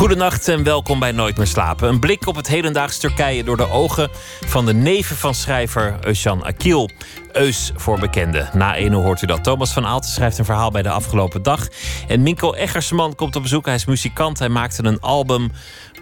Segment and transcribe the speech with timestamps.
[0.00, 1.88] Goedenacht en welkom bij Nooit meer slapen.
[1.88, 4.10] Een blik op het hedendaags Turkije door de ogen
[4.46, 6.90] van de neven van schrijver Özcan Akil.
[7.32, 8.50] Eus voor bekenden.
[8.52, 9.44] Na ene hoort u dat.
[9.44, 11.68] Thomas van Aalten schrijft een verhaal bij de afgelopen dag.
[12.08, 13.66] En Minko Eggersman komt op bezoek.
[13.66, 14.38] Hij is muzikant.
[14.38, 15.50] Hij maakte een album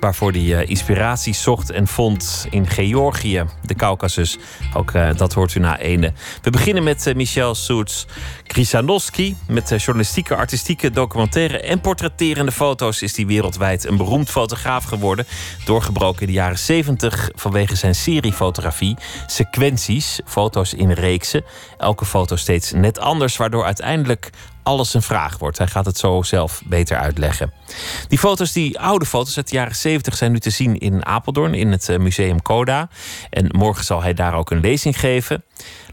[0.00, 4.38] waarvoor hij uh, inspiratie zocht en vond in Georgië, de Caucasus.
[4.74, 6.12] Ook uh, dat hoort u na ene.
[6.42, 8.06] We beginnen met uh, Michel Soets
[8.46, 9.36] Krisanowski.
[9.48, 15.26] Met journalistieke, artistieke, documentaire en portretterende foto's is hij wereldwijd een beroemd fotograaf geworden.
[15.64, 18.96] Doorgebroken in de jaren 70 vanwege zijn seriefotografie.
[19.26, 21.44] Sequenties, foto's in reeksen.
[21.78, 24.30] Elke foto steeds net anders, waardoor uiteindelijk
[24.68, 25.58] alles een vraag wordt.
[25.58, 27.52] Hij gaat het zo zelf beter uitleggen.
[28.08, 31.54] Die foto's, die oude foto's uit de jaren 70, zijn nu te zien in Apeldoorn
[31.54, 32.88] in het Museum Coda.
[33.30, 35.44] En morgen zal hij daar ook een lezing geven.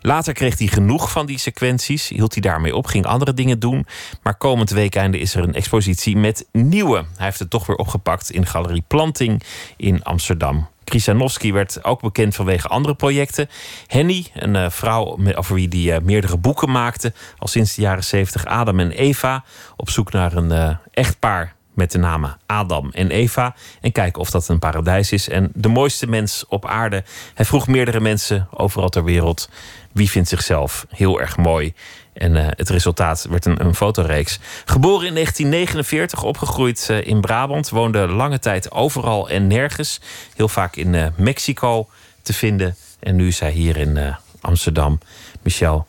[0.01, 3.87] Later kreeg hij genoeg van die sequenties, hield hij daarmee op, ging andere dingen doen.
[4.23, 6.97] Maar komend weekende is er een expositie met nieuwe.
[6.97, 9.43] Hij heeft het toch weer opgepakt in Galerie Planting
[9.77, 10.67] in Amsterdam.
[10.85, 13.49] Krisanowski werd ook bekend vanwege andere projecten.
[13.87, 17.13] Henny, een uh, vrouw over wie hij uh, meerdere boeken maakte.
[17.37, 19.43] Al sinds de jaren 70 Adam en Eva.
[19.75, 23.55] Op zoek naar een uh, echtpaar met de namen Adam en Eva.
[23.81, 25.29] En kijken of dat een paradijs is.
[25.29, 27.03] En de mooiste mens op aarde.
[27.33, 29.49] Hij vroeg meerdere mensen overal ter wereld.
[29.91, 31.73] Wie vindt zichzelf heel erg mooi?
[32.15, 34.39] En uh, het resultaat werd een, een, fotoreeks.
[34.65, 37.69] Geboren in 1949, opgegroeid uh, in Brabant.
[37.69, 39.99] Woonde lange tijd overal en nergens.
[40.35, 41.87] Heel vaak in uh, Mexico
[42.21, 42.75] te vinden.
[42.99, 44.99] En nu is hij hier in Amsterdam.
[45.41, 45.87] Michel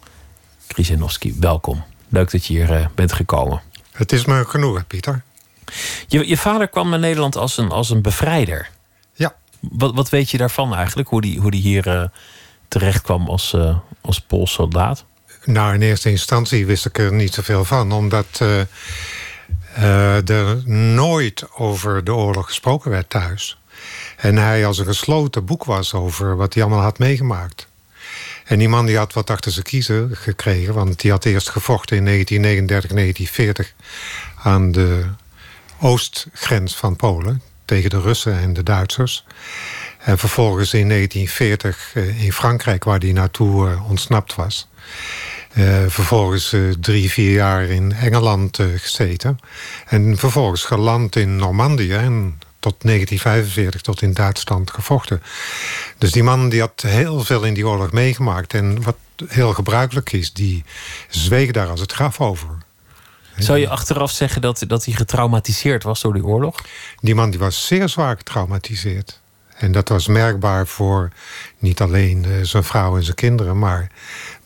[0.67, 1.85] Krizenowski, welkom.
[2.09, 3.61] Leuk dat je hier bent gekomen.
[3.93, 5.23] Het is me genoeg, Pieter.
[6.07, 8.69] Je, je vader kwam naar Nederland als een, als een bevrijder.
[9.13, 9.35] Ja.
[9.61, 11.09] Wat, wat weet je daarvan eigenlijk?
[11.09, 12.11] Hoe die, hoe die hier
[12.69, 13.57] terecht kwam als,
[14.01, 15.05] als Pools soldaat?
[15.47, 18.61] Nou, in eerste instantie wist ik er niet zoveel van, omdat uh,
[19.79, 23.59] uh, er nooit over de oorlog gesproken werd thuis.
[24.17, 27.67] En hij als een gesloten boek was over wat hij allemaal had meegemaakt.
[28.45, 31.97] En die man die had wat achter zijn kiezen gekregen, want die had eerst gevochten
[31.97, 33.75] in 1939, 1940
[34.43, 35.05] aan de
[35.81, 39.25] oostgrens van Polen tegen de Russen en de Duitsers.
[39.99, 44.69] En vervolgens in 1940 in Frankrijk, waar hij naartoe ontsnapt was.
[45.57, 49.39] Uh, vervolgens uh, drie, vier jaar in Engeland uh, gezeten.
[49.87, 51.93] En vervolgens geland in Normandië.
[51.93, 55.23] En tot 1945 tot in Duitsland gevochten.
[55.99, 58.55] Dus die man die had heel veel in die oorlog meegemaakt.
[58.55, 58.97] En wat
[59.27, 60.65] heel gebruikelijk is, die
[61.09, 62.49] zweeg daar als het graf over.
[63.39, 66.57] Zou je achteraf zeggen dat, dat hij getraumatiseerd was door die oorlog?
[67.01, 69.21] Die man die was zeer zwaar getraumatiseerd.
[69.57, 71.11] En dat was merkbaar voor
[71.59, 73.59] niet alleen zijn vrouw en zijn kinderen...
[73.59, 73.91] maar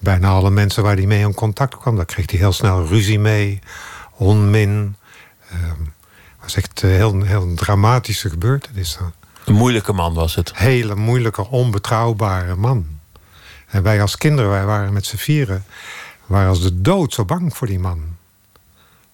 [0.00, 1.96] bijna alle mensen waar hij mee in contact kwam.
[1.96, 3.58] Daar kreeg hij heel snel ruzie mee,
[4.16, 4.96] onmin.
[5.38, 5.86] Het uh,
[6.42, 8.98] was echt een heel, heel dramatische gebeurtenis.
[9.44, 10.56] Een moeilijke man was het.
[10.56, 12.86] Hele moeilijke, onbetrouwbare man.
[13.66, 15.64] En wij als kinderen, wij waren met z'n vieren...
[16.26, 18.16] waren als de dood zo bang voor die man.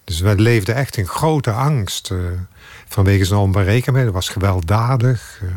[0.04, 2.10] Dus wij leefden echt in grote angst...
[2.10, 2.18] Uh,
[2.88, 4.14] vanwege zijn onberekenbaarheid.
[4.14, 5.40] was gewelddadig.
[5.42, 5.50] Uh,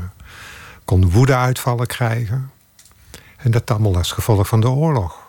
[0.86, 2.52] kon woedeuitvallen krijgen.
[3.40, 5.28] En dat allemaal als gevolg van de oorlog.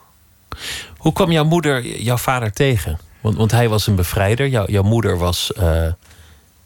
[0.96, 2.98] Hoe kwam jouw moeder jouw vader tegen?
[3.20, 4.48] Want, want hij was een bevrijder.
[4.48, 5.92] Jouw, jouw moeder was uh,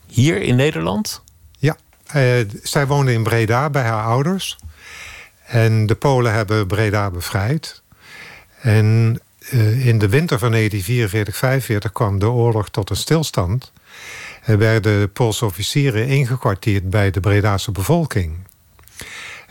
[0.07, 1.23] hier in Nederland?
[1.59, 1.77] Ja,
[2.17, 4.59] uh, zij woonde in Breda bij haar ouders.
[5.47, 7.83] En de Polen hebben Breda bevrijd.
[8.61, 9.21] En
[9.53, 13.73] uh, in de winter van 1944-45 kwam de oorlog tot een stilstand.
[14.45, 18.37] Er werden Poolse officieren ingekwartierd bij de Bredaanse bevolking.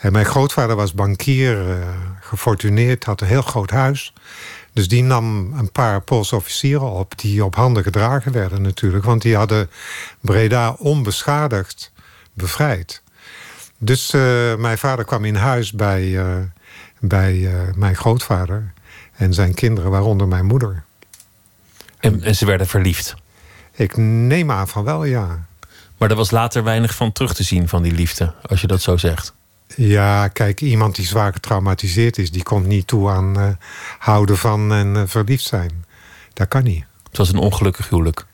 [0.03, 1.88] En mijn grootvader was bankier, uh,
[2.19, 4.14] gefortuneerd, had een heel groot huis.
[4.74, 7.19] Dus die nam een paar Poolse officieren op...
[7.19, 9.04] die op handen gedragen werden natuurlijk.
[9.04, 9.69] Want die hadden
[10.19, 11.92] Breda onbeschadigd
[12.33, 13.01] bevrijd.
[13.77, 16.36] Dus uh, mijn vader kwam in huis bij, uh,
[17.00, 18.74] bij mijn grootvader...
[19.13, 20.83] en zijn kinderen, waaronder mijn moeder.
[22.00, 23.16] En, en ze werden verliefd?
[23.72, 25.45] Ik neem aan van wel, ja.
[25.98, 28.81] Maar er was later weinig van terug te zien van die liefde, als je dat
[28.81, 29.33] zo zegt.
[29.75, 32.31] Ja, kijk, iemand die zwaar getraumatiseerd is...
[32.31, 33.48] die komt niet toe aan uh,
[33.98, 35.86] houden van en uh, verliefd zijn.
[36.34, 36.86] Dat kan niet.
[37.08, 38.25] Het was een ongelukkig huwelijk.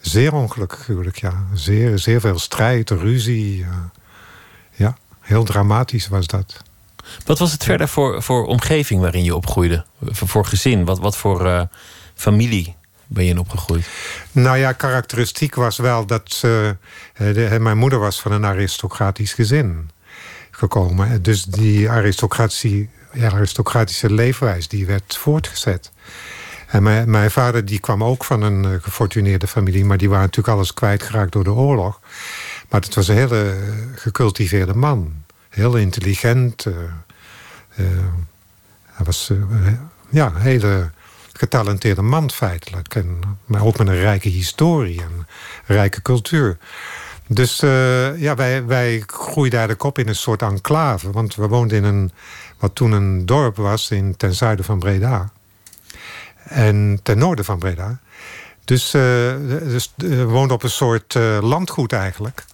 [0.00, 1.46] Zeer ongelukkig huwelijk, ja.
[1.54, 3.58] Zeer, zeer veel strijd, ruzie.
[3.58, 3.68] Uh,
[4.70, 6.62] ja, heel dramatisch was dat.
[7.24, 9.84] Wat was het verder voor, voor omgeving waarin je opgroeide?
[10.02, 10.84] Voor, voor gezin?
[10.84, 11.68] Wat, wat voor
[12.14, 13.88] familie ben je in opgegroeid?
[14.32, 16.70] Nou ja, karakteristiek was wel dat eh,
[17.14, 19.90] de, mijn moeder was van een aristocratisch gezin
[20.56, 21.22] gekomen.
[21.22, 22.88] Dus die aristocratie,
[23.20, 25.92] aristocratische leefwijs die werd voortgezet.
[26.66, 29.84] En mijn, mijn vader die kwam ook van een uh, gefortuneerde familie...
[29.84, 32.00] maar die waren natuurlijk alles kwijtgeraakt door de oorlog.
[32.68, 33.56] Maar het was een hele
[33.94, 35.14] gecultiveerde man.
[35.48, 36.66] Heel intelligent.
[36.66, 36.74] Uh,
[38.84, 39.30] hij was
[40.10, 40.90] ja, een hele
[41.32, 42.94] getalenteerde man feitelijk.
[42.94, 45.26] En, maar ook met een rijke historie en
[45.66, 46.56] rijke cultuur.
[47.28, 51.10] Dus uh, ja, wij, wij groeiden eigenlijk op in een soort enclave.
[51.10, 52.10] Want we woonden in een,
[52.58, 55.30] wat toen een dorp was in, ten zuiden van Breda.
[56.44, 57.98] En ten noorden van Breda.
[58.64, 59.02] Dus, uh,
[59.96, 62.44] we woonden op een soort landgoed eigenlijk.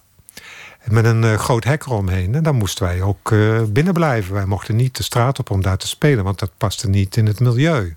[0.83, 2.35] Met een groot hek eromheen.
[2.35, 3.29] En daar moesten wij ook
[3.73, 4.33] binnen blijven.
[4.33, 6.23] Wij mochten niet de straat op om daar te spelen.
[6.23, 7.95] Want dat paste niet in het milieu.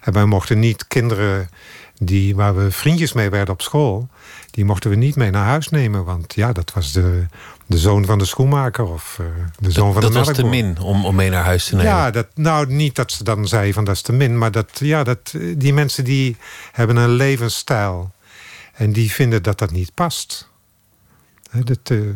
[0.00, 1.50] En wij mochten niet kinderen
[1.98, 4.08] die, waar we vriendjes mee werden op school
[4.58, 6.04] die mochten we niet mee naar huis nemen.
[6.04, 7.26] Want ja, dat was de,
[7.66, 9.26] de zoon van de schoenmaker of uh,
[9.58, 11.92] de zoon van de Dat was te min om, om mee naar huis te nemen?
[11.92, 14.38] Ja, dat, nou niet dat ze dan zeiden van dat is te min.
[14.38, 16.36] Maar dat, ja, dat, die mensen die
[16.72, 18.12] hebben een levensstijl.
[18.74, 20.48] En die vinden dat dat niet past.
[21.50, 22.10] dat, uh,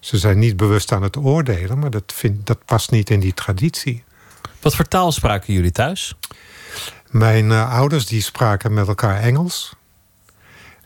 [0.00, 1.78] ze zijn niet bewust aan het oordelen.
[1.78, 4.04] Maar dat, vind, dat past niet in die traditie.
[4.60, 6.14] Wat voor taal spraken jullie thuis?
[7.10, 9.72] Mijn uh, ouders die spraken met elkaar Engels.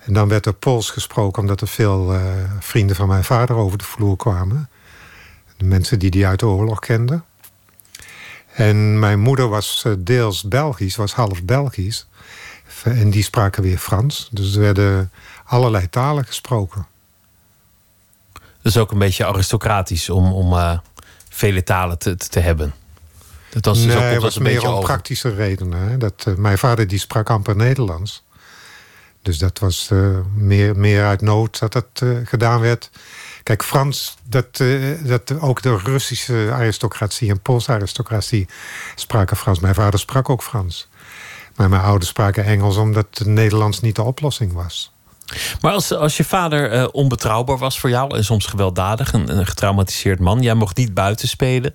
[0.06, 2.20] En dan werd er Pools gesproken omdat er veel uh,
[2.60, 4.68] vrienden van mijn vader over de vloer kwamen.
[5.56, 7.24] De mensen die die uit de oorlog kenden.
[8.52, 12.08] En mijn moeder was uh, deels Belgisch, was half Belgisch.
[12.84, 14.28] En die spraken weer Frans.
[14.32, 15.10] Dus er werden
[15.44, 16.86] allerlei talen gesproken.
[18.62, 20.78] Dus ook een beetje aristocratisch om, om uh,
[21.28, 22.74] vele talen te, te hebben.
[23.48, 25.88] Dat was dus nee, ook, was, was meer om praktische redenen.
[25.88, 25.98] Hè?
[25.98, 28.24] Dat, mijn vader die sprak amper Nederlands.
[29.26, 32.90] Dus dat was uh, meer, meer uit nood dat dat uh, gedaan werd.
[33.42, 38.48] Kijk, Frans, dat, uh, dat ook de Russische aristocratie en Poolse aristocratie
[38.94, 39.60] spraken Frans.
[39.60, 40.88] Mijn vader sprak ook Frans.
[41.56, 44.92] Maar mijn ouders spraken Engels omdat het Nederlands niet de oplossing was.
[45.60, 50.18] Maar als, als je vader onbetrouwbaar was voor jou en soms gewelddadig, een, een getraumatiseerd
[50.18, 51.74] man, jij mocht niet buiten spelen,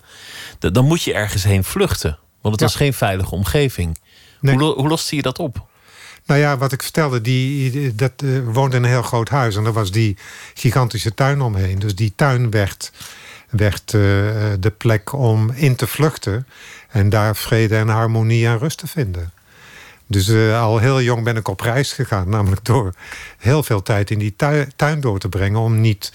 [0.59, 2.17] dan moet je ergens heen vluchten.
[2.41, 3.97] Want het was geen veilige omgeving.
[4.41, 4.55] Nee.
[4.55, 5.69] Hoe, hoe loste je dat op?
[6.25, 9.55] Nou ja, wat ik vertelde, die, dat uh, woonde in een heel groot huis.
[9.55, 10.17] En er was die
[10.53, 11.79] gigantische tuin omheen.
[11.79, 12.91] Dus die tuin werd,
[13.49, 14.01] werd uh,
[14.59, 16.47] de plek om in te vluchten.
[16.89, 19.31] En daar vrede en harmonie en rust te vinden.
[20.07, 22.29] Dus uh, al heel jong ben ik op reis gegaan.
[22.35, 22.93] Namelijk door
[23.37, 24.35] heel veel tijd in die
[24.75, 25.59] tuin door te brengen.
[25.59, 26.11] Om niet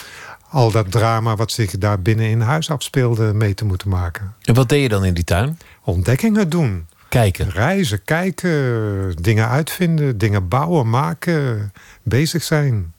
[0.50, 4.34] al dat drama wat zich daar binnen in huis afspeelde mee te moeten maken.
[4.42, 5.58] En wat deed je dan in die tuin?
[5.84, 6.86] Ontdekkingen doen.
[7.08, 7.50] Kijken.
[7.50, 11.72] Reizen, kijken, dingen uitvinden, dingen bouwen, maken,
[12.02, 12.94] bezig zijn.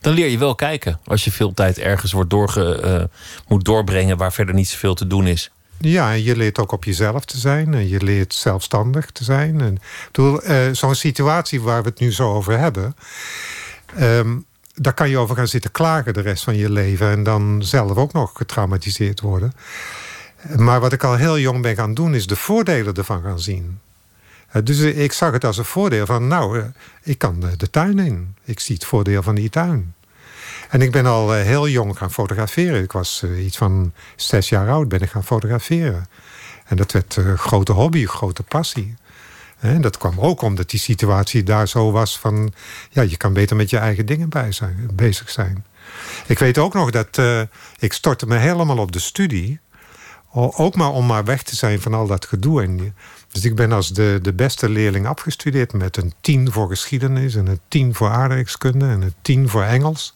[0.00, 3.04] Dan leer je wel kijken als je veel tijd ergens wordt doorge, uh,
[3.48, 5.50] moet doorbrengen waar verder niet zoveel te doen is.
[5.78, 7.74] Ja, en je leert ook op jezelf te zijn.
[7.74, 9.60] En je leert zelfstandig te zijn.
[9.60, 9.78] En,
[10.12, 12.96] uh, Zo'n situatie waar we het nu zo over hebben.
[14.00, 14.44] Um,
[14.74, 17.10] daar kan je over gaan zitten klagen de rest van je leven.
[17.10, 19.52] En dan zelf ook nog getraumatiseerd worden.
[20.56, 23.80] Maar wat ik al heel jong ben gaan doen, is de voordelen ervan gaan zien.
[24.54, 26.64] Eh, dus ik zag het als een voordeel van, nou, eh,
[27.02, 28.36] ik kan de tuin in.
[28.44, 29.94] Ik zie het voordeel van die tuin.
[30.68, 32.82] En ik ben al eh, heel jong gaan fotograferen.
[32.82, 36.06] Ik was iets van zes jaar oud, ben ik gaan fotograferen.
[36.64, 38.94] En dat werd een grote hobby, een grote passie.
[39.58, 42.52] En dat kwam ook omdat die situatie daar zo was van...
[42.90, 45.64] ja, je kan beter met je eigen dingen bij zijn, bezig zijn.
[46.26, 47.46] Ik weet ook nog dat
[47.78, 49.60] ik stortte me helemaal op de studie...
[50.36, 52.62] Ook maar om maar weg te zijn van al dat gedoe.
[52.62, 52.94] En,
[53.32, 57.46] dus ik ben als de, de beste leerling afgestudeerd met een tien voor geschiedenis en
[57.46, 60.14] een tien voor aardrijkskunde en een tien voor Engels.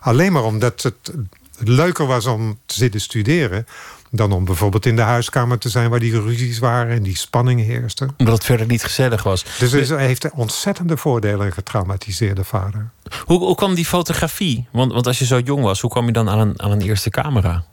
[0.00, 1.12] Alleen maar omdat het
[1.58, 3.66] leuker was om te zitten studeren
[4.10, 7.60] dan om bijvoorbeeld in de huiskamer te zijn waar die ruzies waren en die spanning
[7.60, 8.08] heerste.
[8.16, 9.44] Omdat het verder niet gezellig was.
[9.58, 12.90] Dus, dus hij heeft ontzettende voordelen, een getraumatiseerde vader.
[13.24, 14.66] Hoe, hoe kwam die fotografie?
[14.72, 16.82] Want, want als je zo jong was, hoe kwam je dan aan een, aan een
[16.82, 17.64] eerste camera?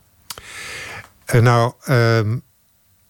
[1.35, 2.19] Uh, nou, uh,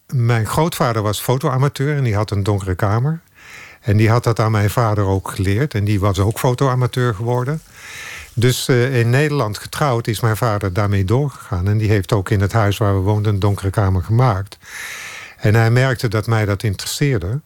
[0.07, 3.21] mijn grootvader was fotoamateur en die had een donkere kamer.
[3.81, 5.74] En die had dat aan mijn vader ook geleerd.
[5.74, 7.62] En die was ook fotoamateur geworden.
[8.33, 11.67] Dus uh, in Nederland getrouwd is mijn vader daarmee doorgegaan.
[11.67, 14.57] En die heeft ook in het huis waar we woonden een donkere kamer gemaakt.
[15.38, 17.39] En hij merkte dat mij dat interesseerde.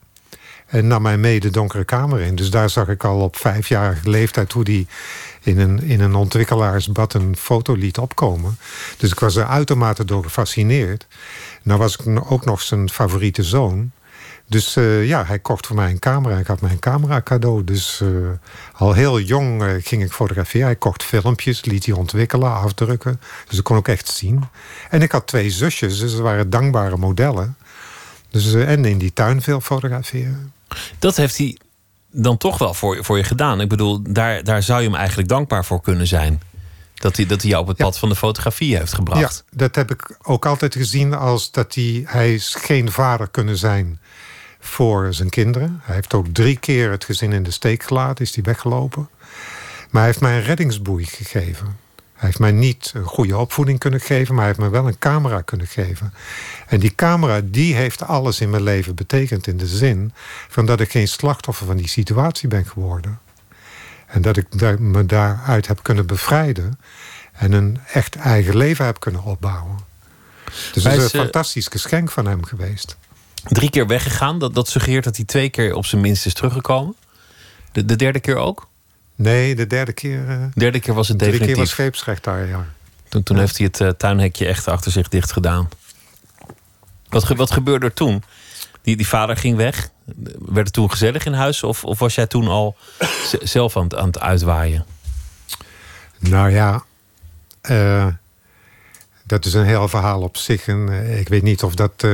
[0.67, 2.35] En nam mij mee de donkere kamer in.
[2.35, 4.87] Dus daar zag ik al op vijfjarige leeftijd hoe die
[5.43, 8.57] in een, in een ontwikkelaarsbad een foto liet opkomen.
[8.97, 11.07] Dus ik was er uitermate door gefascineerd.
[11.63, 13.91] Nou was ik ook nog zijn favoriete zoon.
[14.47, 16.37] Dus uh, ja, hij kocht voor mij een camera.
[16.37, 17.63] Ik had mij een camera cadeau.
[17.63, 18.29] Dus uh,
[18.73, 20.65] al heel jong uh, ging ik fotograferen.
[20.65, 23.21] Hij kocht filmpjes, liet die ontwikkelen, afdrukken.
[23.47, 24.43] Dus ik kon ook echt zien.
[24.89, 27.55] En ik had twee zusjes, dus ze waren dankbare modellen.
[28.29, 30.53] Dus, en in die tuin veel fotograferen.
[30.99, 31.57] Dat heeft hij
[32.11, 33.61] dan toch wel voor, voor je gedaan.
[33.61, 36.41] Ik bedoel, daar, daar zou je hem eigenlijk dankbaar voor kunnen zijn.
[36.93, 39.43] Dat hij, dat hij jou op het pad van de fotografie heeft gebracht.
[39.49, 42.03] Ja, dat heb ik ook altijd gezien als dat hij...
[42.05, 43.99] Hij is geen vader kunnen zijn
[44.59, 45.79] voor zijn kinderen.
[45.83, 49.09] Hij heeft ook drie keer het gezin in de steek gelaten, is hij weggelopen.
[49.89, 51.77] Maar hij heeft mij een reddingsboei gegeven.
[52.21, 54.99] Hij heeft mij niet een goede opvoeding kunnen geven, maar hij heeft me wel een
[54.99, 56.13] camera kunnen geven.
[56.67, 60.13] En die camera, die heeft alles in mijn leven betekend in de zin
[60.47, 63.19] van dat ik geen slachtoffer van die situatie ben geworden.
[64.07, 66.79] En dat ik me daaruit heb kunnen bevrijden
[67.31, 69.77] en een echt eigen leven heb kunnen opbouwen.
[70.73, 72.97] Dus het is een fantastisch geschenk van hem geweest
[73.43, 74.39] drie keer weggegaan.
[74.39, 76.95] Dat, dat suggereert dat hij twee keer op zijn minst is teruggekomen.
[77.71, 78.69] De, de derde keer ook?
[79.21, 80.29] Nee, de derde keer.
[80.29, 81.47] Uh, derde keer was het definitief.
[81.47, 82.65] De keer was scheepsrecht daar, ja.
[83.09, 85.69] Toen, toen heeft hij het uh, tuinhekje echt achter zich dicht gedaan.
[87.09, 88.23] Wat, wat gebeurde er toen?
[88.81, 89.89] Die, die vader ging weg.
[90.39, 91.63] Werd het toen gezellig in huis?
[91.63, 92.75] Of, of was jij toen al
[93.43, 94.85] zelf aan het, aan het uitwaaien?
[96.19, 96.83] Nou ja,
[97.69, 98.07] uh,
[99.23, 100.67] dat is een heel verhaal op zich.
[100.67, 102.05] En ik weet niet of dat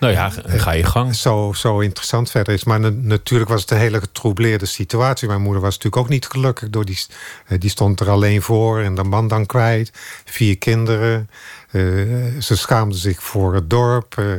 [0.00, 1.14] nou ja, ga je gang.
[1.14, 2.64] Zo, zo interessant verder is.
[2.64, 5.28] Maar natuurlijk was het een hele getroubleerde situatie.
[5.28, 6.70] Mijn moeder was natuurlijk ook niet gelukkig.
[6.70, 6.98] Door die,
[7.46, 9.92] eh, die stond er alleen voor en de man dan kwijt.
[10.24, 11.30] Vier kinderen.
[11.70, 14.16] Uh, ze schaamde zich voor het dorp.
[14.18, 14.32] Uh,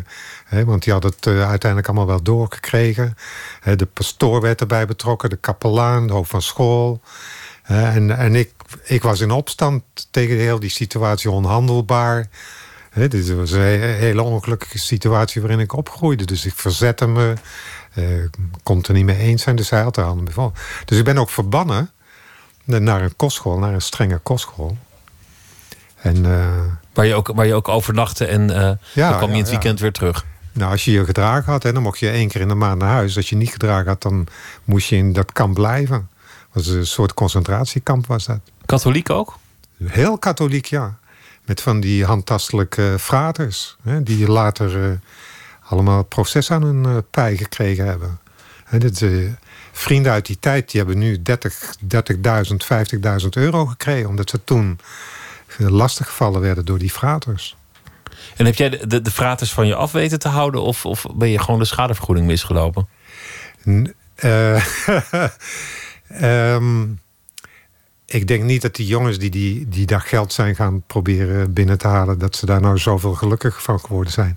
[0.46, 3.16] hè, want die had het uh, uiteindelijk allemaal wel doorgekregen.
[3.76, 5.30] de pastoor werd erbij betrokken.
[5.30, 7.02] De kapelaan, de hoofd van school.
[7.64, 8.52] en en ik,
[8.84, 12.30] ik was in opstand tegen heel die situatie onhandelbaar.
[12.92, 16.26] He, dit was een hele ongelukkige situatie waarin ik opgroeide.
[16.26, 17.34] Dus ik verzette me.
[17.96, 18.26] Uh,
[18.64, 19.56] kon het er niet mee eens zijn.
[19.56, 20.50] Dus hij had er handen bij
[20.86, 21.90] Dus ik ben ook verbannen
[22.66, 24.78] naar een kostschool, naar een strenge kostschool.
[25.96, 26.48] En, uh,
[26.94, 29.50] waar, je ook, waar je ook overnachtte en uh, ja, dan kwam je in het
[29.50, 30.26] weekend weer terug.
[30.52, 32.80] Nou, als je je gedragen had, hè, dan mocht je één keer in de maand
[32.80, 33.16] naar huis.
[33.18, 34.28] Als je niet gedragen had, dan
[34.64, 36.10] moest je in dat kamp blijven.
[36.54, 38.40] Dat was een soort concentratiekamp was dat.
[38.66, 39.38] Katholiek ook?
[39.84, 40.98] Heel katholiek, ja.
[41.46, 43.78] Met van die handtastelijke fraters.
[43.84, 44.92] Hè, die later uh,
[45.64, 48.20] allemaal proces aan hun uh, pij gekregen hebben.
[48.64, 49.32] Hè, dit, uh,
[49.72, 51.90] vrienden uit die tijd die hebben nu 30, 30.000,
[53.24, 54.10] 50.000 euro gekregen.
[54.10, 54.80] Omdat ze toen
[55.58, 57.56] lastiggevallen werden door die fraters.
[58.36, 60.62] En heb jij de, de, de fraters van je af weten te houden?
[60.62, 62.88] Of, of ben je gewoon de schadevergoeding misgelopen?
[63.64, 63.94] N
[66.24, 67.00] um,
[68.14, 71.78] ik denk niet dat die jongens die, die, die daar geld zijn gaan proberen binnen
[71.78, 74.34] te halen, dat ze daar nou zoveel gelukkig van geworden zijn.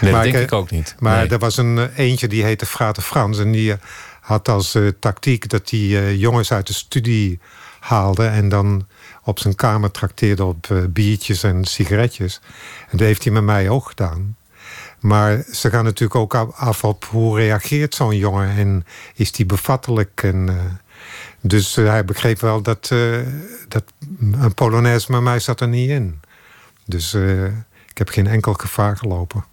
[0.00, 0.94] Nee, maar dat denk ik, ook niet.
[0.98, 3.38] Maar er was een eh, eentje die heette Frater Frans.
[3.38, 3.78] En die eh,
[4.20, 7.40] had als uh, tactiek dat uh, jongens uit de studie
[7.80, 8.86] haalde en dan
[9.22, 12.40] op zijn kamer trakteerde op uh, biertjes en sigaretjes.
[12.90, 14.36] En dat heeft hij met mij ook gedaan.
[15.00, 20.22] Maar ze gaan natuurlijk ook af op hoe reageert zo'n jongen en is die bevattelijk
[20.22, 20.48] en
[21.48, 23.18] dus uh, hij begreep wel dat, uh,
[23.68, 23.84] dat
[24.32, 26.20] een Polonaise met mij zat er niet in.
[26.84, 27.44] Dus uh,
[27.88, 29.44] ik heb geen enkel gevaar gelopen.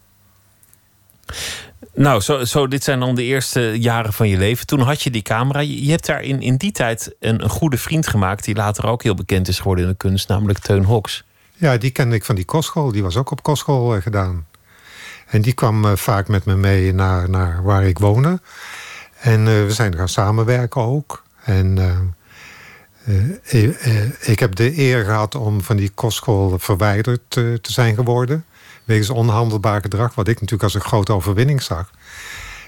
[1.94, 4.66] Nou, zo, zo, dit zijn dan de eerste jaren van je leven.
[4.66, 5.60] Toen had je die camera.
[5.60, 8.44] Je, je hebt daar in, in die tijd een, een, goede vriend gemaakt...
[8.44, 11.24] die later ook heel bekend is geworden in de kunst, namelijk Teun Hoks.
[11.56, 12.92] Ja, die kende ik van die kostschool.
[12.92, 14.48] Die was ook op kostschool gedaan.
[15.28, 18.42] En die kwam vaak met me mee naar, naar waar ik woonde.
[19.20, 21.23] En we zijn gaan samenwerken ook.
[21.44, 22.00] En uh,
[24.22, 28.46] ik heb de eer gehad om van die kostschool verwijderd te zijn geworden.
[28.84, 31.92] Wegens onhandelbaar gedrag, wat ik natuurlijk als een grote overwinning zag.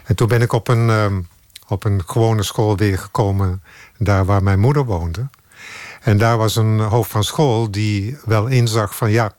[0.04, 1.22] En toen ben ik op een, ehm,
[1.68, 3.64] op een gewone school weer gekomen,
[3.98, 5.28] daar waar mijn moeder woonde.
[6.02, 9.34] En daar was een hoofd van school die wel inzag van ja,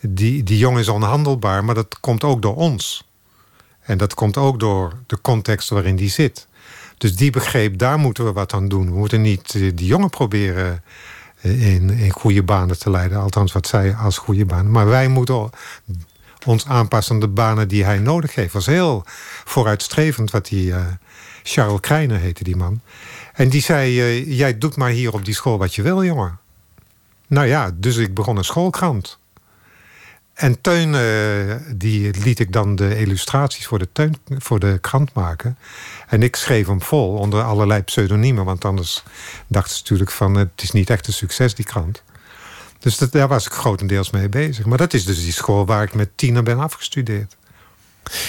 [0.00, 3.08] die, die jongen is onhandelbaar, maar dat komt ook door ons.
[3.80, 6.46] En dat komt ook door de context waarin die zit.
[7.00, 8.90] Dus die begreep, daar moeten we wat aan doen.
[8.90, 10.82] We moeten niet eh, die jongen proberen
[11.40, 13.18] eh, in, in goede banen te leiden.
[13.18, 14.70] Althans, wat zij als goede banen.
[14.70, 15.50] Maar wij moeten
[16.46, 18.52] ons aanpassen aan de banen die hij nodig heeft.
[18.52, 19.02] was heel
[19.44, 20.66] vooruitstrevend wat die...
[20.66, 20.86] Uh,
[21.42, 22.80] Charles Krijner heette die man.
[23.32, 23.94] En die zei,
[24.34, 26.38] jij doet maar hier op die school wat je wil, jongen.
[27.26, 29.18] Nou ja, dus ik begon een schoolkrant.
[30.34, 30.96] En Teun,
[31.76, 35.56] die liet ik dan de illustraties voor de, teun, voor de krant maken.
[36.10, 38.44] En ik schreef hem vol onder allerlei pseudoniemen.
[38.44, 39.02] Want anders
[39.46, 40.34] dachten ze natuurlijk van...
[40.34, 42.02] het is niet echt een succes, die krant.
[42.78, 44.64] Dus dat, daar was ik grotendeels mee bezig.
[44.64, 47.36] Maar dat is dus die school waar ik met tiener ben afgestudeerd.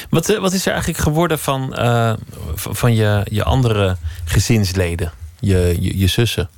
[0.09, 2.13] Wat, eh, wat is er eigenlijk geworden van, uh,
[2.55, 6.50] van je, je andere gezinsleden, je, je, je, zussen?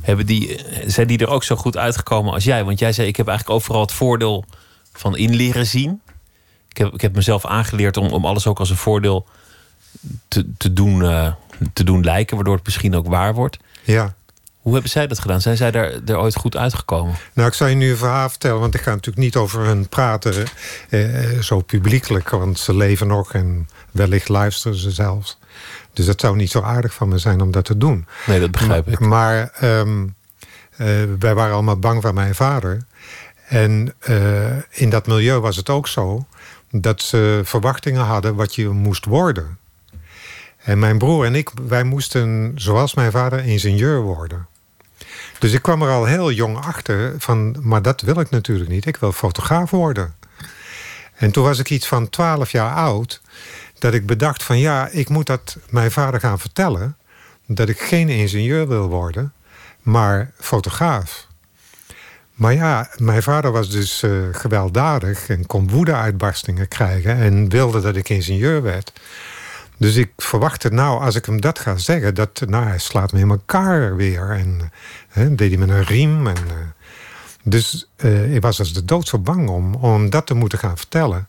[0.00, 2.64] Hebben die, zijn die er ook zo goed uitgekomen als jij?
[2.64, 4.44] Want jij zei: Ik heb eigenlijk overal het voordeel
[4.92, 6.00] van in leren zien.
[6.68, 9.26] Ik heb, ik heb mezelf aangeleerd om, om alles ook als een voordeel
[10.28, 11.32] te, te, doen, uh,
[11.72, 13.58] te doen lijken, waardoor het misschien ook waar wordt.
[13.82, 14.14] Ja.
[14.62, 15.40] Hoe hebben zij dat gedaan?
[15.40, 17.14] Zijn zij daar, er ooit goed uitgekomen?
[17.32, 19.88] Nou, ik zal je nu een verhaal vertellen, want ik ga natuurlijk niet over hun
[19.88, 20.46] praten
[20.88, 25.38] eh, zo publiekelijk, want ze leven nog en wellicht luisteren ze zelfs.
[25.92, 28.06] Dus het zou niet zo aardig van me zijn om dat te doen.
[28.26, 28.98] Nee, dat begrijp ik.
[29.00, 30.14] Maar um,
[30.76, 30.86] uh,
[31.18, 32.84] wij waren allemaal bang van mijn vader.
[33.48, 36.26] En uh, in dat milieu was het ook zo
[36.70, 39.58] dat ze verwachtingen hadden wat je moest worden.
[40.62, 44.46] En mijn broer en ik, wij moesten, zoals mijn vader, ingenieur worden.
[45.38, 48.86] Dus ik kwam er al heel jong achter van, maar dat wil ik natuurlijk niet.
[48.86, 50.14] Ik wil fotograaf worden.
[51.14, 53.20] En toen was ik iets van 12 jaar oud,
[53.78, 56.96] dat ik bedacht van ja, ik moet dat mijn vader gaan vertellen.
[57.46, 59.32] Dat ik geen ingenieur wil worden,
[59.80, 61.26] maar fotograaf.
[62.34, 67.96] Maar ja, mijn vader was dus uh, gewelddadig en kon woedeuitbarstingen krijgen en wilde dat
[67.96, 68.92] ik ingenieur werd.
[69.82, 73.20] Dus ik verwachtte nou, als ik hem dat ga zeggen, dat nou, hij slaat me
[73.20, 74.30] in elkaar weer.
[74.30, 74.72] En
[75.08, 76.26] hè, deed hij met een riem.
[76.26, 76.52] En, uh,
[77.42, 80.76] dus uh, ik was als de dood zo bang om, om dat te moeten gaan
[80.76, 81.26] vertellen.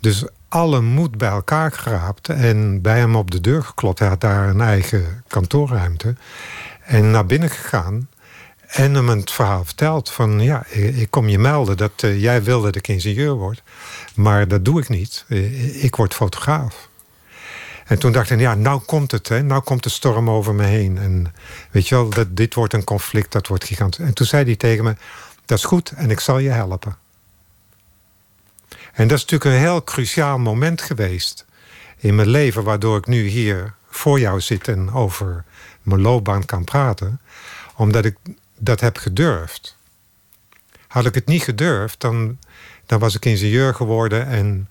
[0.00, 3.98] Dus alle moed bij elkaar geraapt en bij hem op de deur geklopt.
[3.98, 6.14] Hij had daar een eigen kantoorruimte.
[6.84, 8.08] En naar binnen gegaan
[8.66, 10.10] en hem het verhaal verteld.
[10.10, 13.62] Van ja, ik kom je melden dat uh, jij wil dat ik ingenieur word.
[14.14, 15.24] Maar dat doe ik niet.
[15.80, 16.87] ik word fotograaf.
[17.88, 19.42] En toen dacht ik, ja, nou komt het, hè.
[19.42, 20.98] Nou komt de storm over me heen.
[20.98, 21.34] En
[21.70, 24.04] weet je wel, dat, dit wordt een conflict, dat wordt gigantisch.
[24.04, 24.96] En toen zei hij tegen me,
[25.44, 26.96] dat is goed en ik zal je helpen.
[28.92, 31.46] En dat is natuurlijk een heel cruciaal moment geweest
[31.96, 32.62] in mijn leven...
[32.62, 35.44] waardoor ik nu hier voor jou zit en over
[35.82, 37.20] mijn loopbaan kan praten.
[37.76, 38.16] Omdat ik
[38.58, 39.76] dat heb gedurfd.
[40.86, 42.38] Had ik het niet gedurfd, dan,
[42.86, 44.26] dan was ik ingenieur geworden...
[44.26, 44.68] en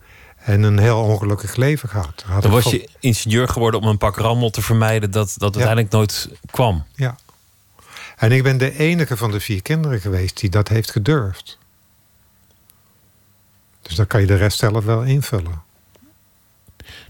[0.48, 2.26] en een heel ongelukkig leven gehad.
[2.40, 6.30] Dan was je ingenieur geworden om een pak rammel te vermijden dat, dat uiteindelijk nooit
[6.52, 6.86] kwam.
[6.96, 7.16] Ja.
[8.18, 11.58] En ik ben de enige van de vier kinderen geweest die dat heeft gedurfd.
[13.82, 15.62] Dus dan kan je de rest zelf wel invullen.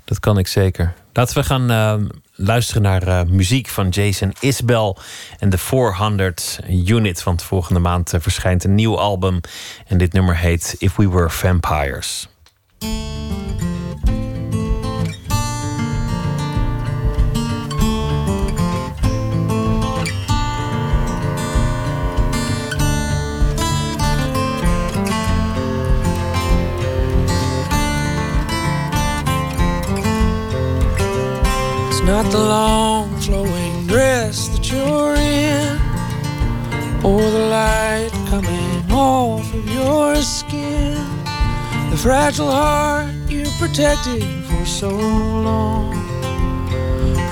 [0.04, 0.93] Dat kan ik zeker.
[1.13, 4.95] Laten we gaan uh, luisteren naar uh, muziek van Jason Isbell
[5.39, 7.23] en de 400 Unit.
[7.23, 9.39] Want volgende maand uh, verschijnt een nieuw album.
[9.88, 12.28] En dit nummer heet If We Were Vampires.
[32.08, 35.78] Not the long flowing dress that you're in,
[37.06, 41.07] or the light coming off of your skin,
[41.98, 45.94] fragile heart you protected for so long,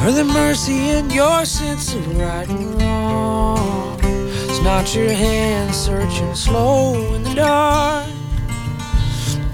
[0.04, 4.00] or the mercy in your sense of right and wrong.
[4.04, 8.08] It's not your hand searching slow in the dark,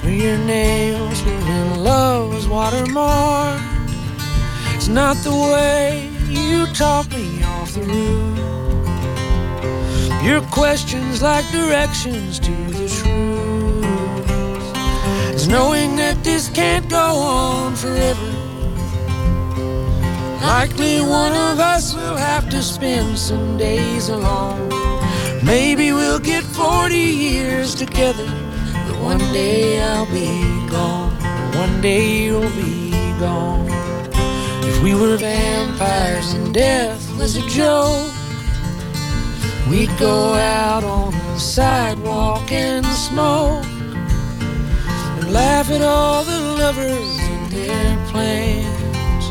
[0.04, 3.72] or your nails leaving love's watermark
[4.82, 8.38] it's not the way you talk me off the roof.
[10.26, 13.41] Your questions like directions to the truth.
[15.52, 18.32] Knowing that this can't go on forever.
[20.40, 24.70] Likely one of us will have to spend some days alone.
[25.44, 28.28] Maybe we'll get 40 years together.
[28.88, 30.40] But one day I'll be
[30.72, 31.12] gone.
[31.56, 33.68] One day you'll be gone.
[34.64, 38.10] If we were vampires and death was a joke.
[39.70, 43.66] We'd go out on the sidewalk and smoke
[45.32, 49.26] laugh at all the lovers and their plans.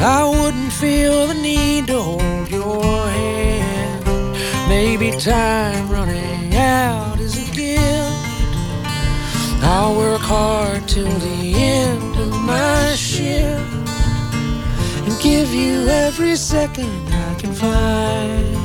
[0.00, 4.04] I wouldn't feel the need to hold your hand.
[4.68, 8.52] Maybe time running out is a gift.
[9.62, 13.88] I'll work hard till the end of my shift
[15.06, 18.56] and give you every second I can find.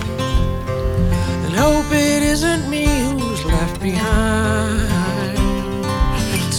[1.45, 4.86] And hope it isn't me who's left behind.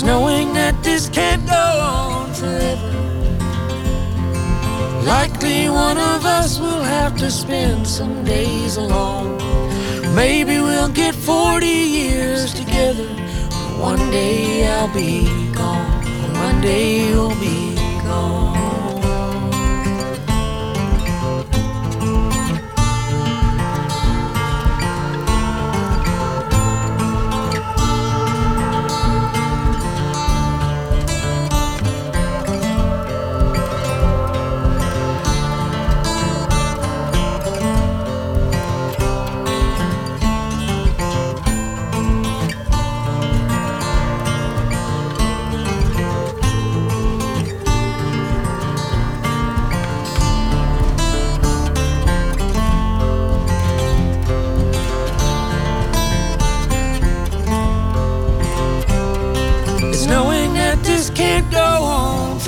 [0.09, 2.92] Knowing that this can't go on forever.
[5.05, 9.37] Likely one of us will have to spend some days alone.
[10.14, 13.09] Maybe we'll get 40 years together.
[13.77, 16.03] One day I'll be gone.
[16.23, 18.47] One one day you'll be gone.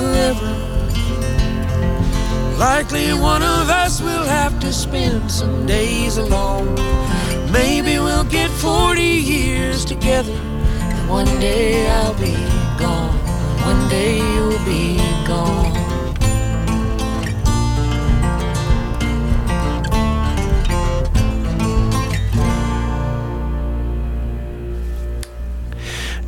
[0.01, 0.51] Forever.
[2.57, 6.75] Likely one of us will have to spend some days alone.
[7.51, 10.37] Maybe we'll get 40 years together.
[11.07, 12.35] One day I'll be
[12.83, 13.17] gone.
[13.69, 15.80] One day you'll be gone.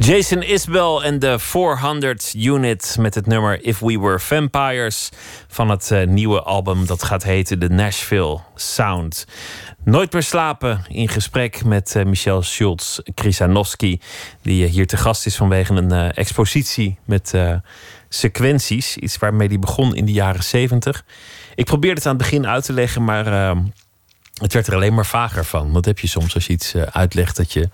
[0.06, 5.10] Jason Isbell en de 400 Unit met het nummer If We Were Vampires
[5.48, 9.26] van het eh, nieuwe album dat gaat heten The Nashville Sound.
[9.84, 14.00] Nooit meer slapen in gesprek met eh, Michel Schultz Krisanowski,
[14.42, 17.34] die eh, hier te gast is vanwege een expositie met
[18.10, 18.98] sequenties.
[18.98, 21.06] Iets waarmee hij begon in de jaren 70.
[21.56, 23.56] Ik probeerde het aan het begin uit te leggen, maar
[24.34, 25.74] het werd er alleen maar vager van.
[25.74, 27.70] Dat heb je soms als je iets uitlegt dat je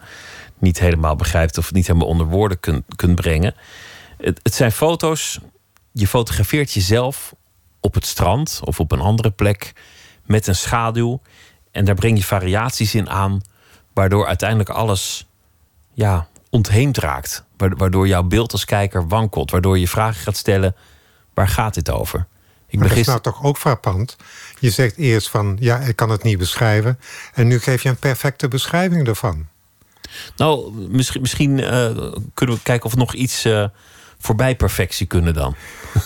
[0.60, 3.56] niet helemaal begrijpt of niet helemaal onder woorden kunt, kunt brengen.
[4.17, 5.39] Het, het zijn foto's.
[5.91, 7.34] Je fotografeert jezelf
[7.80, 9.74] op het strand of op een andere plek
[10.26, 11.22] met een schaduw.
[11.72, 13.41] En daar breng je variaties in aan,
[13.93, 15.28] waardoor uiteindelijk alles
[15.93, 17.43] ja, ontheemd raakt.
[17.58, 19.52] Wa- Waardoor jouw beeld als kijker wankelt.
[19.52, 20.76] Waardoor je vragen gaat stellen:
[21.34, 22.28] waar gaat dit over?
[22.67, 24.15] Ik Maar dat is nou toch ook frappant.
[24.60, 27.00] Je zegt eerst van, ja, ik kan het niet beschrijven.
[27.34, 29.48] En nu geef je een perfecte beschrijving ervan.
[30.36, 31.86] Nou, misschien, misschien eh,
[32.34, 33.65] kunnen we kijken of we nog iets eh,
[34.19, 35.56] voorbij perfectie kunnen dan.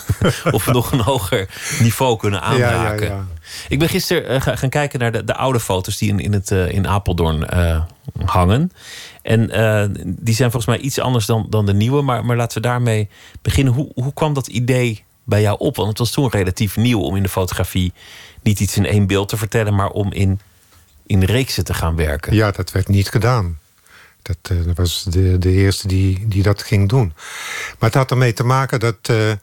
[0.50, 1.48] of we nog een hoger
[1.80, 3.06] niveau kunnen aanraken.
[3.06, 3.26] ja.
[3.68, 6.32] Ik ben gisteren eh, ga- gaan kijken naar de, de oude foto's die in, in,
[6.32, 7.44] het, in Apeldoorn
[8.24, 8.70] hangen.
[9.22, 9.46] En
[10.04, 12.02] die zijn volgens mij iets anders dan, dan de nieuwe.
[12.02, 13.08] Maar, maar laten we daarmee
[13.42, 13.72] beginnen.
[13.72, 15.76] Hoe, hoe kwam dat idee bij jou op?
[15.76, 17.92] Want het was toen relatief nieuw om in de fotografie
[18.42, 20.40] niet iets in één beeld te vertellen, maar om in,
[21.06, 22.34] in reeksen te gaan werken.
[22.34, 23.58] Ja, dat werd niet gedaan.
[24.24, 27.12] Dat, eh, dat was de, de eerste die, die dat ging doen.
[27.78, 29.38] Maar het had ermee te maken dat, eh, eh,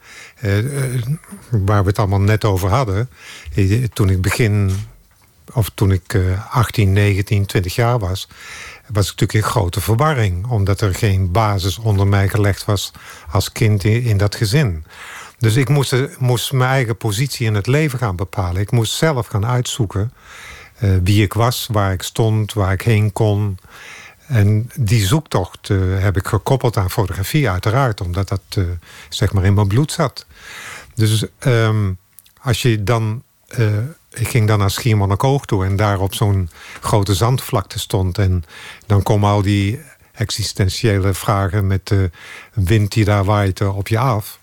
[1.49, 3.09] waar we het allemaal net over hadden,
[3.93, 4.71] toen ik begin,
[5.53, 8.27] of toen ik eh, 18, 19, 20 jaar was,
[8.87, 12.91] was ik natuurlijk in grote verwarring, omdat er geen basis onder mij gelegd was
[13.31, 14.85] als kind in, in dat gezin.
[15.37, 18.61] Dus ik moest, moest mijn eigen positie in het leven gaan bepalen.
[18.61, 20.13] Ik moest zelf gaan uitzoeken
[21.03, 23.57] wie ik was, waar ik stond, waar ik heen kon.
[24.31, 28.63] En die zoektocht eh, heb ik gekoppeld aan fotografie, uiteraard, omdat dat eh,
[29.09, 30.25] zeg maar in mijn bloed zat.
[30.95, 31.91] Dus ehm,
[32.41, 33.23] als je dan.
[33.47, 33.67] eh,
[34.13, 36.49] ik ging dan naar Schiermonnikoog toe en daar op zo'n
[36.81, 38.17] grote zandvlakte stond.
[38.17, 38.43] En
[38.85, 39.79] dan komen al die
[40.11, 42.09] existentiële vragen met de
[42.53, 44.39] wind die daar waait op je af.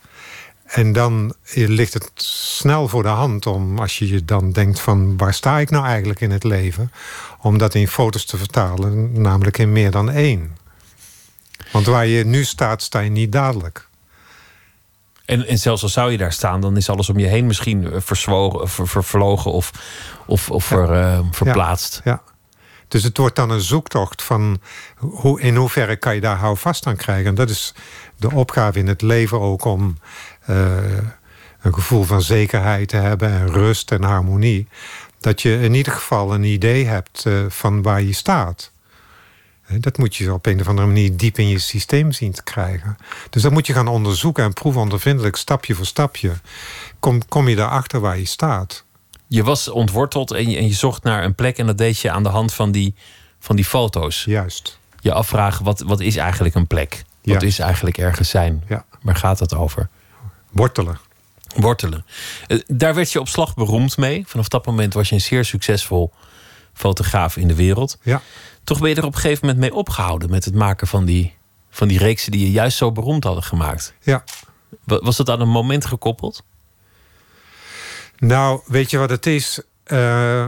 [0.68, 4.80] En dan eh, ligt het snel voor de hand om, als je je dan denkt
[4.80, 6.92] van waar sta ik nou eigenlijk in het leven,
[7.40, 10.56] om dat in foto's te vertalen, namelijk in meer dan één.
[11.72, 13.88] Want waar je nu staat, sta je niet dadelijk.
[15.24, 17.92] En, en zelfs al zou je daar staan, dan is alles om je heen misschien
[17.92, 19.70] eh, verzwogen, ver, vervlogen of,
[20.26, 22.00] of, of ver, eh, verplaatst.
[22.04, 22.22] Ja.
[22.88, 24.60] Dus het wordt dan een zoektocht van
[24.96, 27.26] hoe, in hoeverre kan je daar houvast aan krijgen.
[27.26, 27.74] En dat is
[28.16, 29.98] de opgave in het leven ook om
[30.37, 30.37] eh,
[31.60, 34.68] een gevoel van zekerheid te hebben en rust en harmonie.
[35.20, 38.72] Dat je in ieder geval een idee hebt eh, van waar je staat.
[39.78, 42.96] Dat moet je op een of andere manier diep in je systeem zien te krijgen.
[43.30, 46.32] Dus dat moet je gaan onderzoeken en proefondervindelijk, stapje voor stapje.
[47.00, 48.84] Kom, kom je daarachter waar je staat.
[49.26, 51.58] Je was ontworteld en je, en je zocht naar een plek.
[51.58, 52.94] En dat deed je aan de hand van die,
[53.38, 54.24] van die foto's.
[54.24, 54.78] Juist.
[55.00, 57.04] Je afvragen, wat, wat is eigenlijk een plek?
[57.22, 57.46] Wat Ja.
[57.46, 58.64] is eigenlijk ergens zijn?
[58.68, 58.84] Ja.
[59.02, 59.88] Waar gaat het over?
[60.50, 60.98] Wortelen.
[61.56, 62.04] Wortelen.
[62.46, 64.24] Eh, Daar werd je op slag beroemd mee.
[64.26, 66.12] Vanaf dat moment was je een zeer succesvol
[66.72, 67.98] fotograaf in de wereld.
[68.02, 68.22] Ja.
[68.64, 71.34] Toch ben je er op een gegeven moment mee opgehouden met het maken van die,
[71.70, 73.94] van die reeksen die je juist zo beroemd hadden gemaakt.
[74.00, 74.24] Ja.
[74.84, 76.42] Wa- Was dat aan een moment gekoppeld?
[78.18, 79.60] Nou, weet je wat het is?
[79.84, 80.46] Eh,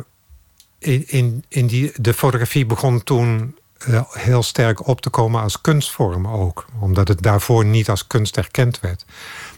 [0.79, 5.61] in, in, in die, de fotografie begon toen eh, heel sterk op te komen als
[5.61, 6.67] kunstvorm ook.
[6.81, 9.05] Omdat het daarvoor niet als kunst erkend werd.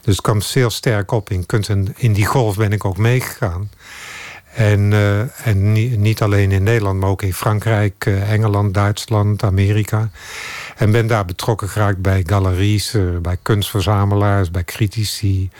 [0.03, 1.69] Dus het kwam zeer sterk op in kunst.
[1.69, 3.71] En in die golf ben ik ook meegegaan.
[4.55, 10.11] En, uh, en niet, alleen in Nederland, maar ook in Frankrijk, uh, Engeland, Duitsland, Amerika.
[10.77, 15.51] En ben daar betrokken geraakt bij galeries, uh, bij kunstverzamelaars, bij critici.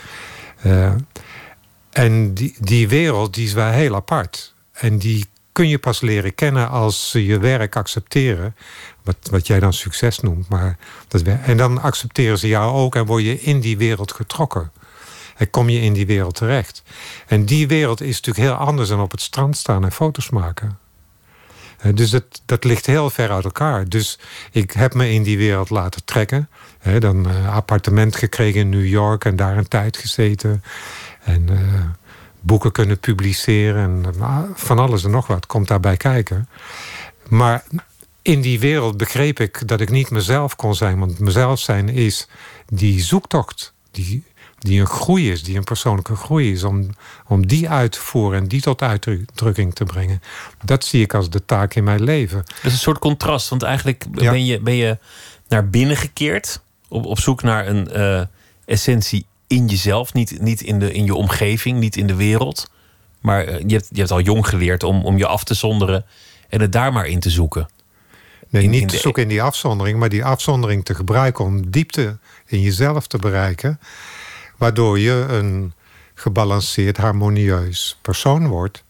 [1.91, 4.53] en die, die wereld die is wel heel apart.
[4.71, 8.55] En die kun je pas leren kennen als ze je werk accepteren.
[9.03, 10.49] Wat, wat jij dan succes noemt.
[10.49, 14.71] Maar dat, en dan accepteren ze jou ook en word je in die wereld getrokken.
[15.35, 16.83] En kom je in die wereld terecht.
[17.27, 20.77] En die wereld is natuurlijk heel anders dan op het strand staan en foto's maken.
[21.91, 23.89] Dus dat, dat ligt heel ver uit elkaar.
[23.89, 24.19] Dus
[24.51, 26.49] ik heb me in die wereld laten trekken.
[26.99, 30.63] dan een appartement gekregen in New York en daar een tijd gezeten.
[31.23, 31.59] En uh,
[32.39, 33.83] boeken kunnen publiceren.
[33.83, 34.15] En
[34.53, 36.49] van alles en nog wat komt daarbij kijken.
[37.27, 37.63] Maar
[38.23, 40.99] in die wereld begreep ik dat ik niet mezelf kon zijn.
[40.99, 42.27] Want mezelf zijn is
[42.67, 43.73] die zoektocht.
[43.91, 44.23] Die,
[44.59, 46.63] die een groei is, die een persoonlijke groei is.
[46.63, 46.89] Om,
[47.27, 50.21] om die uit te voeren en die tot uitdrukking te brengen.
[50.63, 52.37] Dat zie ik als de taak in mijn leven.
[52.37, 53.49] Dat is een soort contrast.
[53.49, 54.97] Want eigenlijk ben, je, ben je
[55.47, 56.61] naar binnen gekeerd.
[56.87, 58.21] Op, op zoek naar een uh,
[58.65, 62.71] essentie in jezelf, niet, niet in, de, in je omgeving, niet in de wereld.
[63.19, 66.05] Maar eh, je hebt, je hebt al jong geleerd om, om je af te zonderen
[66.49, 67.67] en het daar maar in te zoeken.
[68.61, 72.61] Nee, niet te zoeken in die afzondering, maar die afzondering te gebruiken om diepte in
[72.61, 73.79] jezelf te bereiken.
[74.57, 75.73] Waardoor je een
[76.13, 78.83] gebalanceerd, harmonieus persoon wordt.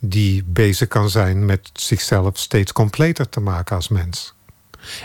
[0.00, 4.34] Die bezig kan zijn met zichzelf steeds completer te maken als mens.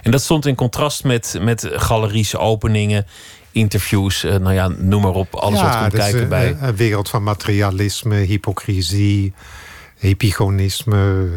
[0.01, 3.05] En dat stond in contrast met, met galeries, openingen
[3.51, 6.57] interviews, uh, nou ja, noem maar op, alles wat komt kijken een, bij.
[6.59, 9.33] Een wereld van materialisme, hypocrisie,
[9.99, 11.29] epigonisme.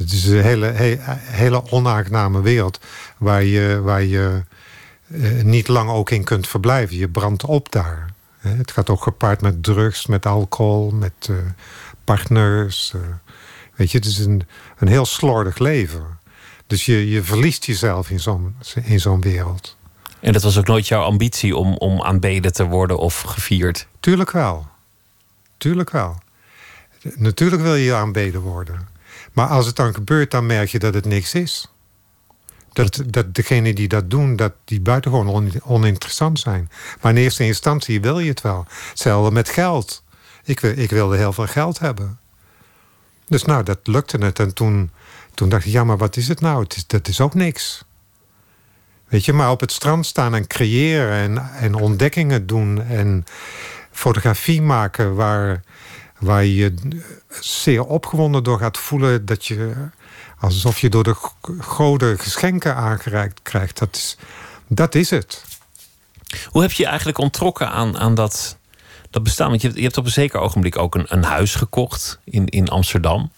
[0.00, 2.80] Het is een hele, hele onaangename wereld
[3.18, 4.42] waar je, waar je
[5.06, 6.96] uh, niet lang ook in kunt verblijven.
[6.96, 8.12] Je brandt op daar.
[8.38, 11.36] Het gaat ook gepaard met drugs, met alcohol, met uh,
[12.04, 12.94] partners.
[13.74, 14.42] weet je, het is een,
[14.78, 16.18] een heel slordig leven.
[16.66, 19.76] Dus je, je verliest jezelf in zo'n in zo'n wereld.
[20.20, 23.86] En dat was ook nooit jouw ambitie om, om aanbeden te worden of gevierd?
[24.00, 24.66] Tuurlijk wel.
[25.56, 26.18] Tuurlijk wel.
[27.14, 28.89] Natuurlijk wil je aanbeden worden.
[29.32, 31.72] Maar als het dan gebeurt, dan merk je dat het niks is.
[32.72, 36.70] Dat, dat degenen die dat doen, dat die buitengewoon oninteressant zijn.
[37.00, 38.66] Maar in eerste instantie wil je het wel.
[38.88, 40.04] Hetzelfde met geld.
[40.44, 42.18] Ik, ik wilde heel veel geld hebben.
[43.26, 44.38] Dus nou, dat lukte het.
[44.38, 44.90] En toen,
[45.34, 46.62] toen dacht ik, ja, maar wat is het nou?
[46.62, 47.84] Het is, dat is ook niks.
[49.08, 53.24] Weet je, maar op het strand staan en creëren en, en ontdekkingen doen en
[53.90, 55.62] fotografie maken waar,
[56.20, 56.74] waar je
[57.40, 59.74] zeer opgewonden door gaat voelen dat je
[60.38, 61.16] alsof je door de
[61.58, 63.78] goden geschenken aangereikt krijgt.
[63.78, 64.16] Dat is,
[64.66, 65.44] dat is het.
[66.44, 68.56] Hoe heb je je eigenlijk ontrokken aan, aan dat,
[69.10, 69.48] dat bestaan?
[69.48, 72.46] Want je hebt, je hebt op een zeker ogenblik ook een, een huis gekocht in,
[72.46, 73.30] in Amsterdam.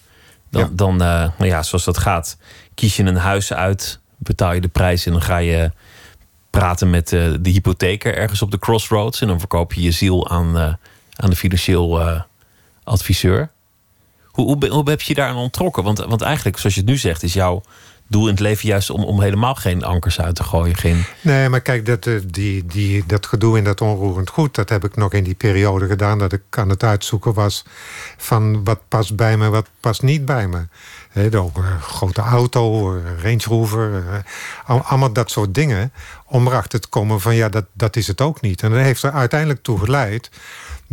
[0.51, 2.37] Dan, dan uh, nou ja, zoals dat gaat,
[2.75, 5.71] kies je een huis uit betaal je de prijs en dan ga je
[6.51, 9.21] praten met uh, de hypotheker ergens op de crossroads.
[9.21, 10.75] En dan verkoop je je ziel aan, uh,
[11.17, 12.21] aan de financieel
[12.85, 13.51] adviseur.
[14.27, 15.85] Hoe, hoe, hoe, heb je je daar aan ontrokken?
[15.85, 17.63] Want, want eigenlijk, zoals je het nu zegt, is jouw
[18.13, 20.77] doel in het leven juist om, om helemaal geen ankers uit te gooien.
[20.77, 21.05] Geen...
[21.21, 24.97] Nee, maar kijk, dat, die, die, dat gedoe in dat onroerend goed, dat heb ik
[24.97, 27.65] nog in die periode gedaan dat ik aan het uitzoeken was
[28.17, 30.67] van wat past bij me, wat past niet bij me.
[31.11, 32.93] He, ook een grote auto,
[33.23, 34.05] Range Rover,
[34.67, 35.93] allemaal dat soort dingen.
[36.27, 38.63] Om erachter te komen van ja, dat, dat is het ook niet.
[38.63, 40.31] En dat heeft er uiteindelijk toe geleid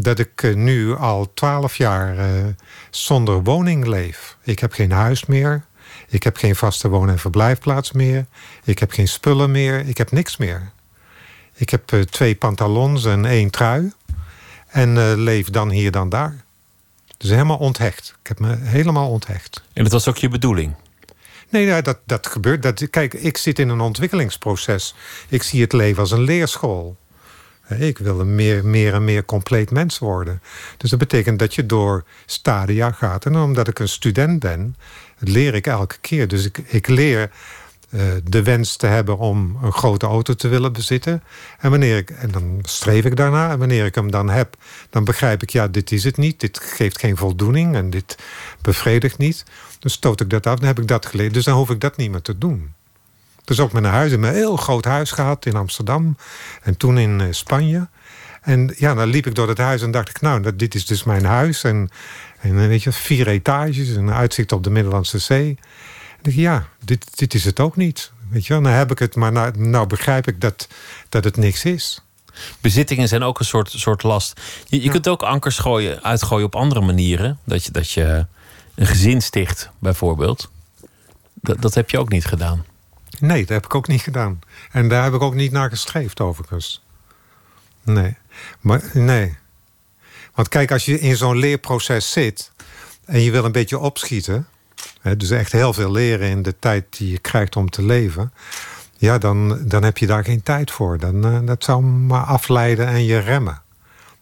[0.03, 2.45] dat ik eh, nu al twaalf jaar uh,
[2.89, 4.37] zonder woning leef.
[4.43, 5.63] Ik heb geen huis meer.
[6.07, 8.25] Ik heb geen vaste woon- en verblijfplaats meer.
[8.63, 9.87] Ik heb geen spullen meer.
[9.87, 10.71] Ik heb niks meer.
[11.55, 13.93] Ik heb uh, twee pantalons en één trui.
[14.67, 16.35] En leef dan hier, dan daar.
[17.17, 18.15] Dus helemaal onthecht.
[18.21, 19.63] Ik heb me helemaal onthecht.
[19.73, 20.73] En dat was ook je bedoeling?
[21.49, 22.63] Nee, nou, dat, dat gebeurt.
[22.63, 24.95] Dat, kijk, ik zit in een ontwikkelingsproces.
[25.29, 26.97] Ik zie het leven als een leerschool.
[27.77, 30.41] Ik wil meer, meer en meer compleet mens worden.
[30.77, 33.25] Dus dat betekent dat je door stadia gaat.
[33.25, 34.75] En omdat ik een student ben,
[35.17, 36.27] leer ik elke keer.
[36.27, 37.31] Dus ik, ik leer
[37.89, 41.23] uh, de wens te hebben om een grote auto te willen bezitten.
[41.59, 43.51] En, wanneer ik, en dan streef ik daarna.
[43.51, 44.55] En wanneer ik hem dan heb,
[44.89, 45.49] dan begrijp ik...
[45.49, 46.39] ja, dit is het niet.
[46.39, 48.17] Dit geeft geen voldoening en dit
[48.61, 49.45] bevredigt niet.
[49.79, 51.33] Dan stoot ik dat af, dan heb ik dat geleerd.
[51.33, 52.73] Dus dan hoef ik dat niet meer te doen.
[53.49, 54.11] Dus ook met een huis.
[54.11, 56.17] Ik een heel groot huis gehad in Amsterdam.
[56.61, 57.87] En toen in uh, Spanje.
[58.41, 60.21] En ja, dan liep ik door het huis en dacht ik...
[60.21, 61.63] nou, dit is dus mijn huis.
[61.63, 61.89] En,
[62.39, 65.57] en weet je, vier etages, een uitzicht op de Middellandse Zee...
[66.21, 68.11] En ik, ja, dit, dit is het ook niet.
[68.29, 70.67] Weet je wel, nou heb ik het, maar nou, nou begrijp ik dat,
[71.09, 72.01] dat het niks is.
[72.61, 74.41] Bezittingen zijn ook een soort, soort last.
[74.65, 77.39] Je, je kunt ook ankers gooien, uitgooien op andere manieren.
[77.43, 78.25] Dat je, dat je
[78.75, 80.49] een gezin sticht, bijvoorbeeld.
[81.33, 82.65] Dat, dat heb je ook niet gedaan.
[83.19, 84.39] Nee, dat heb ik ook niet gedaan.
[84.71, 86.83] En daar heb ik ook niet naar gestreefd, overigens.
[87.83, 88.17] Nee.
[88.59, 89.37] Maar nee.
[90.33, 92.51] Want kijk, als je in zo'n leerproces zit
[93.05, 94.47] en je wil een beetje opschieten,
[95.01, 98.33] hè, dus echt heel veel leren in de tijd die je krijgt om te leven,
[98.97, 100.97] ja, dan, dan heb je daar geen tijd voor.
[100.97, 103.61] Dan, uh, dat zou maar afleiden en je remmen.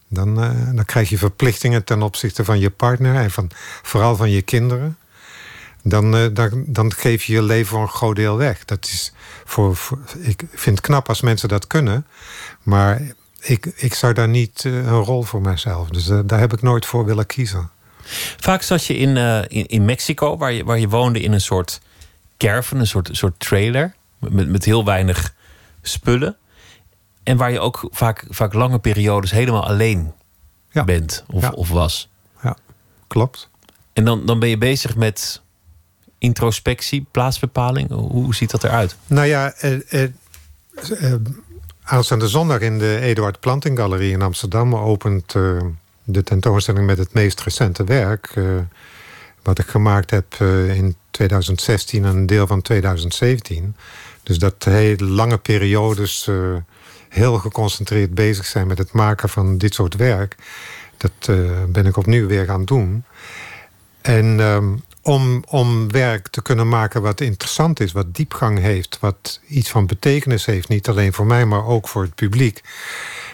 [0.08, 3.50] Dan, uh, dan krijg je verplichtingen ten opzichte van je partner en van,
[3.82, 4.96] vooral van je kinderen.
[5.82, 8.64] Dan, uh, dan, dan geef je je leven voor een groot deel weg.
[8.64, 9.12] Dat is
[9.44, 12.06] voor, voor, ik vind het knap als mensen dat kunnen.
[12.62, 13.02] Maar
[13.40, 15.88] ik, ik zou daar niet uh, een rol voor mezelf.
[15.88, 17.70] Dus uh, daar heb ik nooit voor willen kiezen.
[18.36, 19.16] Vaak zat je in,
[19.48, 21.80] in, in, Mexico, waar je, waar je woonde in een soort
[22.36, 23.94] caravan, een soort, soort trailer.
[24.18, 25.34] Met, met heel weinig
[25.82, 26.36] spullen.
[27.22, 30.12] En waar je ook vaak, vaak lange periodes helemaal alleen
[30.70, 30.84] ja.
[30.84, 31.50] bent of, ja.
[31.50, 32.08] of was.
[32.42, 32.56] Ja,
[33.06, 33.48] klopt.
[33.92, 35.42] En dan, dan ben je bezig met
[36.18, 37.90] introspectie, plaatsbepaling.
[37.90, 38.96] Hoe, ziet dat eruit?
[39.06, 39.54] Nou ja,
[41.90, 45.62] Aanstaande zondag in de Eduard Planting Galerie in Amsterdam opent uh,
[46.04, 48.32] de tentoonstelling met het meest recente werk.
[48.34, 48.58] Uh,
[49.42, 53.76] wat ik gemaakt heb uh, in 2016 en een deel van 2017.
[54.22, 56.30] Dus dat hele lange periodes
[57.08, 60.36] heel geconcentreerd bezig zijn met het maken van dit soort werk.
[60.96, 61.36] Dat
[61.68, 63.04] ben ik opnieuw weer gaan doen.
[64.00, 69.40] En um, om, om werk te kunnen maken wat interessant is, wat diepgang heeft, wat
[69.46, 72.60] iets van betekenis heeft, niet alleen voor mij, maar ook voor het publiek,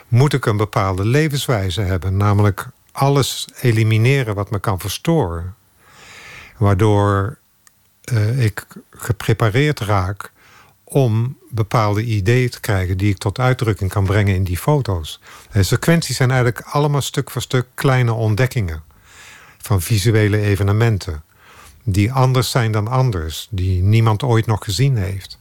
[0.08, 2.16] moet ik een bepaalde levenswijze hebben.
[2.16, 5.54] Namelijk alles elimineren wat me kan verstoren.
[6.58, 7.38] Waardoor
[8.12, 10.32] uh, ik geprepareerd raak
[10.84, 15.20] om bepaalde ideeën te krijgen die ik tot uitdrukking kan brengen in die foto's.
[15.52, 18.82] De sequenties zijn eigenlijk allemaal stuk voor stuk kleine ontdekkingen
[19.58, 21.22] van visuele evenementen
[21.84, 25.38] die anders zijn dan anders, die niemand ooit nog gezien heeft.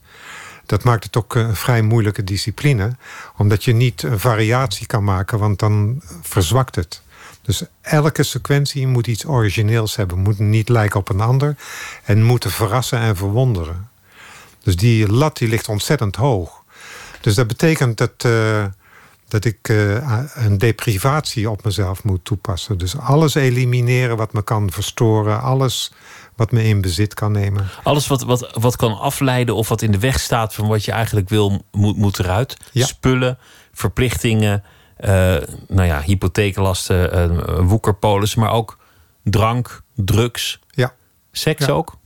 [0.66, 2.96] Dat maakt het ook een vrij moeilijke discipline,
[3.36, 7.02] omdat je niet een variatie kan maken, want dan verzwakt het.
[7.42, 11.56] Dus elke sequentie moet iets origineels hebben, moet niet lijken op een ander
[12.04, 13.88] en moet verrassen en verwonderen.
[14.62, 16.62] Dus die lat die ligt ontzettend hoog.
[17.20, 18.64] Dus dat betekent dat, uh,
[19.28, 19.68] dat ik
[20.34, 22.78] een deprivatie op mezelf moet toepassen.
[22.78, 25.92] Dus alles elimineren wat me kan verstoren, alles
[26.36, 27.68] wat me in bezit kan nemen.
[27.82, 30.92] Alles wat, wat, wat kan afleiden of wat in de weg staat van wat je
[30.92, 32.56] eigenlijk wil, moet, moet eruit.
[32.72, 32.86] Ja.
[32.86, 33.38] Spullen,
[33.72, 34.64] verplichtingen,
[35.00, 35.08] uh,
[35.68, 38.78] nou ja, hypotheeklasten, uh, woekerpolissen, maar ook
[39.22, 40.60] drank, drugs.
[40.70, 40.94] Ja.
[41.32, 41.72] Seks ja.
[41.72, 41.96] ook?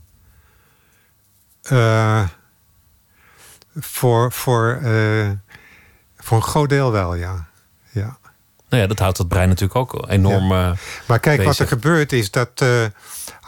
[1.71, 2.27] Uh,
[3.75, 4.79] voor, voor,
[6.17, 7.47] voor een groot deel wel, ja.
[7.91, 8.17] ja.
[8.69, 10.51] Nou ja, dat houdt het brein natuurlijk ook enorm.
[10.51, 10.75] Ja.
[11.07, 11.45] maar kijk, bezig.
[11.45, 12.63] wat er gebeurt is dat.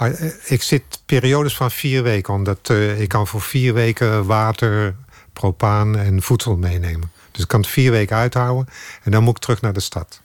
[0.02, 4.96] Uh, ik zit periodes van vier weken, omdat uh, ik kan voor vier weken water,
[5.34, 7.12] propaan en voedsel meenemen.
[7.32, 10.22] Dus ik kan het vier weken uithouden en dan moet ik terug naar de stad.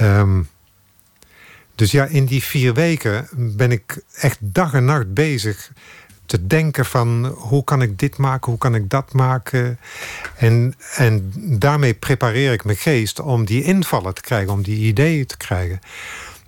[0.00, 0.48] Um,
[1.74, 5.70] dus ja, in die vier weken ben ik echt dag en nacht bezig
[6.26, 9.78] te denken van hoe kan ik dit maken, hoe kan ik dat maken.
[10.36, 15.26] En, en daarmee prepareer ik mijn geest om die invallen te krijgen, om die ideeën
[15.26, 15.80] te krijgen.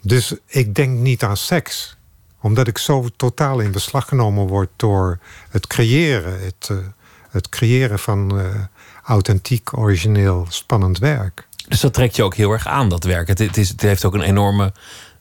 [0.03, 1.97] Dus ik denk niet aan seks,
[2.41, 5.19] omdat ik zo totaal in beslag genomen word door
[5.51, 6.79] het creëren, het, uh,
[7.31, 8.45] het creëren van uh,
[9.05, 11.49] authentiek, origineel, spannend werk.
[11.69, 13.29] Dus dat trekt je ook heel erg aan, dat werk.
[13.29, 14.73] Het, het, is, het heeft ook een enorme.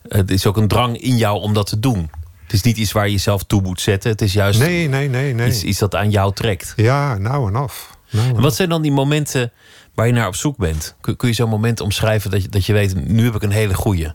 [0.07, 2.09] Het is ook een drang in jou om dat te doen.
[2.43, 4.11] Het is niet iets waar je jezelf toe moet zetten.
[4.11, 5.47] Het is juist nee, nee, nee, nee.
[5.47, 6.73] Iets, iets dat aan jou trekt.
[6.75, 7.97] Ja, nou en af.
[8.11, 9.51] Nou en en wat zijn dan die momenten
[9.93, 10.95] waar je naar op zoek bent?
[11.01, 13.07] Kun, kun je zo'n moment omschrijven dat je, dat je weet...
[13.07, 14.07] nu heb ik een hele goeie?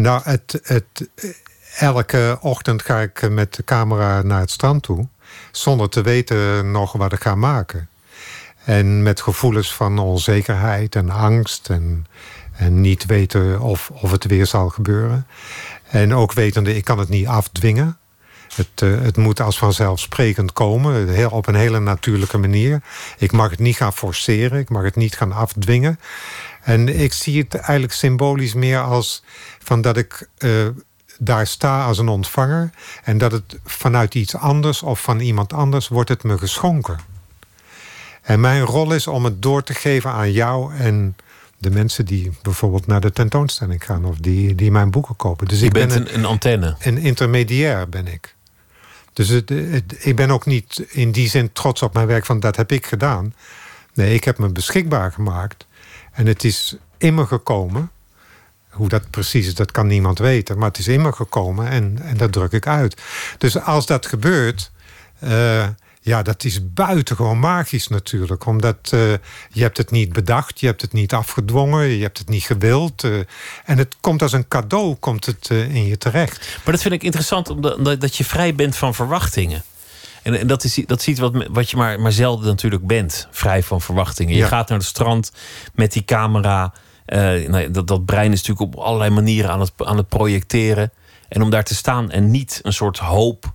[0.00, 1.08] Nou, het, het,
[1.78, 5.06] elke ochtend ga ik met de camera naar het strand toe...
[5.50, 7.88] zonder te weten nog wat ik ga maken.
[8.64, 11.68] En met gevoelens van onzekerheid en angst...
[11.70, 12.06] en,
[12.52, 15.26] en niet weten of, of het weer zal gebeuren...
[15.90, 17.98] En ook wetende, ik kan het niet afdwingen.
[18.54, 22.82] Het, uh, het moet als vanzelfsprekend komen, heel, op een hele natuurlijke manier.
[23.18, 25.98] Ik mag het niet gaan forceren, ik mag het niet gaan afdwingen.
[26.62, 29.22] En ik zie het eigenlijk symbolisch meer als
[29.62, 30.68] van dat ik uh,
[31.18, 32.70] daar sta als een ontvanger...
[33.02, 36.98] en dat het vanuit iets anders of van iemand anders wordt het me geschonken.
[38.22, 41.16] En mijn rol is om het door te geven aan jou en
[41.58, 45.48] de mensen die bijvoorbeeld naar de tentoonstelling gaan of die, die mijn boeken kopen.
[45.48, 46.76] Dus je ik bent ben een, een, antenne.
[46.80, 48.34] Een intermediair ben ik.
[49.12, 49.50] Dus het,
[49.98, 52.86] ik ben ook niet in die zin trots op mijn werk van dat heb ik
[52.86, 53.34] gedaan.
[53.94, 55.66] Nee, ik heb me beschikbaar gemaakt.
[56.12, 57.90] En het is immer gekomen.
[58.70, 60.58] Hoe dat precies is, dat kan niemand weten.
[60.58, 63.00] Maar het is immer gekomen en, en dat druk ik uit.
[63.38, 64.70] Dus als dat gebeurt...
[65.24, 65.66] Uh,
[66.02, 68.46] ja, dat is buitengewoon magisch natuurlijk.
[68.46, 69.12] Omdat uh,
[69.50, 71.88] je hebt het niet bedacht, je hebt het niet afgedwongen...
[71.88, 73.04] je hebt het niet gewild.
[73.04, 73.18] Uh,
[73.64, 76.58] en het komt als een cadeau komt het, uh, in je terecht.
[76.64, 79.62] Maar dat vind ik interessant, omdat dat je vrij bent van verwachtingen.
[80.22, 83.28] En, en dat, is, dat is iets wat, wat je maar, maar zelden natuurlijk bent.
[83.30, 84.36] Vrij van verwachtingen.
[84.36, 85.32] Je gaat naar het strand
[85.74, 86.72] met die camera.
[87.48, 90.90] Nou, dat, dat brein is natuurlijk op allerlei manieren aan het, aan het projecteren.
[91.28, 93.52] En om daar te staan en niet een soort hoop,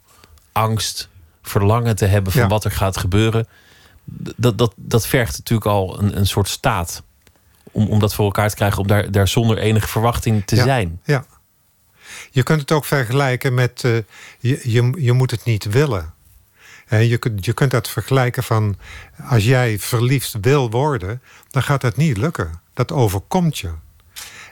[0.52, 1.10] angst,
[1.42, 3.48] verlangen te hebben van wat er gaat gebeuren.
[4.36, 7.04] Dat, dat, dat vergt natuurlijk al een, een soort staat.
[7.72, 11.02] Om, om dat voor elkaar te krijgen, om daar, daar zonder enige verwachting te zijn.
[11.04, 11.26] Ja.
[12.32, 13.84] Je kunt het ook vergelijken met.
[13.86, 13.98] Uh,
[14.40, 16.14] je, je, je moet het niet willen.
[16.86, 18.78] En je, kunt, je kunt dat vergelijken van.
[19.30, 22.64] Als jij verliefd wil worden, dan gaat dat niet lukken.
[22.76, 23.72] Dat overkomt je.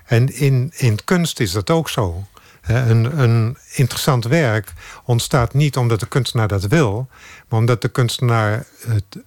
[0.06, 2.24] En in, in kunst is dat ook zo.
[2.62, 4.74] Een, een, interessant werk
[5.06, 7.08] ontstaat niet omdat de kunstenaar dat wil,
[7.50, 8.66] maar omdat de kunstenaar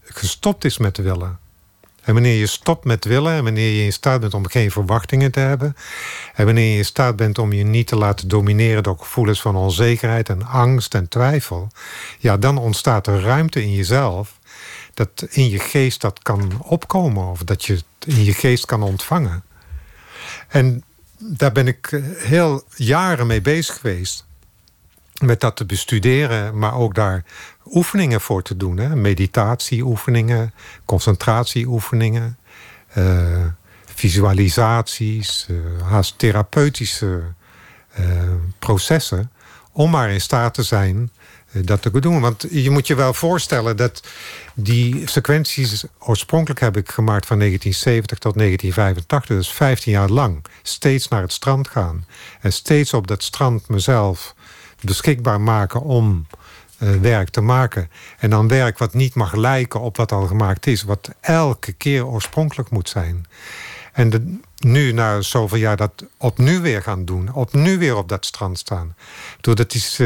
[0.02, 1.38] gestopt is met willen.
[2.02, 5.30] En wanneer je stopt met willen en wanneer je in staat bent om geen verwachtingen
[5.30, 5.76] te hebben,
[6.34, 9.56] en wanneer je in staat bent om je niet te laten domineren door gevoelens van
[9.56, 11.68] onzekerheid en angst en twijfel,
[12.18, 14.35] ja, dan ontstaat er ruimte in jezelf
[14.96, 17.84] dat in je geest dat kan opkomen of dat je het
[18.16, 19.44] in je geest kan ontvangen.
[20.48, 20.84] En
[21.18, 24.24] daar ben ik eh, heel jaren mee bezig geweest.
[25.20, 27.24] Met dat te bestuderen, maar ook daar
[27.64, 28.76] oefeningen voor te doen.
[28.76, 28.96] Hè?
[28.96, 32.38] Meditatieoefeningen, concentratieoefeningen,
[32.98, 33.44] uh,
[33.94, 37.22] visualisaties, uh, haast therapeutische
[38.58, 39.30] processen.
[39.72, 41.10] Om maar in staat te zijn
[41.64, 42.20] dat te doen.
[42.20, 44.02] Want je moet je wel voorstellen dat
[44.54, 49.36] die sequenties oorspronkelijk heb ik gemaakt van 1970 tot 1985.
[49.36, 50.44] Dus 15 jaar lang.
[50.62, 52.06] Steeds naar het strand gaan.
[52.40, 54.34] En steeds op dat strand mezelf
[54.80, 56.26] beschikbaar maken om
[56.78, 57.90] uh, werk te maken.
[58.18, 60.82] En dan werk wat niet mag lijken op wat al gemaakt is.
[60.82, 63.26] Wat elke keer oorspronkelijk moet zijn.
[63.92, 67.34] En nu, na zoveel jaar, dat opnieuw weer gaan doen.
[67.34, 68.94] Opnieuw weer op dat strand staan.
[69.40, 70.00] Doordat is...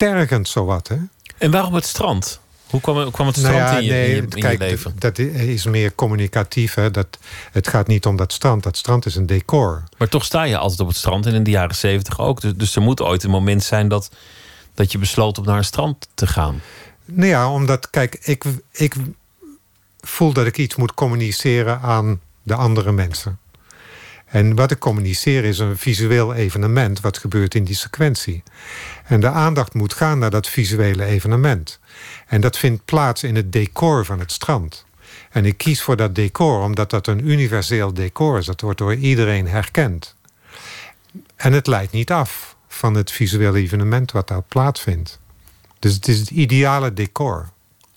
[0.00, 0.88] tergend, zowat.
[0.88, 0.96] Hè?
[1.38, 2.40] En waarom het strand?
[2.66, 4.94] Hoe kwam, kwam het strand nou ja, in, je, nee, in, je, kijk, leven?
[4.98, 6.74] Dat is meer communicatief.
[6.74, 6.90] Hè?
[6.90, 7.18] Dat,
[7.52, 8.62] het gaat niet om dat strand.
[8.62, 9.84] Dat strand is een decor.
[9.98, 12.40] Maar toch sta je altijd op het strand en in de jaren zeventig ook.
[12.40, 14.10] Dus, dus er moet ooit een moment zijn dat,
[14.74, 16.60] dat je besloot om naar een strand te gaan.
[17.04, 18.94] Nou ja, omdat, kijk, ik, ik
[20.00, 23.38] voel dat ik iets moet communiceren aan de andere mensen.
[24.30, 28.42] En wat ik communiceer is een visueel evenement wat gebeurt in die sequentie.
[29.04, 31.78] En de aandacht moet gaan naar dat visuele evenement.
[32.26, 34.84] En dat vindt plaats in het decor van het strand.
[35.30, 38.46] En ik kies voor dat decor omdat dat een universeel decor is.
[38.46, 40.14] Dat wordt door iedereen herkend.
[41.36, 45.20] En het leidt niet af van het visuele evenement wat daar plaatsvindt.
[45.78, 47.48] Dus het is het ideale decor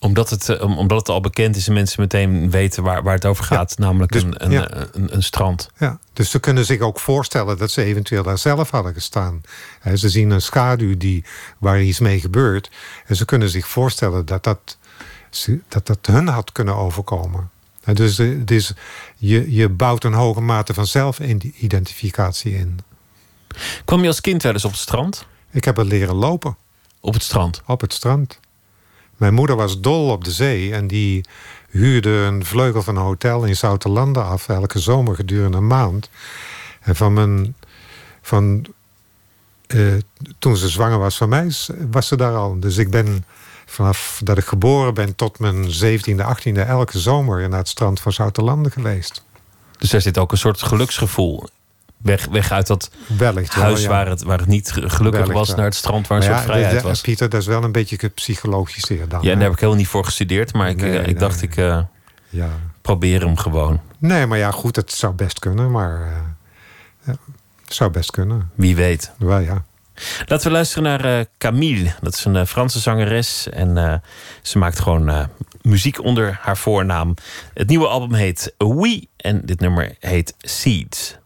[0.04, 3.26] omdat het, eh, omdat het al bekend is en mensen meteen weten waar, waar het
[3.26, 3.78] over gaat.
[3.78, 5.70] namelijk dus, een, een, een, een, strand.
[5.78, 9.42] Ja, dus ze kunnen zich ook voorstellen dat ze eventueel daar zelf hadden gestaan.
[9.94, 11.26] Ze zien een schaduw die,
[11.58, 12.72] waar iets mee gebeurt.
[13.06, 14.78] En ze kunnen zich voorstellen dat dat,
[15.68, 17.52] dat, dat hun had kunnen overkomen.
[17.94, 18.74] Dus, dus
[19.18, 22.80] je, je bouwt een hoge mate van zelfidentificatie in.
[23.86, 25.26] Kwam je als kind wel eens op het strand?
[25.52, 26.58] Ik heb het leren lopen.
[27.00, 27.62] Op het strand?
[27.66, 28.40] Op het strand.
[29.18, 31.26] Mijn moeder was dol op de zee en die
[31.74, 36.10] huurde een vleugel van een hotel in Zoutelanden af, elke zomer gedurende een maand.
[36.82, 37.56] En van mijn.
[38.22, 38.66] Van,
[39.68, 39.94] uh,
[40.40, 41.52] toen ze zwanger was van mij,
[41.92, 42.60] was ze daar al.
[42.60, 43.26] Dus ik ben
[43.66, 48.12] vanaf dat ik geboren ben tot mijn 17e, 18e, elke zomer naar het strand van
[48.12, 49.24] Zoutelanden geweest.
[49.78, 51.48] Dus er zit ook een soort geluksgevoel
[52.04, 55.56] weg, weg uit dat Wellicht huis waar, het, waar het niet gelukkig was...
[55.56, 57.02] naar het strand waar een soort vrijheid was.
[57.02, 59.22] Pieter, dat is wel een beetje gepsychologiseerd dan.
[59.22, 60.54] Ja, en daar heb ik helemaal niet voor gestudeerd.
[60.54, 61.82] Maar ik, eh, ik dacht, ik uh,
[62.30, 62.50] ja.
[62.82, 63.82] probeer hem gewoon.
[63.98, 65.72] Nee, maar ja, goed, het zou best kunnen.
[65.72, 66.08] Maar uh,
[67.06, 67.16] ja,
[67.64, 68.50] het zou best kunnen.
[68.56, 69.12] Wie weet.
[69.18, 69.64] Wel, ja.
[70.26, 71.94] Laten we luisteren naar uh, Camille.
[72.02, 73.50] Dat is een Franse zangeres.
[73.50, 74.02] En
[74.42, 75.30] ze maakt gewoon
[75.62, 77.14] muziek onder haar voornaam.
[77.54, 79.08] Het nieuwe album heet Oui.
[79.18, 81.18] En dit nummer heet Seeds.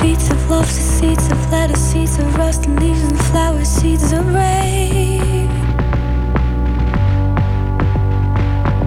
[0.00, 4.26] Seeds of love, seeds of lettuce, seeds of rust and leaves and flowers, seeds of
[4.34, 5.48] rain.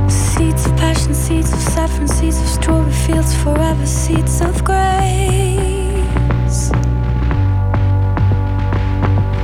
[0.10, 5.83] Seeds of passion, seeds of saffron, seeds of strawberry fields forever, seeds of grace.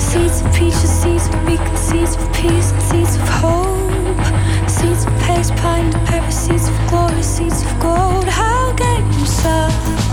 [0.09, 4.67] Seeds of peaches, seeds of beacon, seeds of peace, and seeds of hope.
[4.67, 8.25] Seeds of pace, pine, pepper, seeds of glory, seeds of gold.
[8.25, 10.08] How can you serve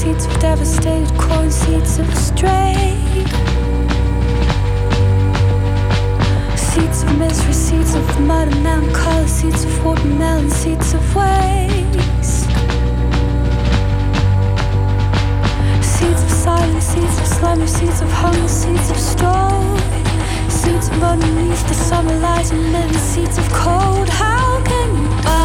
[0.00, 2.96] seeds of devastated corn, seeds of stray.
[6.56, 12.48] Seeds of misery, seeds of mud and melancholy, seeds of watermelon, seeds of waste.
[15.82, 20.00] Seeds of silence, seeds of slumber, seeds of hunger, seeds of story.
[20.48, 24.08] Seeds of underneath the summer light and many seeds of cold.
[24.08, 25.39] How can you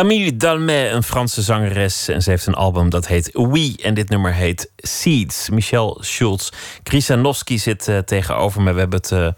[0.00, 2.08] Camille Dalmet, een Franse zangeres.
[2.08, 3.74] En ze heeft een album dat heet Oui.
[3.82, 5.50] En dit nummer heet Seeds.
[5.50, 6.50] Michel Schulz.
[6.82, 8.72] Krisanowski zit eh, tegenover me.
[8.72, 9.28] We hebben het eh,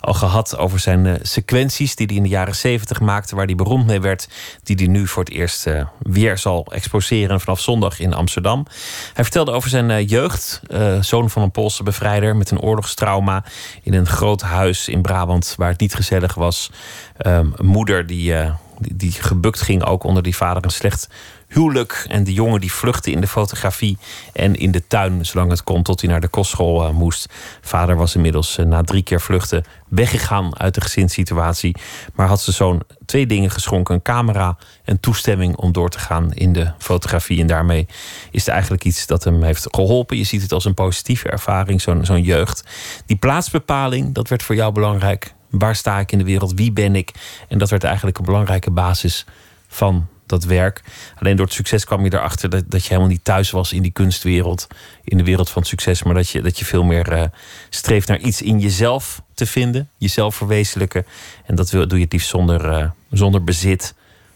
[0.00, 3.36] al gehad over zijn eh, sequenties die hij in de jaren zeventig maakte.
[3.36, 4.28] Waar hij beroemd mee werd.
[4.62, 5.66] Die hij nu voor het eerst
[5.98, 8.66] weer zal exposeren vanaf zondag in Amsterdam.
[9.14, 10.60] Hij vertelde over zijn jeugd.
[11.00, 13.44] zoon van een Poolse bevrijder met een oorlogstrauma.
[13.82, 16.70] In een groot huis in Brabant waar het niet gezellig was.
[17.16, 18.34] Ehm, moeder die,
[18.80, 21.08] die, gebukt ging ook onder die vader een slecht
[21.48, 22.04] huwelijk.
[22.08, 23.98] En die jongen die vluchtte in de fotografie
[24.32, 27.32] en in de tuin, zolang het kon, tot hij naar de kostschool eh, moest.
[27.60, 31.76] Vader was inmiddels eh, na drie keer vluchten weggegaan uit de gezinssituatie.
[32.14, 36.32] Maar had zijn zoon twee dingen geschonken: een camera en toestemming om door te gaan
[36.32, 37.40] in de fotografie.
[37.40, 37.86] En daarmee
[38.30, 40.16] is het eigenlijk iets dat hem heeft geholpen.
[40.16, 42.64] Je ziet het als een positieve ervaring, zo'n zo'n jeugd.
[43.06, 45.34] Die plaatsbepaling, dat werd voor jou belangrijk.
[45.50, 46.52] Waar sta ik in de wereld?
[46.54, 47.12] Wie ben ik?
[47.48, 49.24] En dat werd eigenlijk een belangrijke basis
[49.68, 50.82] van dat werk.
[51.18, 53.82] Alleen door het succes kwam je erachter dat, dat je helemaal niet thuis was in
[53.82, 54.66] die kunstwereld,
[55.04, 57.24] in de wereld van succes, maar dat je, dat je veel meer eh,
[57.68, 61.06] streeft naar iets in jezelf te vinden, jezelf verwezenlijken.
[61.46, 63.94] En dat doe je het liefst zonder, eh, zonder bezit,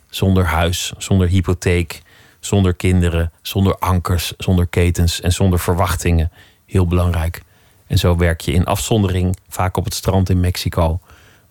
[0.09, 2.03] zonder huis, zonder hypotheek,
[2.41, 6.33] zonder kinderen, zonder ankers, zonder ketens en zonder verwachtingen.
[6.67, 7.43] Heel belangrijk.
[7.87, 11.01] En zo werk je in afzondering, vaak op het strand in Mexico,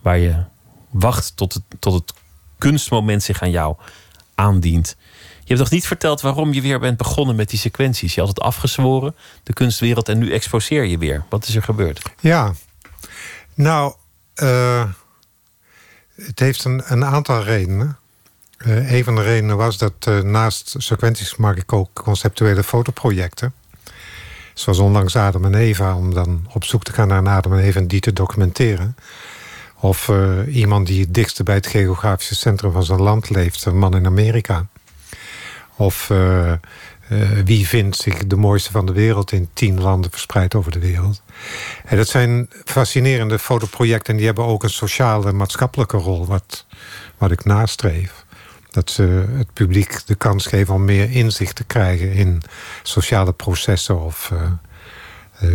[0.04, 0.44] waar je
[0.90, 2.14] wacht tot het, tot het
[2.58, 3.76] kunstmoment zich aan jou
[4.36, 4.96] aandient.
[5.40, 8.14] Je hebt toch niet verteld waarom je weer bent begonnen met die sequenties?
[8.14, 11.24] Je had het afgezworen, de kunstwereld, en nu exposeer je weer.
[11.30, 12.02] Wat is er gebeurd?
[12.20, 12.54] Ja,
[13.54, 13.94] nou,
[14.34, 14.86] eh,
[16.16, 17.98] het heeft een, een aantal redenen.
[18.58, 23.54] Eh, een van de redenen was dat eh, naast sequenties maak ik ook conceptuele fotoprojecten.
[24.54, 27.80] Zoals onlangs Adam en Eva, om dan op zoek te gaan naar Adam en Eva
[27.80, 28.96] en die te documenteren.
[29.84, 33.78] Of eh, iemand die het dichtste bij het geografische centrum van zijn land leeft, een
[33.78, 34.66] man in Amerika.
[35.76, 36.58] Of eh, eh,
[37.46, 41.22] wie vindt zich de mooiste van de wereld in tien landen verspreid over de wereld.
[41.86, 46.66] En dat zijn fascinerende fotoprojecten en die hebben ook een sociale maatschappelijke rol, wat,
[47.18, 48.26] wat ik nastreef.
[48.72, 52.42] Dat ze het publiek de kans geven om meer inzicht te krijgen in
[52.84, 54.32] sociale processen of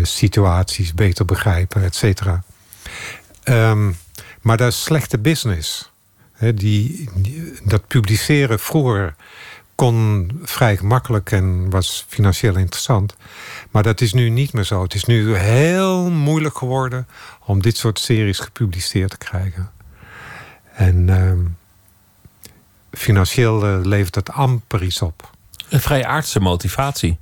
[0.02, 2.42] situaties beter begrijpen, et cetera.
[3.42, 3.90] Ehm,
[4.48, 5.90] maar dat is slechte business.
[6.38, 9.14] Die, die- dat publiceren vroeger
[9.74, 13.16] kon vrij gemakkelijk en was financieel interessant.
[13.70, 14.82] Maar dat is nu niet meer zo.
[14.82, 17.06] Het is nu heel moeilijk geworden
[17.44, 19.70] om dit soort series gepubliceerd te krijgen.
[20.74, 21.44] En ehm,
[22.92, 25.30] financieel eh, levert dat amper iets op.
[25.68, 27.18] Een vrij aardse motivatie.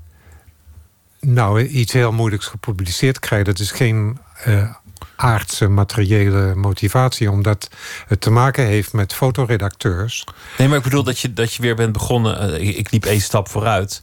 [1.20, 4.74] Nou, iets heel moeilijks gepubliceerd krijgen, dat is geen uh,
[5.16, 7.68] aardse materiële motivatie, omdat
[8.06, 10.24] het te maken heeft met fotoredacteurs.
[10.58, 12.60] Nee, maar ik bedoel dat je, dat je weer bent begonnen.
[12.60, 14.02] Uh, ik liep één stap vooruit.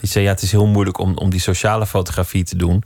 [0.00, 2.82] Die zei: ja, het is heel moeilijk om, om die sociale fotografie te doen.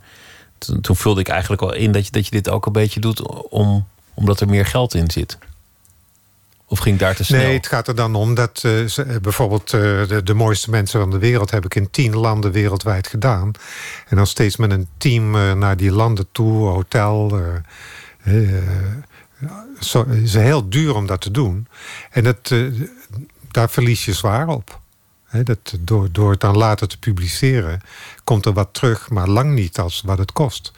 [0.57, 2.99] Toen, toen vulde ik eigenlijk al in dat je, dat je dit ook een beetje
[2.99, 5.37] doet om, omdat er meer geld in zit.
[6.69, 7.41] Of ging daar te snel?
[7.41, 9.81] Nee, het gaat er dan om dat uh, ze, bijvoorbeeld uh,
[10.23, 13.51] de, mooiste mensen van de wereld heb ik in tien landen wereldwijd gedaan.
[14.07, 17.41] En dan steeds met een team naar die landen toe, hotel.
[19.79, 21.67] Zo, het is heel duur om dat te doen.
[22.09, 22.53] En dat,
[23.51, 24.79] daar verlies je zwaar op.
[25.43, 27.81] Dat, door, door het dan later te publiceren,
[28.23, 30.71] komt er wat terug, maar lang niet als wat het kost.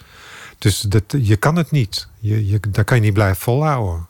[0.57, 2.07] Dus dat, je kan het niet.
[2.19, 4.08] Je, je, daar kan je niet blijven volhouden.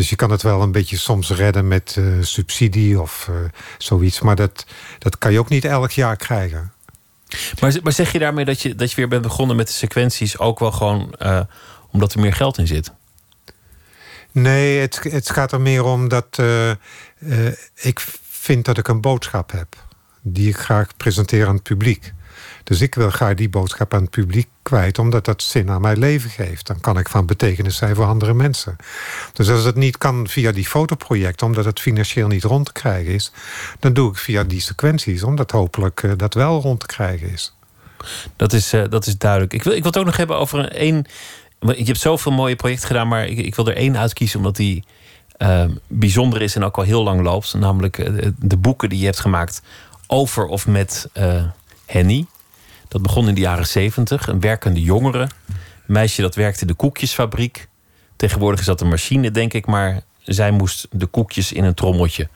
[0.00, 3.36] Dus je kan het wel een beetje soms redden met uh, subsidie of uh,
[3.78, 4.20] zoiets.
[4.20, 4.66] Maar dat,
[4.98, 6.72] dat kan je ook niet elk jaar krijgen.
[7.60, 10.38] Maar, maar zeg je daarmee dat je, dat je weer bent begonnen met de sequenties...
[10.38, 11.40] ook wel gewoon uh,
[11.90, 12.92] omdat er meer geld in zit?
[14.32, 16.42] Nee, het, het gaat er meer om dat
[17.74, 19.76] ik vind dat ik een boodschap heb...
[20.22, 22.12] die ik graag presenteer aan het publiek.
[22.70, 25.98] Dus ik wil graag die boodschap aan het publiek kwijt, omdat dat zin aan mijn
[25.98, 26.66] leven geeft.
[26.66, 28.76] Dan kan ik van betekenis zijn voor andere mensen.
[29.32, 33.12] Dus als het niet kan via die fotoproject, omdat het financieel niet rond te krijgen
[33.12, 33.32] is,
[33.78, 37.54] dan doe ik via die sequenties, omdat hopelijk uh, dat wel rond te krijgen is.
[38.36, 39.52] Dat is, uh, dat is duidelijk.
[39.52, 41.04] Ik wil, ik wil het ook nog hebben over één.
[41.60, 44.84] Je hebt zoveel mooie projecten gedaan, maar ik, ik wil er één uitkiezen, omdat die.
[45.38, 47.54] Uh, bijzonder is en ook al heel lang loopt.
[47.54, 47.96] Namelijk
[48.38, 49.62] de boeken die je hebt gemaakt
[50.06, 51.08] over of met
[51.86, 52.26] Henny.
[52.90, 54.26] Dat begon in de jaren zeventig.
[54.26, 55.20] Een werkende jongere.
[55.20, 55.28] Een
[55.86, 57.68] meisje dat werkte in de koekjesfabriek.
[58.16, 59.66] Tegenwoordig is dat een machine, denk ik.
[59.66, 62.28] Maar zij moest de koekjes in een trommeltje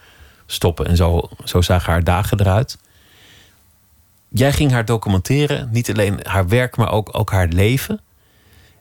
[0.46, 0.86] stoppen.
[0.86, 2.78] En zo, zo zagen haar dagen eruit.
[4.28, 5.68] Jij ging haar documenteren.
[5.72, 8.00] Niet alleen haar werk, maar ook, ook haar leven.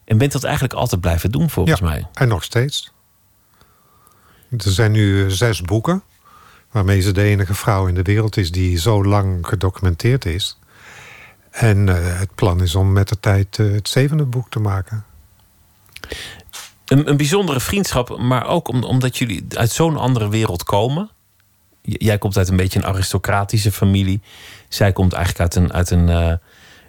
[0.05, 2.07] En bent dat eigenlijk altijd blijven doen, volgens ja, mij.
[2.13, 2.91] En nog steeds.
[4.49, 6.03] Er zijn nu zes boeken.
[6.71, 10.57] Waarmee ze de enige vrouw in de wereld is die zo lang gedocumenteerd is.
[11.53, 15.05] En uh, het plan is om met de tijd uh, het zevende boek te maken.
[16.85, 21.09] Een, een bijzondere vriendschap, maar ook om, omdat jullie uit zo'n andere wereld komen.
[21.81, 24.21] Jij komt uit een beetje een aristocratische familie.
[24.69, 26.33] Zij komt eigenlijk uit een, uit een, uh,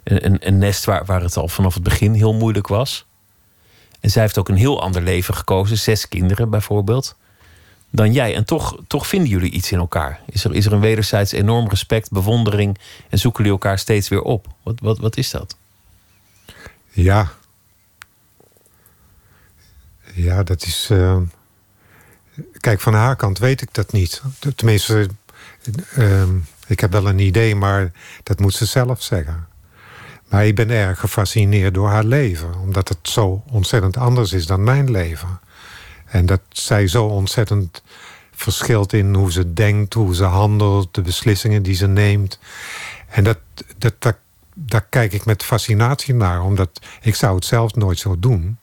[0.04, 3.06] een, een, nest waar, waar het al vanaf het begin heel moeilijk was.
[4.00, 5.78] En zij heeft ook een heel ander leven gekozen.
[5.78, 7.16] Zes kinderen bijvoorbeeld
[7.94, 8.34] dan jij.
[8.34, 10.20] En toch, toch vinden jullie iets in elkaar.
[10.26, 12.78] Is er, is er een wederzijds enorm respect, bewondering
[13.08, 14.46] en zoeken jullie elkaar steeds weer op?
[14.62, 15.56] Wat, wat, wat is dat?
[16.90, 17.32] Ja.
[20.14, 20.88] Ja, dat is.
[20.92, 21.16] Uh...
[22.58, 24.22] Kijk, van haar kant weet ik dat niet.
[24.56, 25.08] Tenminste,
[25.98, 26.22] uh,
[26.66, 27.92] ik heb wel een idee, maar
[28.22, 29.46] dat moet ze zelf zeggen.
[30.28, 34.64] Maar ik ben erg gefascineerd door haar leven, omdat het zo ontzettend anders is dan
[34.64, 35.40] mijn leven.
[36.14, 37.82] En dat zij zo ontzettend
[38.30, 42.38] verschilt in hoe ze denkt, hoe ze handelt, de beslissingen die ze neemt.
[43.08, 43.38] En dat,
[43.78, 44.16] dat,
[44.54, 48.58] daar kijk ik met fascinatie naar, omdat ik zou het zelf nooit zo doen.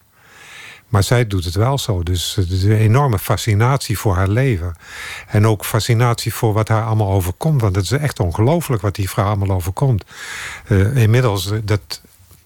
[0.88, 2.04] Maar zij doet het wel zo.
[2.04, 4.76] Dus het is een enorme fascinatie voor haar leven.
[5.28, 7.62] En ook fascinatie voor wat haar allemaal overkomt.
[7.62, 10.04] Want het is echt ongelooflijk wat die vrouw allemaal overkomt.
[10.68, 12.02] Uh, inmiddels, dat,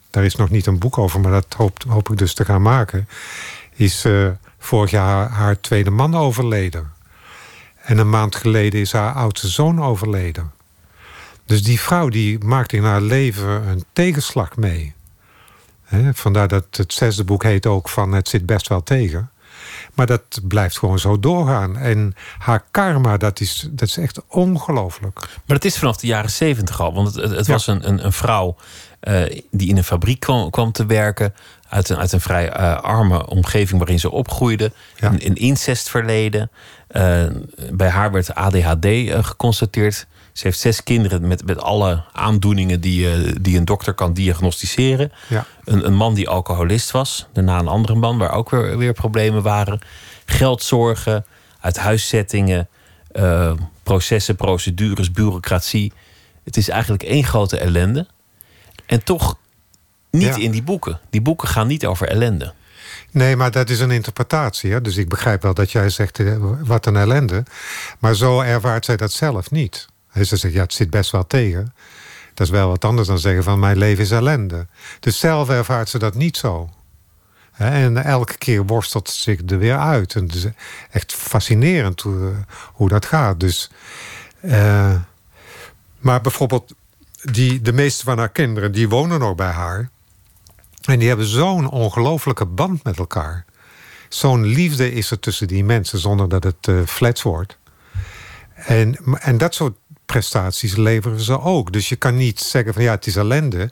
[0.09, 2.61] daar is nog niet een boek over, maar dat hoop, hoop ik dus te gaan
[2.61, 3.07] maken.
[3.75, 4.29] Is uh,
[4.65, 6.93] vorig jaar haar tweede man overleden.
[7.81, 10.51] En een maand geleden is haar oudste zoon overleden.
[11.45, 14.93] Dus die vrouw die maakt in haar leven een tegenslag mee.
[15.83, 19.29] He, vandaar dat het zesde boek heet ook van het zit best wel tegen.
[19.93, 21.77] Maar dat blijft gewoon zo doorgaan.
[21.77, 25.19] En haar karma, dat is, dat is echt ongelooflijk.
[25.45, 26.93] Maar het is vanaf de jaren zeventig al.
[26.93, 28.55] Want het, het, was een, een, een vrouw
[29.03, 31.33] uh, die in een fabriek kwam, kwam te werken
[31.69, 34.71] uit een, uit een vrij uh, arme omgeving waarin ze opgroeide.
[34.95, 35.11] Ja.
[35.11, 36.51] Een, een incestverleden.
[36.91, 37.23] Uh,
[37.71, 40.07] bij haar werd ADHD uh, geconstateerd.
[40.33, 45.11] Ze heeft zes kinderen met, met alle aandoeningen die, die een dokter kan diagnosticeren.
[45.27, 45.45] Ja.
[45.63, 47.27] Een, een man die alcoholist was.
[47.33, 49.79] Daarna een andere man waar ook weer, weer problemen waren.
[50.25, 51.25] Geldzorgen,
[51.59, 52.67] uit huiszettingen,
[53.83, 55.93] processen, procedures, bureaucratie.
[56.43, 58.07] Het is eigenlijk één grote ellende.
[58.85, 59.37] En toch
[60.17, 60.41] niet ja.
[60.41, 60.99] in die boeken.
[61.09, 62.53] Die boeken gaan niet over ellende.
[63.11, 64.71] Nee, maar dat is een interpretatie.
[64.71, 64.81] Hè?
[64.81, 66.21] Dus ik begrijp wel dat jij zegt,
[66.63, 67.43] wat een ellende.
[67.99, 69.87] Maar zo ervaart zij dat zelf niet.
[70.13, 71.73] Ze zegt, ja, het zit best wel tegen.
[72.33, 74.67] Dat is wel wat anders dan zeggen van mijn leven is ellende.
[74.99, 76.69] Dus zelf ervaart ze dat niet zo.
[77.51, 80.15] En elke keer worstelt ze zich er weer uit.
[80.15, 80.45] En het is
[80.91, 82.33] echt fascinerend hoe,
[82.73, 83.39] hoe dat gaat.
[83.39, 83.69] Dus,
[84.41, 84.95] uh,
[85.99, 86.73] maar bijvoorbeeld,
[87.21, 89.89] die, de meeste van haar kinderen die wonen nog bij haar.
[90.85, 93.45] En die hebben zo'n ongelofelijke band met elkaar.
[94.09, 97.57] Zo'n liefde is er tussen die mensen zonder dat het uh, flats wordt.
[98.55, 99.75] En, en dat soort
[100.05, 101.71] prestaties leveren ze ook.
[101.71, 103.71] Dus je kan niet zeggen van ja, het is ellende.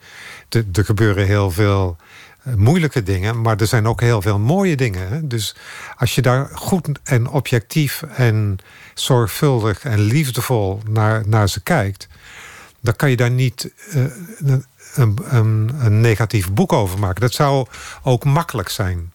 [0.50, 1.98] er gebeuren heel veel
[2.44, 5.28] eh, moeilijke dingen, maar er zijn ook heel veel mooie dingen.
[5.28, 5.56] Dus
[5.96, 8.58] als je daar goed en objectief en
[8.94, 12.08] zorgvuldig en liefdevol naar, naar ze kijkt,
[12.80, 14.54] dan kan je daar niet uh,
[14.96, 17.22] een, een, negatief boek over maken.
[17.22, 17.68] Dat zou
[18.04, 19.14] ook makkelijk zijn.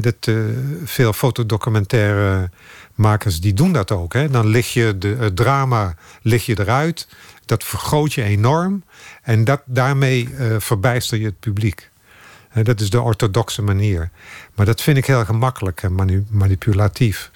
[0.00, 0.44] dat, uh,
[0.84, 2.50] veel fotodocumentaire
[2.94, 4.12] makers die doen dat ook.
[4.12, 4.30] Hè?
[4.30, 7.08] Dan lig je de, het drama lig je eruit.
[7.44, 8.84] Dat vergroot je enorm.
[9.22, 11.90] En dat, daarmee uh, verbijster je het publiek.
[12.62, 14.10] dat is de orthodoxe manier.
[14.54, 17.30] Maar dat vind ik heel gemakkelijk en manipulatief.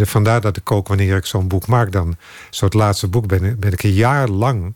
[0.00, 1.92] vandaar dat ik ook, wanneer ik zo'n boek maak...
[1.92, 2.16] dan,
[2.50, 4.74] zo'n laatste boek, ben ik een jaar lang...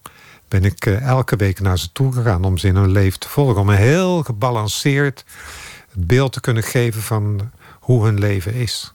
[0.60, 3.28] ben ik uh, elke week naar ze toe gegaan om ze in hun leven te
[3.28, 3.60] volgen.
[3.60, 5.24] Om een heel gebalanceerd
[5.92, 7.50] beeld te kunnen geven van
[7.80, 8.92] hoe hun leven is.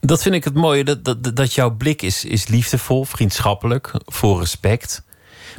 [0.00, 5.02] Dat vind ik het mooie, dat, dat, jouw blik is, is liefdevol, vriendschappelijk, voor respect.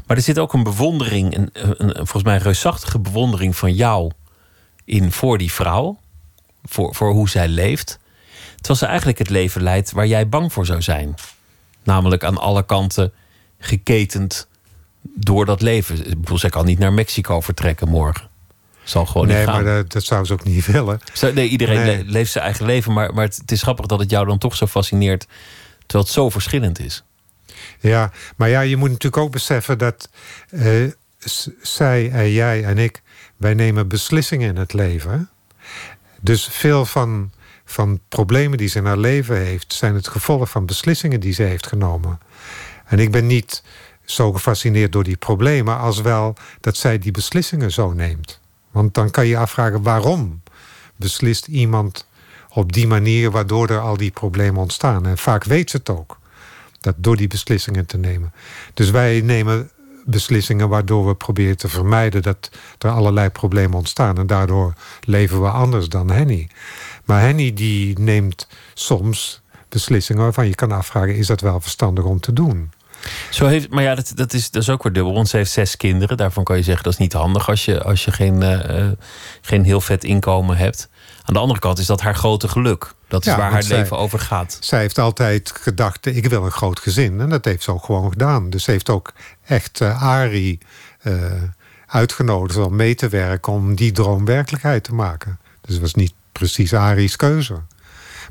[0.07, 4.11] Maar er zit ook een bewondering, een, een, volgens mij een reusachtige bewondering van jou
[4.83, 5.99] in voor die vrouw.
[6.63, 7.99] Voor, voor hoe zij leeft.
[8.55, 11.15] Terwijl ze eigenlijk het leven leidt waar jij bang voor zou zijn.
[11.83, 13.13] Namelijk aan alle kanten
[13.59, 14.47] geketend
[15.16, 16.09] door dat leven.
[16.09, 18.30] Ik bedoel, zij kan niet naar Mexico vertrekken morgen.
[18.84, 19.63] Zal gewoon nee, niet gaan.
[19.63, 20.99] maar dat, dat zou ze ook niet willen.
[21.34, 22.93] nee, iedereen leeft zijn eigen leven.
[22.93, 25.28] Maar, maar het, is grappig dat het jou dan toch zo fascineert.
[25.78, 27.03] Terwijl het zo verschillend is.
[27.80, 30.09] Ja, maar ja, je moet natuurlijk ook beseffen dat
[30.49, 30.91] uh,
[31.61, 33.01] zij en jij en ik,
[33.38, 35.30] wij nemen beslissingen in het leven.
[36.22, 37.32] Dus veel van,
[37.66, 41.43] van problemen die ze in haar leven heeft, zijn het gevolg van beslissingen die ze
[41.43, 42.20] heeft genomen.
[42.86, 43.63] En ik ben niet
[44.06, 48.39] zo gefascineerd door die problemen, als wel dat zij die beslissingen zo neemt.
[48.72, 50.41] Want dan kan je afvragen waarom
[50.95, 52.08] beslist iemand
[52.49, 55.06] op die manier waardoor er al die problemen ontstaan.
[55.06, 56.20] En vaak weet ze het ook.
[56.80, 58.34] Dat door die beslissingen te nemen.
[58.74, 59.70] Dus wij nemen
[60.06, 64.18] beslissingen waardoor we proberen te vermijden dat er allerlei problemen ontstaan.
[64.18, 66.49] En daardoor leven we anders dan Henny.
[67.06, 72.20] Maar Henny die neemt soms beslissingen waarvan je kan afvragen: is dat wel verstandig om
[72.20, 72.72] te doen?
[73.30, 75.14] Zo heeft, maar ja, dat, dat, is, dat is ook weer dubbel.
[75.14, 76.18] Want ze heeft zes kinderen.
[76.18, 78.88] Daarvan kan je zeggen dat is niet handig als je, als je geen, uh,
[79.41, 80.89] geen heel vet inkomen hebt.
[81.24, 82.93] Aan de andere kant is dat haar grote geluk.
[83.08, 84.58] Dat is waar haar leven over gaat.
[84.60, 87.20] Zij heeft altijd gedacht, ik wil een groot gezin.
[87.20, 88.49] En dat heeft ze ook gewoon gedaan.
[88.49, 89.14] Dus ze heeft ook
[89.45, 90.60] echt uh, Ari
[91.03, 91.14] uh,
[91.88, 93.53] uitgenodigd om mee te werken...
[93.53, 95.39] om die droom werkelijkheid te maken.
[95.62, 97.62] Dus het was niet precies Ari's keuze.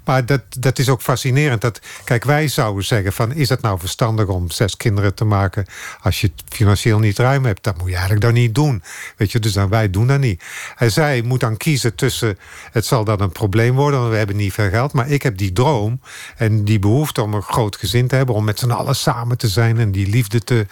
[0.05, 1.61] Maar dat, dat is ook fascinerend.
[1.61, 3.33] Dat, kijk, wij zouden zeggen van...
[3.33, 5.67] is het nou verstandig om zes kinderen te maken...
[6.01, 7.63] als je het financieel niet ruim hebt?
[7.63, 8.83] Dat moet je eigenlijk dan niet doen.
[9.17, 10.43] Weet je, dus dan, wij doen dat niet.
[10.77, 12.39] En zij moet dan kiezen tussen...
[12.73, 14.93] het zal dan een probleem worden, want we hebben niet veel geld...
[14.93, 16.01] maar ik heb die droom
[16.37, 18.35] en die behoefte om een groot gezin te hebben...
[18.35, 20.67] om met z'n allen samen te zijn en die liefde te,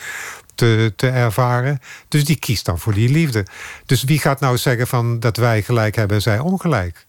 [0.54, 1.80] te, te, ervaren.
[2.08, 3.46] Dus die kiest dan voor die liefde.
[3.86, 7.06] Dus wie gaat nou zeggen van dat wij gelijk hebben en zij ongelijk?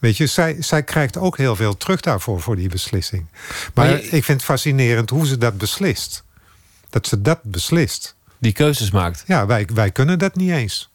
[0.00, 3.26] Weet je, zij, zij krijgt ook heel veel terug daarvoor, voor die beslissing.
[3.74, 6.24] Maar, ik vind het fascinerend hoe ze dat beslist.
[6.90, 8.14] Dat ze dat beslist.
[8.38, 9.24] Die keuzes maakt.
[9.26, 10.90] Ja, wij, wij kunnen dat niet eens.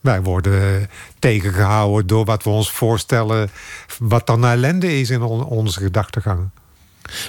[0.00, 3.50] Wij worden tegengehouden door wat we ons voorstellen...
[3.98, 6.48] wat dan ellende is in onze gedachtegang.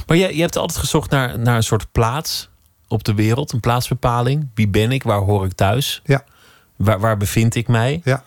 [0.08, 2.50] Maar je, je hebt altijd gezocht naar, naar een soort plaats
[2.88, 3.52] op de wereld.
[3.52, 4.48] Een plaatsbepaling.
[4.54, 5.04] Wie ben ik?
[5.04, 6.02] Waar hoor ik thuis?
[6.04, 6.24] Ja.
[6.76, 8.02] Waar, waar bevind ik mij?
[8.04, 8.24] Ja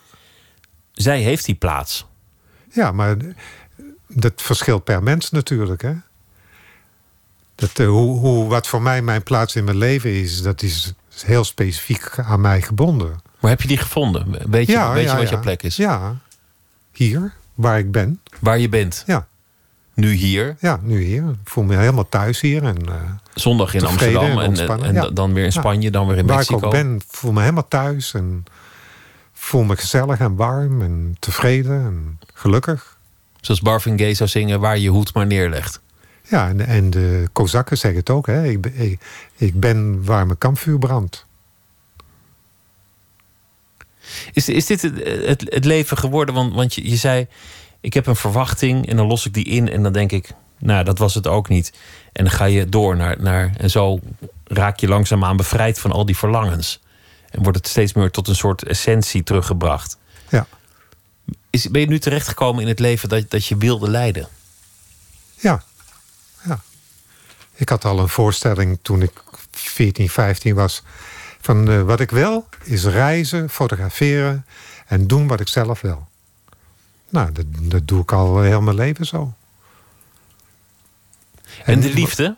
[0.97, 2.07] zij heeft die plaats.
[2.73, 3.17] Ja, maar
[4.09, 5.83] dat verschilt per mens natuurlijk.
[5.83, 5.93] Hè?
[7.55, 10.93] Dat, uh, hoe, hoe, wat voor mij mijn plaats in mijn leven is, dat is
[11.25, 13.21] heel specifiek aan mij gebonden.
[13.41, 14.51] Waar heb je die gevonden?
[14.51, 15.77] Weet je, ja, weet je wat jouw plek is?
[15.77, 16.17] Ja,
[16.93, 18.21] hier, waar ik ben.
[18.41, 19.03] Waar je bent?
[19.07, 19.27] Ja.
[19.95, 20.57] Nu hier?
[20.61, 21.23] Ja, nu hier.
[21.23, 22.65] Ik voel me helemaal thuis hier.
[22.65, 22.95] En, uh,
[23.35, 26.53] Zondag in Amsterdam en, en, en dan weer in Spanje, dan weer in Mexico.
[26.53, 28.15] Waar ik ook ben, voel me helemaal thuis.
[28.15, 28.45] En
[29.47, 32.99] voel me gezellig en warm en tevreden en gelukkig.
[33.41, 35.81] Zoals Barvin Gay zou zingen, waar je hoed maar neerlegt.
[36.23, 38.27] Ja, en, en de Kozakken zeggen het ook.
[38.27, 38.45] Hè?
[38.49, 39.01] Ik, ik,
[39.37, 41.27] ik ben waar mijn kampvuur brandt.
[44.33, 46.35] Is, is dit het, het, het leven geworden?
[46.35, 47.27] Want, want je, je zei,
[47.81, 50.85] ik heb een verwachting en dan los ik die in en dan denk ik, Nou,
[50.85, 51.73] dat was het ook niet.
[52.13, 53.53] En dan ga je door naar, naar.
[53.57, 54.01] En zo
[54.45, 56.81] raak je langzaamaan bevrijd van al die verlangens.
[57.37, 59.99] En wordt het steeds meer tot een soort essentie teruggebracht.
[60.29, 60.47] Ja.
[61.51, 64.29] Is, ben je nu terechtgekomen in het leven dat, dat je wilde leiden?
[65.35, 65.63] Ja.
[66.45, 66.61] ja.
[67.55, 69.13] Ik had al een voorstelling toen ik
[69.51, 70.83] 14, 15 was.
[71.41, 74.47] Van uh, wat ik wil is reizen, fotograferen
[74.87, 76.09] en doen wat ik zelf wil.
[77.09, 79.35] Nou, dat, dat doe ik al heel mijn leven zo.
[81.65, 82.37] En de liefde?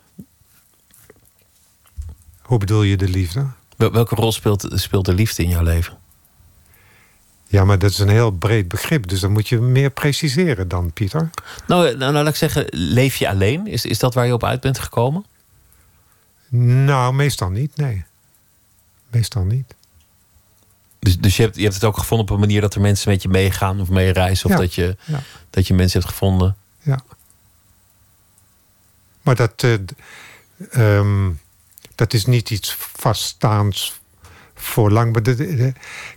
[2.41, 3.45] Hoe bedoel je de liefde?
[3.87, 5.97] Welke rol speelt, speelt de liefde in jouw leven?
[7.47, 9.07] Ja, maar dat is een heel breed begrip.
[9.07, 11.29] Dus dan moet je meer preciseren dan, Pieter.
[11.67, 13.67] Nou, nou, nou laat ik zeggen, leef je alleen?
[13.67, 15.25] Is, is dat waar je op uit bent gekomen?
[16.85, 18.05] Nou, meestal niet, nee.
[19.09, 19.75] Meestal niet.
[20.99, 23.11] Dus, dus je, hebt, je hebt het ook gevonden op een manier dat er mensen
[23.11, 24.45] met je meegaan of meereizen?
[24.45, 25.19] Of Ja, dat, je, ja.
[25.49, 26.55] dat je mensen hebt gevonden?
[26.81, 26.99] Ja.
[29.21, 29.73] Maar dat, eh,
[30.71, 31.31] ehm,
[31.99, 33.99] dat is niet iets vaststaands
[34.55, 35.13] voor lang.
[35.13, 35.35] Maar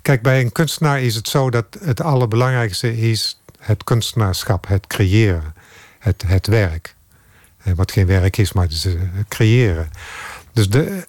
[0.03, 5.55] kijk, bij een kunstenaar is het zo dat het allerbelangrijkste is het kunstenaarschap, het creëren,
[5.99, 6.95] het, het werk.
[7.62, 8.95] Eh, Wat geen werk is, maar het eh,
[9.28, 9.91] creëren.
[10.53, 11.07] Dus de,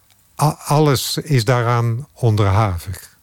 [0.65, 3.17] alles is daaraan onderhavig.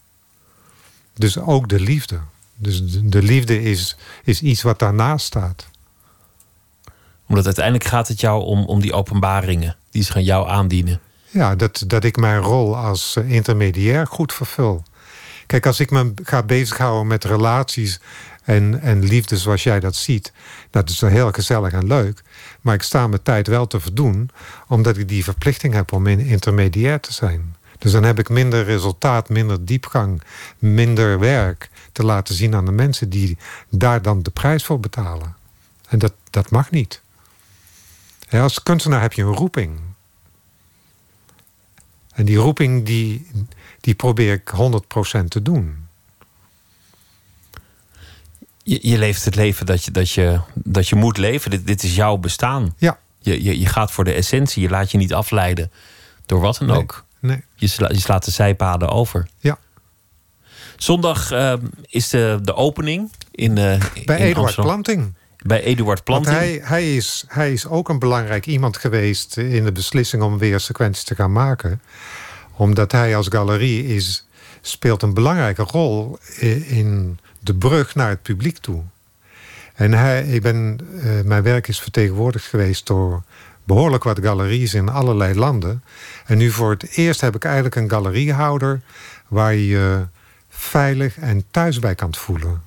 [1.15, 2.21] Dus ook de liefde.
[2.57, 5.69] Dus de, de liefde is, is iets wat daarnaast staat.
[7.27, 11.01] Omdat uiteindelijk gaat het jou om, om die openbaringen die zich aan jou aandienen.
[11.31, 14.83] Ja, dat, dat ik mijn rol als eh, intermediair goed vervul.
[15.47, 18.01] Kijk, als ik me ga bezighouden met relaties
[18.45, 20.33] en, en liefde zoals jij dat ziet,
[20.71, 22.23] dat is heel gezellig en leuk.
[22.61, 24.31] Maar ik sta mijn tijd wel te verdoen,
[24.69, 27.57] omdat ik die verplichting heb om in- intermediair te zijn.
[27.79, 30.23] Dus dan heb ik minder resultaat, minder diepgang,
[30.59, 35.37] minder werk te laten zien aan de mensen die daar dan de prijs voor betalen.
[35.89, 37.01] En dat, dat mag niet.
[38.29, 39.81] Ja, als kunstenaar heb je een roeping.
[42.21, 43.27] En die roeping die,
[43.81, 44.53] die probeer ik
[45.21, 45.87] 100% te doen.
[48.63, 51.51] Je, je leeft het leven dat je, dat je, dat je moet leven.
[51.51, 52.75] Dit, dit is jouw bestaan.
[52.79, 52.99] Ja.
[53.19, 54.63] Je, je, je gaat voor de essentie.
[54.63, 55.71] Je laat je niet afleiden
[56.27, 57.05] door wat dan Nee, ook.
[57.19, 57.43] Nee.
[57.55, 59.29] Je, sla, je slaat de zijpaden over.
[59.39, 59.59] Ja.
[60.77, 61.55] Zondag eh,
[61.87, 64.55] is de, de opening in, eh Bij in Eduard.
[64.55, 65.15] Planting.
[65.43, 66.37] Bij Eduard Planting.
[66.37, 70.61] hij, hij, is, hij is ook een belangrijk iemand geweest in de beslissing om weer
[70.61, 71.81] sequenties te gaan maken.
[72.57, 74.27] Omdat hij als galerie is,
[74.61, 76.19] speelt een belangrijke rol
[76.67, 78.83] in de brug naar het publiek toe.
[79.75, 83.23] En hij, ik ben, eh, mijn werk is vertegenwoordigd geweest door
[83.65, 85.83] behoorlijk wat galeries in allerlei landen.
[86.27, 88.81] En nu voor het eerst heb ik eigenlijk een galeriehouder
[89.29, 90.07] waar je je
[90.49, 92.63] veilig en thuis bij kan voelen.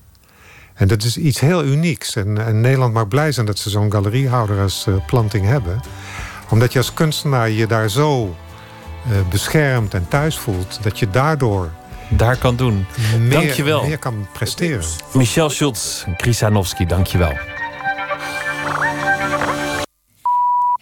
[0.84, 2.16] En dat is iets heel unieks.
[2.16, 5.82] En, en Nederland mag blij zijn dat ze zo'n galeriehouder als eh, Planting hebben.
[6.50, 8.36] Omdat je als kunstenaar je daar zo
[9.06, 10.80] eh, beschermd en thuis voelt...
[10.82, 11.72] dat je daardoor
[12.10, 12.86] Daar kan doen.
[13.20, 13.84] meer, Dankjewel.
[13.86, 14.84] meer kan presteren.
[15.14, 17.34] Michel Schultz, Krisanowski, dankjewel.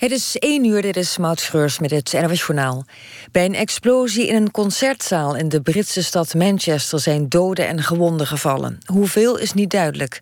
[0.02, 2.84] Het is 1 uur, dit is Maud Schreurs met het NOS.
[3.32, 7.00] Bij een explosie in een concertzaal in de Britse stad Manchester...
[7.00, 8.78] zijn doden en gewonden gevallen.
[8.86, 10.20] Hoeveel is niet duidelijk.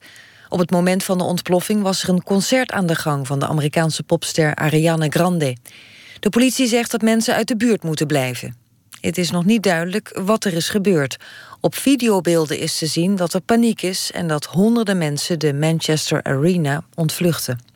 [0.49, 3.27] Op het moment van de ontploffing was er een concert aan de gang...
[3.27, 5.57] van de Amerikaanse popster Ariana Grande.
[6.19, 8.55] De politie zegt dat mensen uit de buurt moeten blijven.
[9.01, 11.17] Het is nog niet duidelijk wat er is gebeurd.
[11.59, 14.11] Op videobeelden is te zien dat er paniek is...
[14.13, 17.68] en dat honderden mensen de Manchester Arena ontvluchten.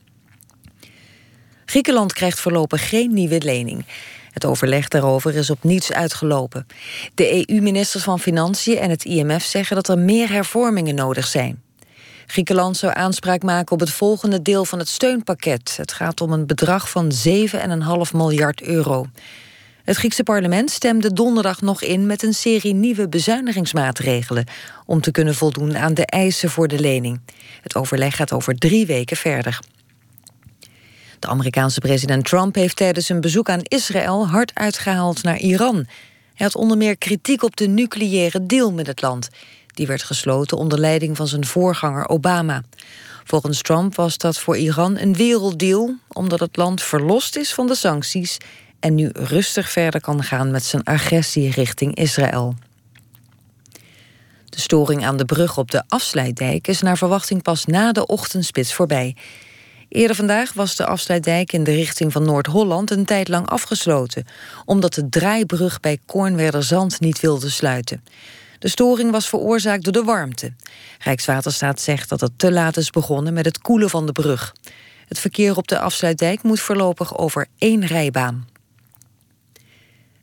[1.73, 3.85] Griekenland krijgt voorlopig geen nieuwe lening.
[4.31, 6.67] Het overleg daarover is op niets uitgelopen.
[7.15, 11.61] De EU-ministers van Financiën en het IMF zeggen dat er meer hervormingen nodig zijn.
[12.27, 15.73] Griekenland zou aanspraak maken op het volgende deel van het steunpakket.
[15.77, 19.05] Het gaat om een bedrag van 7,5 miljard euro.
[19.83, 24.45] Het Griekse parlement stemde donderdag nog in met een serie nieuwe bezuinigingsmaatregelen
[24.85, 27.19] om te kunnen voldoen aan de eisen voor de lening.
[27.61, 29.59] Het overleg gaat over drie weken verder.
[31.23, 35.75] De Amerikaanse president Trump heeft tijdens een bezoek aan Israël hard uitgehaald naar Iran.
[36.33, 39.29] Hij had onder meer kritiek op de nucleaire deal met het land.
[39.67, 42.63] Die werd gesloten onder leiding van zijn voorganger Obama.
[43.23, 47.75] Volgens Trump was dat voor Iran een werelddeal, omdat het land verlost is van de
[47.75, 48.37] sancties
[48.79, 52.55] en nu rustig verder kan gaan met zijn agressie richting Israël.
[54.45, 58.73] De storing aan de brug op de afsluitdijk is naar verwachting pas na de ochtendspits
[58.73, 59.15] voorbij.
[59.93, 64.25] Eerder vandaag was de afsluitdijk in de richting van Noord-Holland een tijd lang afgesloten,
[64.65, 68.03] omdat de draaibrug bij Kornwerderzand niet wilde sluiten.
[68.59, 70.53] De storing was veroorzaakt door de warmte.
[70.99, 74.55] Rijkswaterstaat zegt dat het te laat is begonnen met het koelen van de brug.
[75.07, 78.47] Het verkeer op de afsluitdijk moet voorlopig over één rijbaan.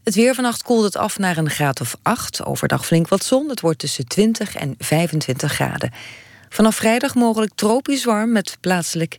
[0.05, 2.45] Het weer vannacht koelt het af naar een graad of 8.
[2.45, 3.49] Overdag flink wat zon.
[3.49, 5.93] Het wordt tussen 20 en 25 graden.
[6.49, 9.18] Vanaf vrijdag mogelijk tropisch warm met plaatselijk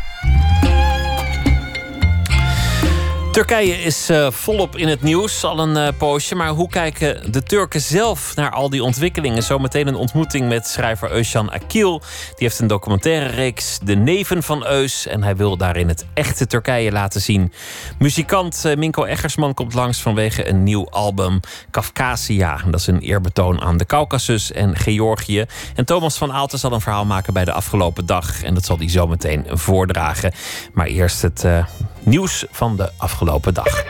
[3.31, 6.35] Turkije is uh, volop in het nieuws, al een uh, poosje.
[6.35, 9.43] Maar hoe kijken de Turken zelf naar al die ontwikkelingen?
[9.43, 11.99] Zometeen een ontmoeting met schrijver Özcan Akil.
[11.99, 15.07] Die heeft een documentaire reeks, De Neven van Eus.
[15.07, 17.53] En hij wil daarin het echte Turkije laten zien.
[17.99, 22.61] Muzikant uh, Minko Eggersman komt langs vanwege een nieuw album, Kafkasia.
[22.65, 25.45] Dat is een eerbetoon aan de Caucasus en Georgië.
[25.75, 28.43] En Thomas van Aalten zal een verhaal maken bij de afgelopen dag.
[28.43, 30.31] En dat zal hij zometeen voordragen.
[30.73, 31.45] Maar eerst het
[32.11, 33.83] nieuws van de afgelopen dag.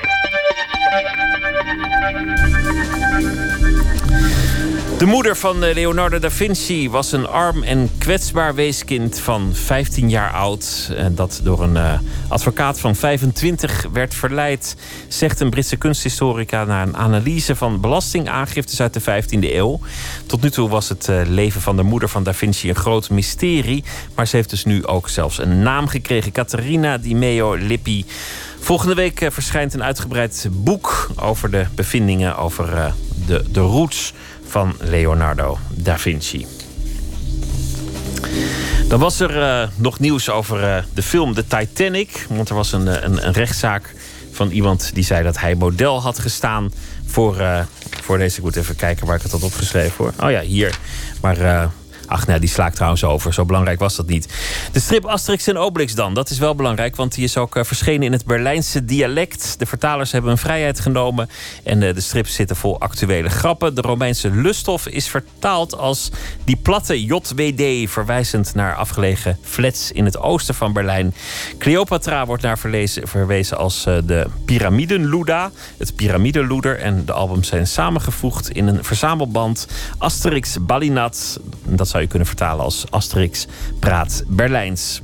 [5.02, 10.10] De moeder van eh, Leonardo da Vinci was een arm en kwetsbaar weeskind van 15
[10.10, 10.94] jaar oud.
[11.12, 14.76] Dat door een eh, advocaat van 25 werd verleid,
[15.08, 19.80] zegt een Britse kunsthistorica na een analyse van belastingaangiftes uit de 15e eeuw.
[20.26, 23.10] Tot nu toe was het eh, leven van de moeder van da Vinci een groot
[23.10, 23.84] mysterie.
[24.16, 28.06] Maar ze heeft dus nu ook zelfs een naam gekregen: Caterina Di Meo Lippi.
[28.60, 32.94] Volgende week verschijnt een uitgebreid boek over de bevindingen over
[33.26, 34.14] de, de roots
[34.52, 36.46] van Leonardo da Vinci.
[38.88, 42.26] Dan was er uh, nog nieuws over uh, de film The Titanic.
[42.30, 43.96] Want er was een, eh, een, een, rechtszaak
[44.32, 46.72] van iemand die zei dat hij model had gestaan
[47.06, 47.66] voor,
[48.02, 48.38] voor deze.
[48.38, 50.14] Ik moet even kijken waar ik het had opgeschreven hoor.
[50.20, 50.78] Oh ja, hier.
[51.22, 51.70] Maar
[52.12, 53.34] Ach nee, die sla ik trouwens over.
[53.34, 54.28] Zo belangrijk was dat niet.
[54.72, 56.14] De strip Asterix en Obelix dan.
[56.14, 59.56] Dat is wel belangrijk, want die is ook uh, verschenen in het Berlijnse dialect.
[59.60, 61.30] De vertalers hebben een vrijheid genomen.
[61.64, 63.76] En uh, de strips zitten vol actuele grappen.
[63.76, 66.10] De Romeinse lusthof is vertaald als
[66.44, 67.92] die platte JWD.
[67.92, 71.14] Verwijzend naar afgelegen flats in het oosten van Berlijn.
[71.58, 75.52] Cleopatra wordt naar verlezen, verwezen als uh, de piramidenluda.
[75.78, 76.80] Het piramidenloeder.
[76.80, 79.68] En de albums zijn samengevoegd in een verzamelband.
[79.98, 81.40] Asterix Balinat.
[81.64, 83.48] Dat zou kunnen vertalen als Asterix
[83.80, 85.02] praat Berlijns.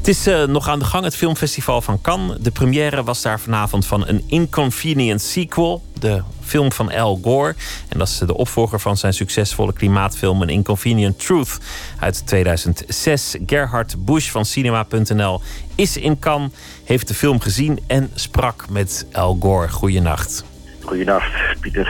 [0.00, 2.36] Het is uh, nog aan de gang, het filmfestival van Cannes.
[2.40, 5.82] De première was daar vanavond van een Inconvenient Sequel.
[5.98, 7.54] De film van Al Gore.
[7.88, 10.42] En dat is de opvolger van zijn succesvolle klimaatfilm...
[10.42, 11.58] Een Inconvenient Truth
[11.98, 13.36] uit 2006.
[13.46, 15.40] Gerhard Bush van Cinema.nl
[15.74, 16.50] is in Cannes,
[16.84, 17.80] heeft de film gezien...
[17.86, 19.68] en sprak met Al Gore.
[19.68, 20.44] Goeienacht.
[20.90, 21.86] Goedenacht, Pieter.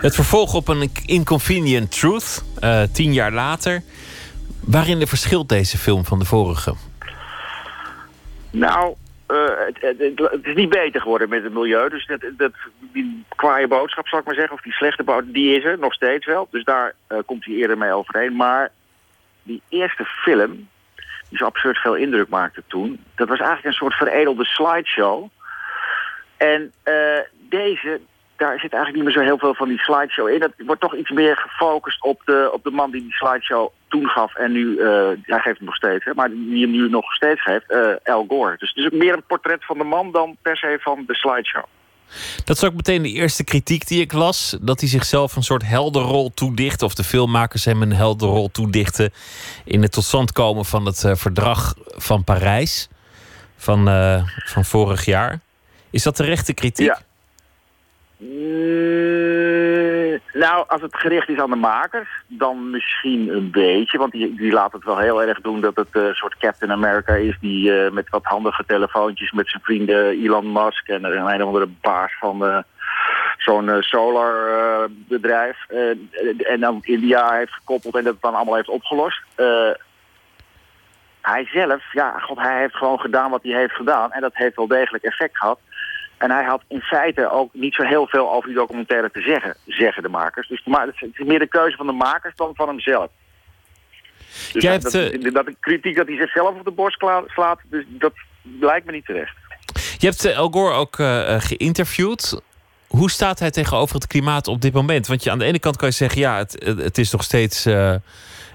[0.00, 3.82] Het vervolg op een Inconvenient Truth, uh, tien jaar later.
[4.60, 6.74] Waarin verschilt deze film van de vorige?
[8.50, 8.94] Nou,
[9.28, 11.88] uh, het, het, het, is niet beter geworden met het milieu.
[11.88, 12.52] Dus dat, dat,
[12.92, 15.94] die kwaaie boodschap, zal ik maar zeggen, of die slechte boodschap, die is er nog
[15.94, 16.48] steeds wel.
[16.50, 18.36] Dus daar uh, komt hij eerder mee overheen.
[18.36, 18.70] Maar
[19.42, 20.68] die eerste film,
[21.28, 23.04] die zo absurd veel indruk maakte toen...
[23.14, 25.30] dat was eigenlijk een soort veredelde slideshow...
[26.38, 26.94] En uh,
[27.48, 28.00] deze,
[28.36, 30.40] daar zit eigenlijk niet meer zo heel veel van die slideshow in.
[30.40, 34.06] Dat wordt toch iets meer gefocust op de, op de man die die slideshow toen
[34.06, 34.34] gaf.
[34.34, 37.42] En nu, uh, hij geeft hem nog steeds, hè, maar die hem nu nog steeds
[37.42, 38.56] geeft, uh, Al Gore.
[38.58, 41.64] Dus het is meer een portret van de man dan per se van de slideshow.
[42.44, 44.56] Dat is ook meteen de eerste kritiek die ik las.
[44.60, 46.82] Dat hij zichzelf een soort helderrol toedicht.
[46.82, 49.12] Of de filmmakers hem een helderrol toedichten.
[49.64, 52.88] In het tot stand komen van het verdrag van Parijs.
[53.56, 53.84] Van,
[54.44, 55.40] van vorig jaar.
[55.90, 56.86] Is dat de rechte kritiek?
[56.86, 56.98] Ja.
[58.16, 59.38] Mm,
[60.32, 63.98] nou, als het gericht is aan de makers, dan misschien een beetje.
[63.98, 67.14] Want die, die laat het wel heel erg doen dat het een soort Captain America
[67.14, 67.36] is...
[67.40, 70.88] die uh, met wat handige telefoontjes met zijn vrienden Elon Musk...
[70.88, 72.58] en een, een andere baas van uh,
[73.38, 75.66] zo'n uh, solar bedrijf...
[76.38, 79.22] en dan India heeft gekoppeld en dat dan allemaal heeft opgelost.
[81.20, 84.12] hij zelf, ja, god, hij heeft gewoon gedaan wat hij heeft gedaan...
[84.12, 85.58] en dat heeft wel degelijk effect gehad.
[86.18, 89.56] En hij had in feite ook niet zo heel veel over die documentaire te zeggen,
[89.66, 90.48] zeggen de makers.
[90.48, 93.10] Dus het is meer de keuze van de makers dan van hemzelf.
[94.52, 97.84] Dus Jij dat, hebt, dat, dat, kritiek dat hij zichzelf op de borst slaat, dus
[97.88, 98.12] dat
[98.60, 99.36] lijkt me niet terecht.
[99.98, 102.40] Je hebt El Gore ook uh, geïnterviewd.
[102.86, 105.06] Hoe staat hij tegenover het klimaat op dit moment?
[105.06, 107.66] Want je, aan de ene kant kan je zeggen, ja, het, het is nog steeds
[107.66, 107.94] uh,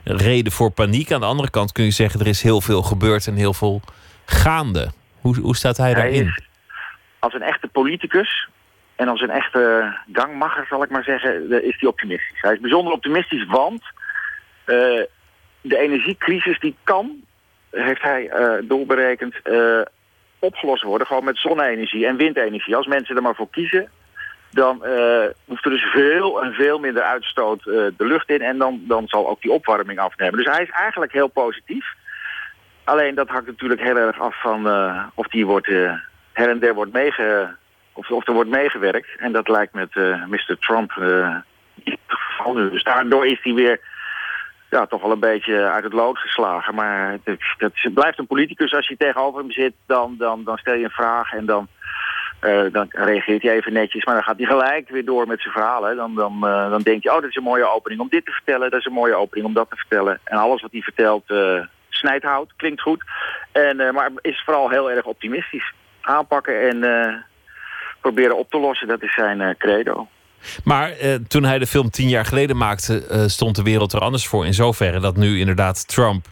[0.03, 1.11] reden voor paniek.
[1.11, 3.81] Aan de andere kant kun je zeggen, er is heel veel gebeurd en heel veel
[4.25, 4.91] gaande.
[5.21, 6.25] Hoe, hoe staat hij, hij daarin?
[6.25, 6.39] Is,
[7.23, 8.47] als een echte politicus
[8.95, 12.41] en als een echte gangmacher, zal ik maar zeggen, is hij optimistisch.
[12.41, 13.81] Hij is bijzonder optimistisch, want
[15.61, 17.23] de energiecrisis die kan,
[17.71, 18.31] heeft hij
[18.63, 19.35] doorberekend,
[20.39, 21.07] opgelost worden.
[21.07, 22.75] Gewoon met zonne-energie en windenergie.
[22.75, 23.89] Als mensen er maar voor kiezen,
[24.49, 28.41] dan uh, hoeft er dus veel en veel minder uitstoot uh, de lucht in.
[28.41, 30.37] En dan, dan zal ook die opwarming afnemen.
[30.37, 31.85] Dus hij is eigenlijk heel positief.
[32.83, 35.67] Alleen dat hangt natuurlijk heel erg af van uh, of die wordt
[36.33, 36.97] her en der wordt
[37.93, 39.07] of, of er wordt meegewerkt.
[39.17, 39.95] En dat lijkt met
[40.27, 40.57] Mr.
[40.59, 40.95] Trump
[41.83, 42.69] niet het geval nu.
[42.69, 43.79] Dus daardoor is hij weer
[44.69, 46.75] ja, toch wel een beetje uit het lood geslagen.
[46.75, 48.73] Maar het, blijft een politicus.
[48.73, 51.67] Als je tegenover hem zit, dan, dan, dan stel je een vraag en dan
[52.41, 55.53] uh, dan reageert hij even netjes, maar dan gaat hij gelijk weer door met zijn
[55.53, 55.95] verhalen.
[55.95, 58.71] Dan, dan, dan denkt hij, oh, dat is een mooie opening om dit te vertellen.
[58.71, 60.19] Dat is een mooie opening om dat te vertellen.
[60.23, 61.33] En alles wat hij vertelt
[61.89, 63.03] snijdt hout, klinkt goed.
[63.51, 65.73] En, maar is vooral heel erg optimistisch.
[66.05, 67.25] Aanpakken en
[68.01, 70.07] proberen op te lossen, dat is zijn credo.
[70.63, 70.91] Maar
[71.27, 74.45] toen hij de film tien jaar geleden maakte, stond de wereld er anders voor.
[74.45, 76.25] In zoverre dat nu inderdaad Trump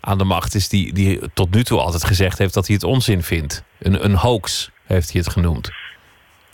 [0.00, 2.84] aan de macht is, die, die tot nu toe altijd gezegd heeft dat hij het
[2.84, 3.64] onzin vindt.
[3.78, 5.70] Een, een hoax heeft hij het genoemd.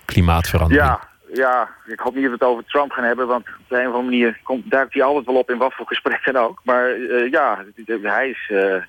[0.05, 0.87] Klimaatverandering.
[0.87, 3.79] Ja, ja, ik hoop niet dat we het over Trump gaan hebben, want op een
[3.79, 6.61] of andere manier komt, duikt hij altijd wel op in wat voor gesprekken ook.
[6.65, 7.65] Maar uh, ja,
[8.03, 8.49] hij is...
[8.53, 8.83] Uh,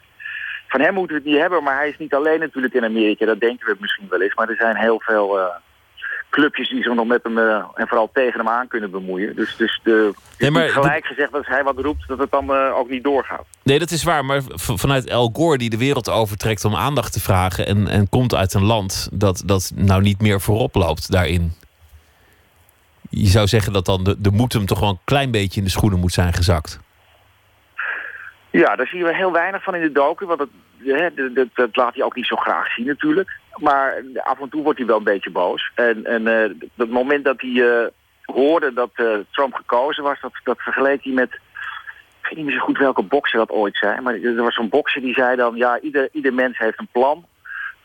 [0.70, 3.26] van hem moeten we het niet hebben, maar hij is niet alleen natuurlijk in Amerika.
[3.26, 4.34] Dat denken we misschien wel eens.
[4.34, 5.46] Maar er zijn heel veel uh,
[6.30, 9.36] clubjes die zich nog met hem uh, en vooral tegen hem aan kunnen bemoeien.
[9.36, 12.52] Dus, dus de, nee, maar, gelijk gezegd dat als hij wat roept, dat het dan
[12.52, 13.46] uh, ook niet doorgaat.
[13.64, 14.26] Nee, dat is waar.
[14.26, 17.66] Maar vanuit El Gore, die de wereld overtrekt om aandacht te vragen...
[17.66, 21.54] en, en komt uit een land dat, dat nou niet meer voorop loopt daarin.
[23.10, 25.66] Je zou zeggen dat dan de, de moed hem toch wel een klein beetje in
[25.66, 26.80] de schoenen moet zijn gezakt.
[28.52, 30.26] Ja, daar zien we heel weinig van in de docu.
[30.26, 33.38] Want dat, hè, dat, dat, laat hij ook niet zo graag zien natuurlijk.
[33.56, 35.72] Maar af en toe wordt hij wel een beetje boos.
[35.76, 36.26] En, en
[36.76, 37.86] het moment dat hij uh,
[38.22, 40.22] hoorde dat uh, Trump gekozen was...
[40.22, 41.34] Dat, dat vergeleek hij met...
[41.34, 44.02] Ik weet niet meer zo goed welke bokser dat ooit zei.
[44.02, 45.56] Maar er was zo'n bokser die zei dan...
[45.56, 47.26] Ja, ieder, ieder mens heeft een plan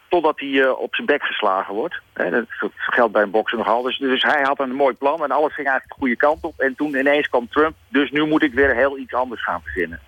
[0.09, 2.01] totdat hij op zijn bek geslagen wordt.
[2.13, 3.83] dat, dat, geldt bij een bokser nogal.
[3.83, 6.59] Dus, dus hij had een mooi plan en alles ging eigenlijk de goede kant op.
[6.59, 10.01] En toen ineens kwam Trump, dus nu moet ik weer heel iets anders gaan verzinnen.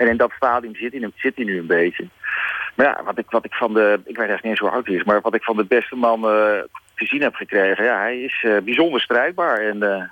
[0.00, 2.08] En in dat stadium zit hij, zit hij nu een beetje.
[2.74, 3.92] Maar ja, wat ik, wat ik van de...
[4.04, 5.04] Ik weet eigenlijk niet eens hoe oud hij is...
[5.04, 6.30] maar wat ik van de beste man uh,
[6.94, 7.84] te zien heb gekregen...
[7.84, 9.58] ja, hij is uh, bijzonder strijdbaar.
[9.58, 10.02] En uh,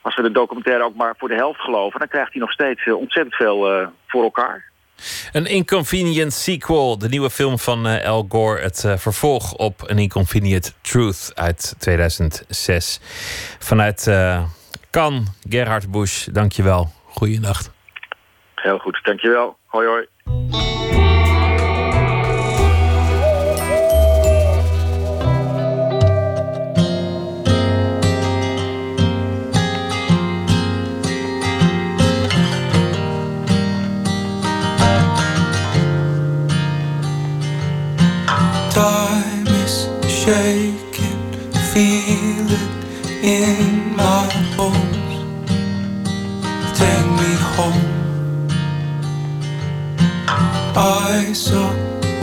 [0.00, 1.98] als we de documentaire ook maar voor de helft geloven...
[1.98, 4.64] dan krijgt hij nog steeds ontzettend veel voor elkaar.
[5.32, 8.60] Een Inconvenient Sequel, de nieuwe film van Al Gore.
[8.60, 13.00] Het vervolg op An Inconvenient Truth uit 2006.
[13.58, 14.10] Vanuit
[14.90, 16.92] Cannes, Gerhard Busch, dankjewel.
[17.04, 17.73] Goeienacht.
[18.64, 19.56] Heel goed, dankjewel.
[19.66, 20.06] Hoi hoi.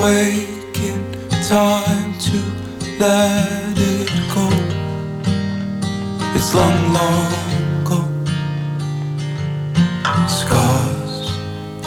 [0.01, 0.99] Awaken,
[1.47, 2.37] time to
[2.99, 4.47] let it go.
[6.35, 7.31] It's long, long
[7.81, 7.99] ago.
[10.27, 11.15] Scars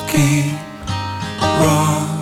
[0.07, 0.55] keep
[1.61, 2.15] running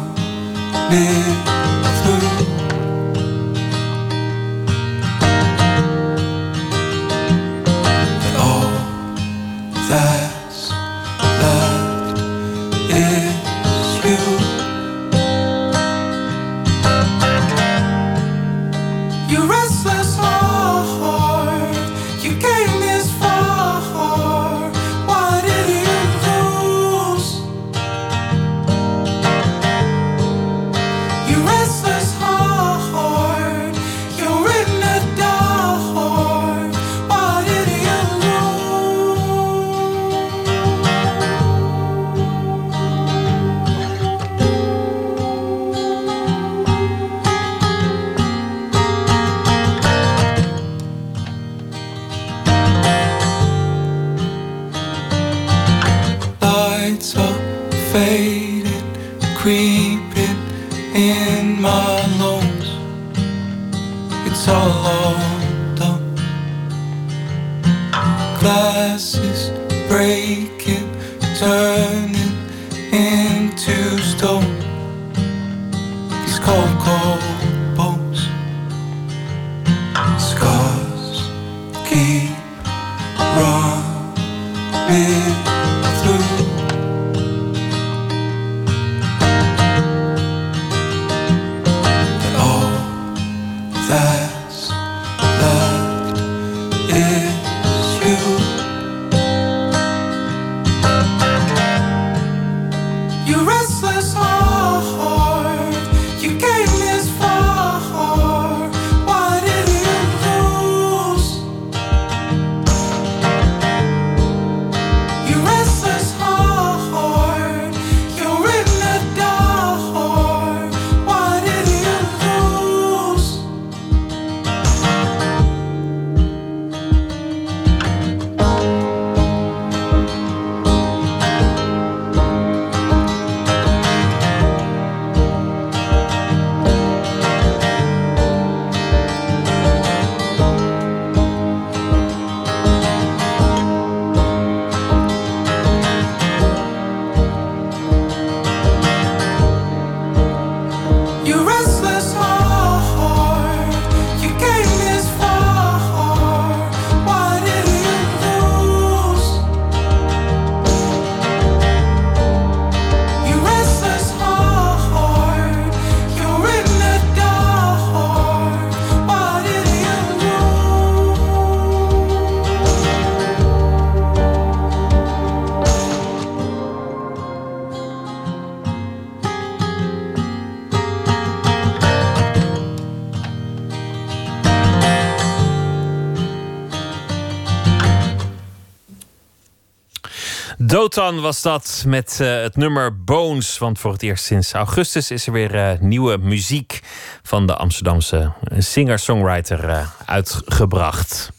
[190.95, 193.59] Dotan was dat met uh, het nummer Bones.
[193.59, 196.81] Want voor het eerst sinds augustus is er weer uh, nieuwe muziek
[197.23, 201.33] van de Amsterdamse singer-songwriter uh, uitgebracht.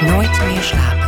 [0.00, 1.05] Nooit meer slapen.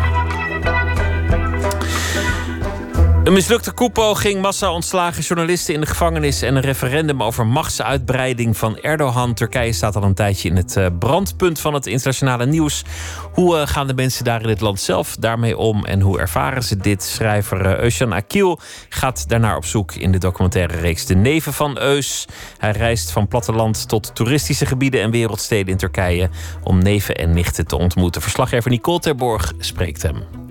[3.29, 8.79] Een mislukte koepoging, massa ontslagen journalisten in de gevangenis en een referendum over machtsuitbreiding van
[8.79, 9.35] Erdogan.
[9.35, 12.85] Turkije staat al een tijdje in het eh, brandpunt van het internationale nieuws.
[13.33, 16.63] Hoe eh, gaan de mensen daar in het land zelf daarmee om en hoe ervaren
[16.63, 17.03] ze dit?
[17.03, 22.27] Schrijver Eusjan Akil gaat daarnaar op zoek in de documentaire reeks De Neven van Eus.
[22.59, 26.31] Hij reist van platteland tot toeristische gebieden en wereldsteden in Turkije
[26.63, 28.23] om neven en nichten te ontmoeten.
[28.23, 30.48] Verslaggever Nicole Terborg spreekt hem.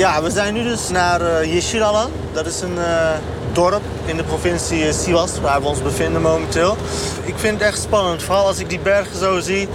[0.00, 2.04] Ja, we zijn nu dus naar uh.
[2.32, 3.10] Dat is een uh,
[3.52, 6.76] dorp in de provincie Sivas, waar we ons bevinden momenteel.
[7.24, 9.68] Ik vind het echt spannend, vooral als ik die bergen zo zie.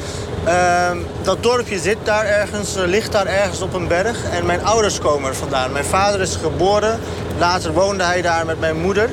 [0.47, 0.91] Uh,
[1.22, 4.30] dat dorpje zit daar ergens, ligt daar ergens op een berg.
[4.31, 5.72] En mijn ouders komen er vandaan.
[5.72, 6.99] Mijn vader is geboren,
[7.38, 9.10] later woonde hij daar met mijn moeder.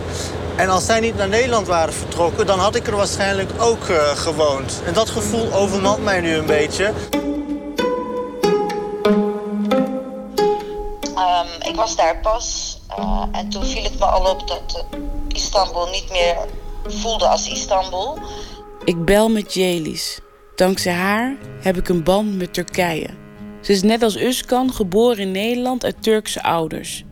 [0.56, 3.84] En als zij niet naar Nederland waren vertrokken, dan had ik er waarschijnlijk ook
[4.14, 4.82] gewoond.
[4.84, 6.92] En dat gevoel overmand mij nu een beetje.
[11.42, 15.00] Um, ik was daar pas uh, en toen viel het me al op dat uh,
[15.28, 16.36] Istanbul niet meer
[16.86, 18.18] voelde als Istanbul.
[18.84, 20.20] Ik bel met Jelis.
[20.54, 23.08] Dankzij haar heb ik een band met Turkije.
[23.60, 27.04] Ze is net als Uskan geboren in Nederland uit Turkse ouders.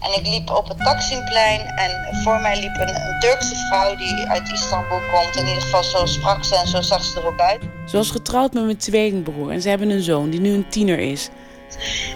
[0.00, 4.26] En ik liep op het Taksimplein en voor mij liep een, een, Turkse vrouw die
[4.26, 5.36] uit Istanbul komt.
[5.36, 7.62] In ieder geval zo sprak ze en zo zag ze er ook uit.
[7.86, 10.98] Ze was getrouwd met mijn tweelingbroer en ze hebben een zoon die nu een tiener
[10.98, 11.28] is.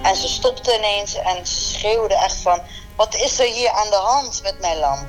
[0.02, 2.60] En ze stopte ineens en ze schreeuwde echt van...
[2.96, 5.06] wat is er hier aan de hand met mijn land?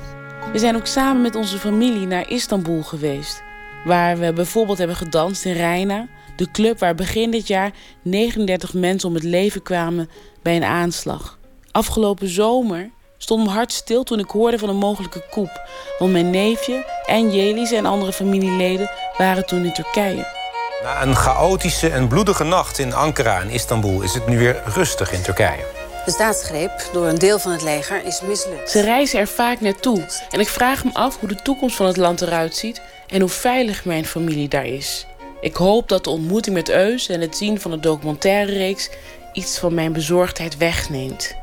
[0.52, 3.42] We zijn ook samen met onze familie naar Istanbul geweest.
[3.84, 6.08] Waar we bijvoorbeeld hebben gedanst in Reina.
[6.36, 7.70] De club waar begin dit jaar
[8.02, 10.10] 39 mensen om het leven kwamen
[10.42, 11.38] bij een aanslag.
[11.70, 15.68] Afgelopen zomer stond mijn hart stil toen ik hoorde van een mogelijke koep.
[15.98, 20.43] Want mijn neefje en Jelis en andere familieleden waren toen in Turkije.
[20.84, 25.12] Na een chaotische en bloedige nacht in Ankara en Istanbul is het nu weer rustig
[25.12, 25.64] in Turkije.
[26.04, 28.70] De staatsgreep door een deel van het leger is mislukt.
[28.70, 31.96] Ze reizen er vaak naartoe en ik vraag me af hoe de toekomst van het
[31.96, 35.06] land eruit ziet en hoe veilig mijn familie daar is.
[35.40, 38.90] Ik hoop dat de ontmoeting met Eus en het zien van de documentaire reeks
[39.32, 41.34] iets van mijn bezorgdheid wegneemt.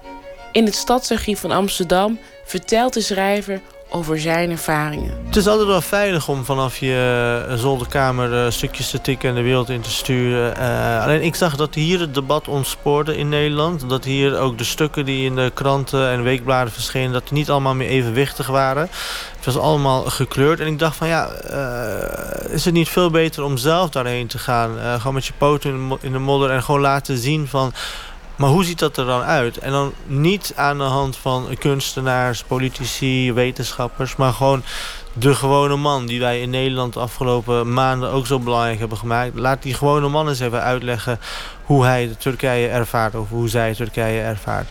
[0.51, 3.61] In het stadsarchief van Amsterdam vertelt de schrijver
[3.93, 5.13] over zijn ervaringen.
[5.25, 9.35] Het is altijd wel veilig om vanaf je eh, zolderkamer uh, stukjes te tikken en
[9.35, 10.53] de wereld in te sturen.
[10.57, 13.89] Uh, alleen ik zag dat hier het debat ontspoorde in Nederland.
[13.89, 17.11] Dat hier ook de stukken die in de kranten en weekbladen verschenen...
[17.11, 18.89] dat die niet allemaal meer evenwichtig waren.
[19.35, 20.59] Het was allemaal gekleurd.
[20.59, 21.29] En ik dacht van ja,
[22.49, 24.99] is het niet veel beter om zelf daarheen te gaan?
[24.99, 27.73] gewoon met je poten in de modder en gewoon laten zien van...
[28.41, 29.57] Maar hoe ziet dat er dan uit?
[29.57, 34.15] En dan niet aan de hand van kunstenaars, politici, wetenschappers...
[34.15, 34.63] maar gewoon
[35.13, 39.31] de gewone man die wij in Nederland de afgelopen maanden ook zo belangrijk hebben gemaakt.
[39.39, 41.19] Laat die gewone man eens even uitleggen
[41.63, 43.15] hoe hij de Turkije ervaart...
[43.15, 44.67] of hoe zij Turkije ervaart.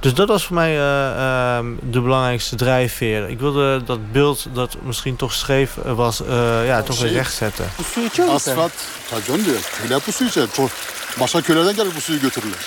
[0.00, 1.58] Dus dat was voor mij uh, uh,
[1.90, 3.28] de belangrijkste drijfveer.
[3.28, 7.64] Ik wilde dat beeld dat misschien toch scheef was, uh, ja, toch weer rechtzetten.
[8.28, 8.72] Asfalt,
[10.04, 10.48] bu suyu
[11.18, 12.58] Masa köylerden gelip bu suyu götürürler.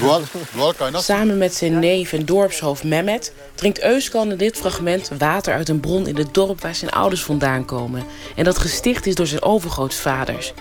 [0.00, 0.22] Doğal,
[0.56, 1.02] doğal kaynak.
[1.02, 5.80] Samen met zijn neef en dorpshoofd Mehmet drinkt Euskan in dit fragment water uit een
[5.80, 8.04] bron in het dorp waar zijn ouders vandaan komen.
[8.36, 10.52] En dat gesticht is door zijn overgrootvaders.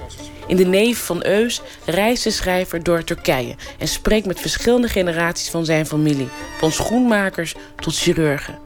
[0.48, 5.50] In de neef van Eus reist de schrijver door Turkije en spreekt met verschillende generaties
[5.50, 8.58] van zijn familie, van schoenmakers tot chirurgen.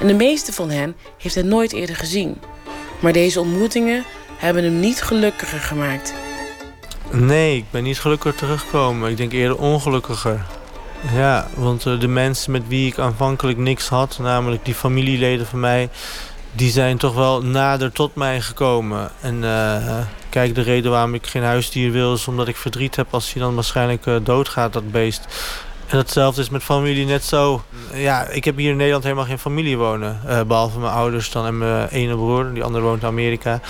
[0.00, 2.40] En de meeste van hen heeft hij nooit eerder gezien.
[3.00, 4.04] Maar deze ontmoetingen
[4.36, 6.12] hebben hem niet gelukkiger gemaakt.
[7.10, 9.10] Nee, ik ben niet gelukkiger teruggekomen.
[9.10, 10.44] Ik denk eerder ongelukkiger.
[11.12, 15.60] Ja, want eh, de mensen met wie ik aanvankelijk niks had, namelijk die familieleden van
[15.60, 15.88] mij,
[16.52, 19.10] die zijn toch wel nader tot mij gekomen.
[19.20, 19.98] En uh,
[20.28, 23.42] kijk, de reden waarom ik geen huisdier wil, is omdat ik verdriet heb als hij
[23.42, 25.26] dan waarschijnlijk uh, doodgaat, dat beest.
[25.86, 27.62] En hetzelfde is met familie net zo.
[27.92, 30.20] Ja, ik heb hier in Nederland helemaal geen familie wonen.
[30.46, 32.54] Behalve mijn ouders dan en mijn ene broer.
[32.54, 33.60] Die andere woont in Amerika.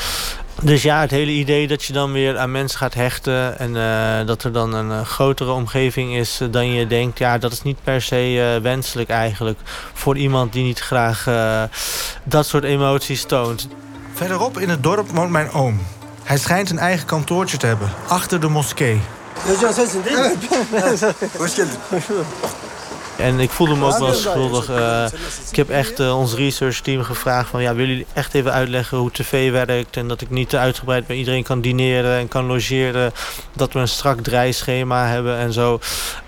[0.63, 3.59] Dus ja, het hele idee dat je dan weer aan mensen gaat hechten...
[3.59, 7.19] en uh, dat er dan een uh, grotere omgeving is dan je denkt...
[7.19, 9.59] ja, dat is niet per se wenselijk eigenlijk...
[9.93, 11.25] voor iemand die niet graag
[12.25, 13.69] dat soort emoties toont.
[14.13, 15.81] Verderop in het dorp woont mijn oom.
[16.23, 19.01] Hij schijnt een eigen kantoortje te hebben, achter de moskee.
[19.47, 20.35] Özcan sensin değil mi?
[23.19, 24.71] En ik voelde me ook wel schuldig.
[24.71, 25.05] Uh,
[25.51, 27.63] ik heb echt uh, ons researchteam gevraagd van...
[27.63, 29.97] ja, willen jullie echt even uitleggen hoe tv werkt...
[29.97, 33.13] en dat ik niet te uitgebreid bij iedereen kan dineren en kan logeren...
[33.53, 35.81] dat we een strak draaischema hebben en zo.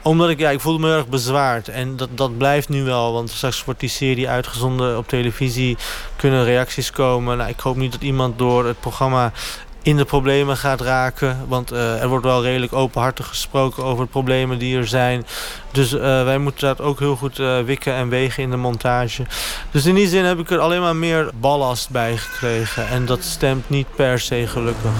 [0.03, 1.69] Omdat ik, ja, ik voelde me heel erg bezwaard.
[1.69, 5.77] En dat, dat blijft nu wel, want straks wordt die serie uitgezonden op televisie...
[6.17, 7.37] kunnen reacties komen.
[7.37, 9.33] Nou, ik hoop niet dat iemand door het programma
[9.83, 11.45] in de problemen gaat raken.
[11.49, 15.27] Want uh, er wordt wel redelijk openhartig gesproken over de problemen die er zijn.
[15.71, 19.27] Dus uh, wij moeten dat ook heel goed uh, wikken en wegen in de montage.
[19.71, 22.89] Dus in die zin heb ik er alleen maar meer ballast bij gekregen.
[22.89, 24.91] En dat stemt niet per se gelukkig.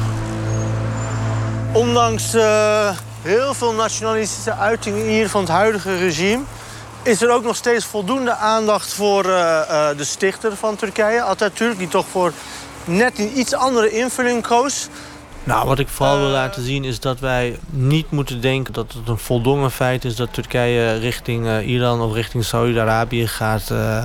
[1.73, 2.33] Ondanks
[3.23, 6.43] heel veel nationalistische uitingen hier van het huidige regime...
[7.03, 11.79] is er ook nog steeds voldoende aandacht voor de stichter van Turkije, Atatürk...
[11.79, 12.33] die toch voor
[12.85, 14.89] net een iets andere invulling koos.
[15.45, 19.09] Nou, wat ik vooral wil laten zien is dat wij niet moeten denken dat het
[19.09, 23.71] een voldongen feit is dat Turkije richting uh, Iran of richting Saudi-Arabië gaat.
[23.73, 24.05] Uh,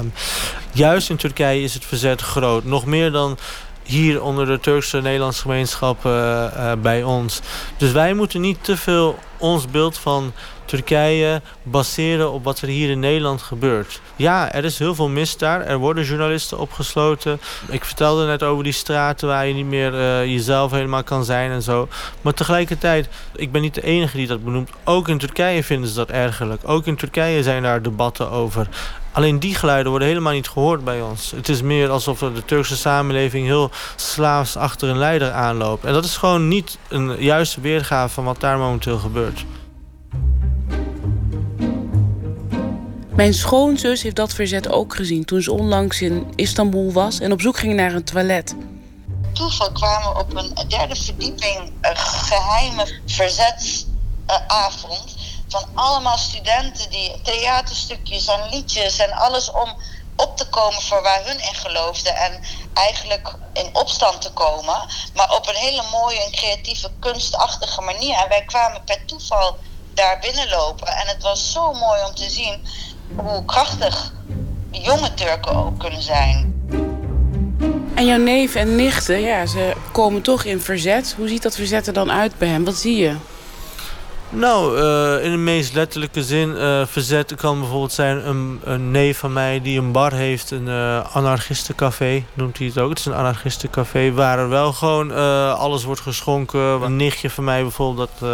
[0.72, 2.64] juist in Turkije is het verzet groot.
[2.64, 3.38] Nog meer dan
[3.86, 7.42] hier onder de Turkse Nederlandse gemeenschap uh, bij ons.
[7.78, 10.34] Dus wij moeten niet te veel ons beeld van
[10.66, 14.02] Turkije baseren op wat er hier in Nederland gebeurt.
[14.16, 15.62] Ja, er is heel veel mis daar.
[15.62, 17.40] Er worden journalisten opgesloten.
[17.70, 21.52] Ik vertelde net over die straten waar je niet meer uh, jezelf helemaal kan zijn
[21.52, 21.88] en zo.
[22.22, 24.70] Maar tegelijkertijd, ik ben niet de enige die dat benoemt.
[24.84, 26.62] Ook in Turkije vinden ze dat ergerlijk.
[26.66, 28.68] Ook in Turkije zijn daar debatten over.
[29.16, 31.32] Alleen die geluiden worden helemaal niet gehoord bij ons.
[31.32, 35.86] Het is meer alsof de Turkse samenleving heel slaafs achter een leider aanloopt.
[35.86, 39.46] En dat is gewoon niet een juiste weergave van wat daar momenteel gebeurt.
[43.16, 47.42] Mijn schoonzus heeft dat verzet ook gezien toen ze onlangs in Istanbul was en op
[47.42, 48.56] zoek ging naar een toilet.
[49.34, 55.15] Toeval kwamen we op een derde verdieping een geheime verzetsavond
[55.56, 59.76] van allemaal studenten die theaterstukjes en liedjes en alles om
[60.16, 62.40] op te komen voor waar hun in geloofden en
[62.74, 64.76] eigenlijk in opstand te komen,
[65.16, 68.16] maar op een hele mooie en creatieve kunstachtige manier.
[68.16, 69.58] En wij kwamen per toeval
[69.94, 72.68] daar binnenlopen en het was zo mooi om te zien
[73.16, 74.14] hoe krachtig
[74.72, 76.54] jonge Turken ook kunnen zijn.
[77.96, 81.14] En jouw neef en nichten, ja, ze komen toch in verzet.
[81.18, 82.66] Hoe ziet dat verzet er dan uit bij hem?
[82.66, 83.16] Wat zie je?
[84.36, 89.18] Nou, uh, in de meest letterlijke zin, uh, verzet kan bijvoorbeeld zijn een, een, neef
[89.18, 92.90] van mij die een bar heeft, een uh, anarchistencafé noemt hij het ook.
[92.90, 95.12] Het is een anarchistencafé waar er wel gewoon
[95.56, 96.60] alles wordt geschonken.
[96.60, 98.30] Een nichtje van mij bijvoorbeeld dat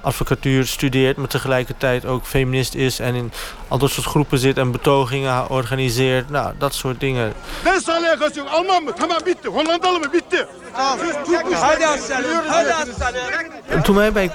[0.00, 3.32] advocatuur studeert, maar tegelijkertijd ook feminist is en in
[3.68, 6.30] al dat soort groepen zit en betogingen organiseert.
[6.30, 7.32] Nou, dat soort dingen.
[8.50, 8.92] Alman mı?
[8.92, 9.48] Tamam bitti.
[9.48, 10.12] Hollandalı mı?
[10.12, 10.44] Bitti.
[13.82, 14.30] Toen wij bij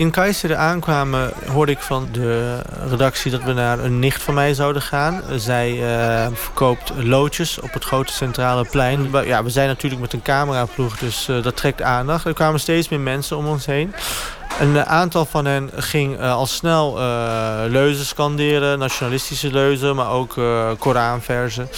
[0.00, 4.54] in Kayseri aankwamen hoorde ik van de redactie dat we naar een nicht van mij
[4.54, 5.22] zouden gaan.
[5.36, 9.10] Zij uh, verkoopt loodjes op het grote centrale plein.
[9.24, 12.24] Ja, we zijn natuurlijk met een cameraploeg, dus uh, dat trekt aandacht.
[12.24, 13.94] Er kwamen steeds meer mensen om ons heen.
[14.58, 20.10] Een eh, aantal van hen ging uh, al snel uh, leuzen scanderen, nationalistische leuzen, maar
[20.10, 21.68] ook uh, Koranversen.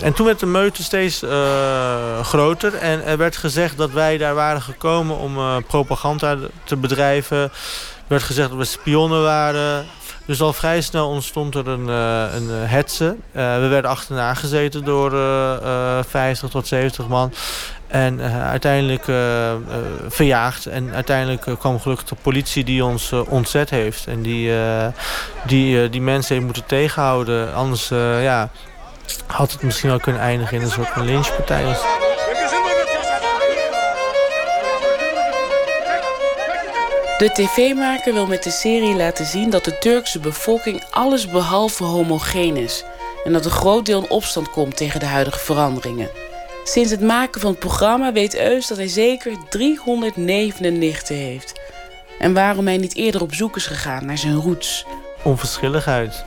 [0.00, 1.22] En toen werd de meute steeds
[2.22, 7.38] groter en er werd gezegd dat wij daar waren gekomen om propaganda te bedrijven.
[7.38, 7.50] Er
[8.06, 9.86] werd gezegd dat we spionnen waren.
[10.26, 11.88] Dus al vrij snel ontstond er een,
[12.36, 13.16] een hetze.
[13.32, 15.10] we werden achterna gezeten door
[16.08, 17.32] 50 tot 70 man.
[17.86, 19.04] En uiteindelijk
[20.08, 20.66] verjaagd.
[20.66, 24.06] En uiteindelijk kwam gelukkig de politie die ons ontzet heeft.
[24.06, 24.52] En die,
[25.46, 27.54] die, die mensen heeft moeten tegenhouden.
[27.54, 27.88] Anders
[28.22, 28.50] ja,
[29.26, 31.76] had het misschien wel kunnen eindigen in een soort van lynchpartij.
[37.18, 42.56] De tv-maker wil met de serie laten zien dat de Turkse bevolking alles behalve homogeen
[42.56, 42.84] is.
[43.24, 46.10] En dat een groot deel in opstand komt tegen de huidige veranderingen.
[46.64, 51.60] Sinds het maken van het programma weet Eus dat hij zeker 309 nichten heeft.
[52.18, 54.86] En waarom hij niet eerder op zoek is gegaan naar zijn roots.
[55.22, 56.24] Onverschilligheid.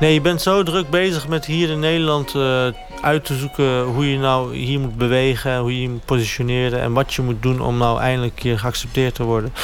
[0.00, 2.66] Nee, je bent zo druk bezig met hier in Nederland uh,
[3.02, 6.92] uit te zoeken hoe je nou hier moet bewegen, hoe je je moet positioneren en
[6.92, 9.54] wat je moet doen om nou eindelijk een keer geaccepteerd te worden.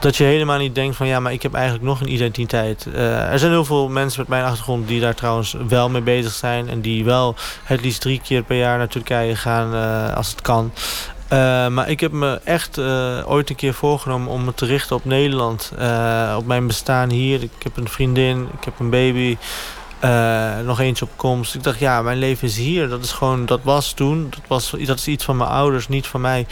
[0.00, 2.86] Dat je helemaal niet denkt van ja, maar ik heb eigenlijk nog een identiteit.
[2.88, 6.32] Uh, er zijn heel veel mensen met mijn achtergrond die daar trouwens wel mee bezig
[6.32, 7.34] zijn en die wel
[7.64, 10.72] het liefst drie keer per jaar naar Turkije gaan uh, als het kan.
[11.32, 12.78] Uh, maar ik heb me echt
[13.24, 15.72] ooit een keer voorgenomen om me te richten op Nederland.
[16.36, 17.42] Op mijn bestaan hier.
[17.42, 19.36] Ik heb een vriendin, ik heb een baby.
[20.64, 21.54] Nog eentje op komst.
[21.54, 22.88] Ik dacht, ja, mijn leven is hier.
[22.88, 24.26] Dat is gewoon, dat was toen.
[24.30, 26.46] Dat, was, dat is iets van mijn ouders, niet van mij.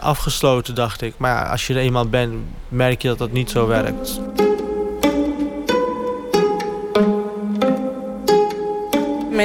[0.00, 1.14] afgesloten, dacht ik.
[1.16, 2.34] Maar als je er eenmaal bent,
[2.68, 4.20] merk je dat dat niet zo werkt.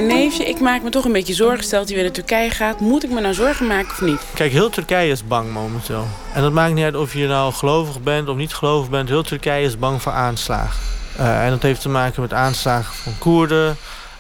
[0.02, 1.64] mijn neefje, ik maak me toch een beetje zorgen.
[1.64, 4.22] Stelt hij weer naar Turkije gaat, moet ik me nou zorgen maken of niet?
[4.34, 6.08] Kijk, heel Turkije is bang momenteel.
[6.34, 9.10] En dat maakt niet uit of je nou gelovig bent of niet gelovig bent.
[9.10, 10.80] Heel Turkije is bang voor aanslagen.
[11.20, 13.78] Uh, en dat heeft te maken met aanslagen van Koerden,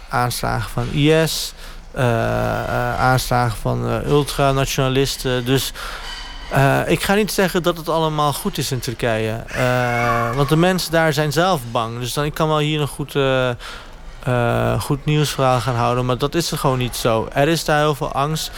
[0.09, 1.53] aanslagen van IS,
[1.95, 5.45] uh, uh, aanslagen van ultranationalisten.
[5.45, 5.73] Dus
[6.85, 9.43] ik ga niet zeggen dat het allemaal goed is in Turkije.
[10.35, 11.99] Want de mensen daar zijn zelf bang.
[11.99, 16.05] Dus dan, ik kan wel hier een goed, uh, goed nieuwsverhaal gaan houden.
[16.05, 17.27] Maar dat is er gewoon niet zo.
[17.34, 18.51] Er is daar heel veel angst.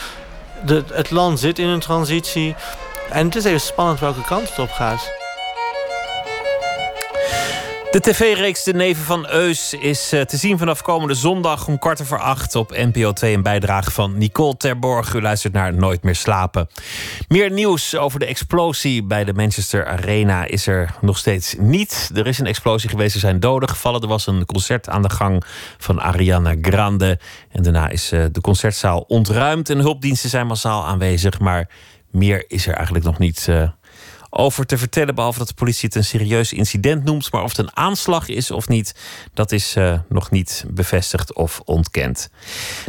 [0.92, 2.56] Het land zit in een transitie.
[3.10, 5.12] En het is even spannend welke kant het op gaat.
[7.92, 12.02] De tv-reeks De Neven van Eus is uh, te zien vanaf komende zondag om kwart
[12.02, 13.34] over acht op NPO 2.
[13.34, 15.14] Een bijdrage van Nicole Terborg.
[15.14, 16.70] U luistert naar Nooit meer slapen.
[17.28, 22.12] Meer nieuws over de explosie bij de Manchester Arena is er nog steeds niet.
[22.16, 24.02] Er is een explosie geweest, er zijn doden gevallen.
[24.02, 25.44] Er was een concert aan de gang
[25.78, 27.20] van Ariana Grande.
[27.52, 31.40] En daarna is uh, de concertzaal ontruimd en hulpdiensten zijn massaal aanwezig.
[31.40, 31.70] Maar
[32.12, 33.48] meer is er eigenlijk nog niet.
[33.50, 33.70] Uh,
[34.30, 35.16] over te vertellen.
[35.16, 37.32] Behalve dat de politie het een serieus incident noemt.
[37.32, 38.96] Maar of het een aanslag is of niet,
[39.34, 42.30] dat is uh, nog niet bevestigd of ontkend.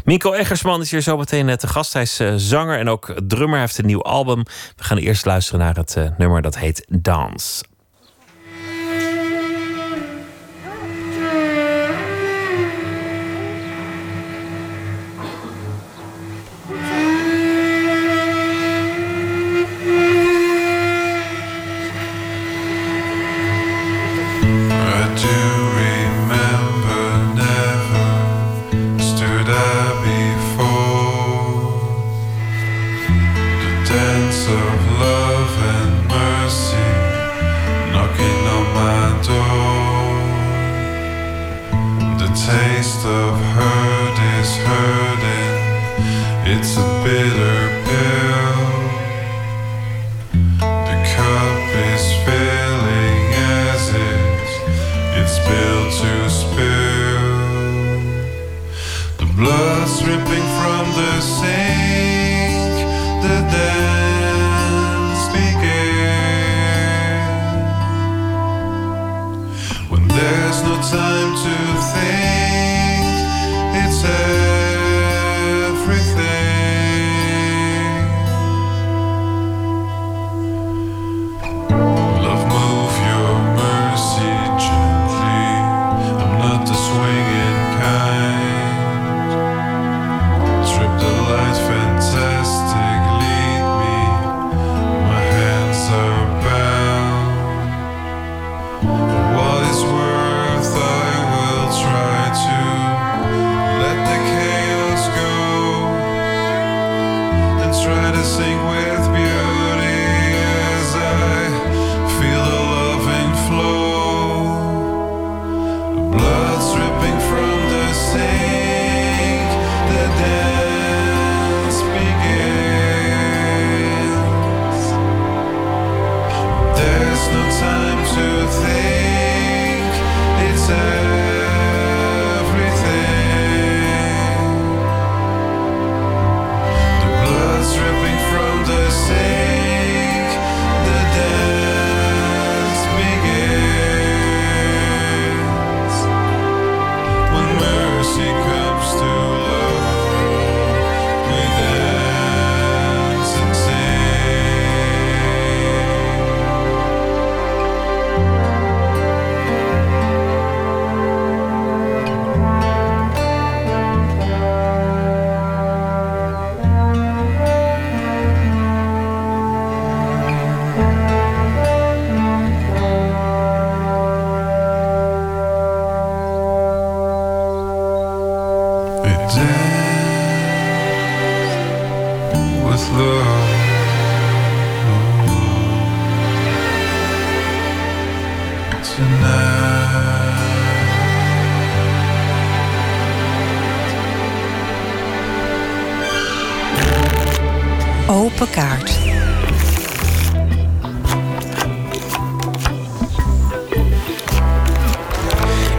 [0.05, 1.93] Minko Eggersman is hier zo meteen te gast.
[1.93, 3.57] Hij is uh, zanger en ook drummer.
[3.59, 4.43] Hij heeft een nieuw album.
[4.77, 7.65] We gaan eerst luisteren naar het nummer dat heet Dance.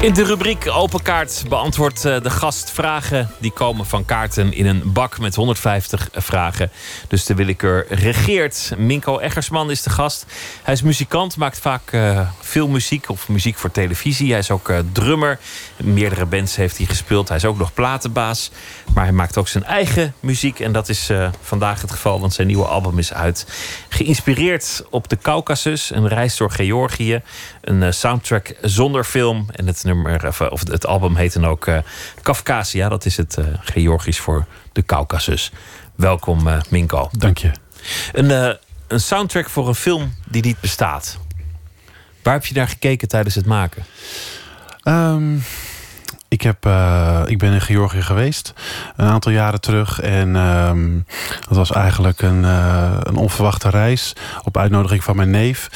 [0.09, 4.65] In de rubriek Open Kaart beantwoordt eh, de gast vragen die komen van kaarten in
[4.65, 6.71] een bak met 150 vragen.
[7.07, 8.71] Dus de willekeur regeert.
[8.77, 10.25] Minko Eggersman is de gast.
[10.63, 14.29] Hij is muzikant, maakt vaak uh, veel muziek of muziek voor televisie.
[14.29, 15.39] Hij is ook uh, drummer.
[15.77, 17.27] Meerdere bands heeft hij gespeeld.
[17.27, 18.51] Hij is ook nog platenbaas.
[18.99, 20.59] Maar hij maakt ook zijn eigen muziek.
[20.59, 21.09] En dat is
[21.41, 23.45] vandaag het geval, want zijn nieuwe album is uit.
[23.89, 27.21] Geïnspireerd op de Caucasus, een reis door Georgië.
[27.61, 29.47] Een soundtrack zonder film.
[29.51, 31.77] En het nummer, of het album heet dan ook uh,
[32.21, 32.89] Kafkasia.
[32.89, 35.51] Dat is het Georgisch voor de Caucasus.
[35.95, 37.09] Welkom, Minko.
[37.17, 37.51] Dank je.
[38.11, 38.57] Een,
[38.87, 41.17] een soundtrack voor een film die niet bestaat.
[42.23, 43.85] Waar heb je naar gekeken tijdens het maken?
[44.83, 45.43] Um,
[46.29, 48.53] ik, heb, uh, ik ben in Georgië geweest
[48.95, 49.99] een aantal jaren terug.
[49.99, 51.05] En um,
[51.47, 55.69] dat was eigenlijk een, uh, een onverwachte reis op uitnodiging van mijn neef.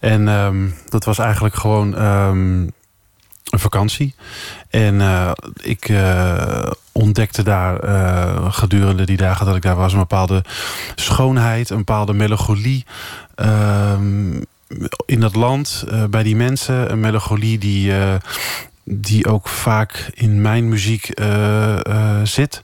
[0.00, 2.72] En um, dat was eigenlijk gewoon um,
[3.50, 4.14] een vakantie.
[4.70, 5.30] En uh,
[5.62, 5.92] ik
[6.92, 7.80] ontdekte daar
[8.52, 9.92] gedurende die dagen dat ik daar was...
[9.92, 10.44] een bepaalde
[10.94, 12.84] schoonheid, een bepaalde melancholie...
[15.06, 17.92] in dat land, bij die mensen, een melancholie die,
[18.90, 21.10] die ook vaak in mijn muziek
[22.22, 22.60] zit.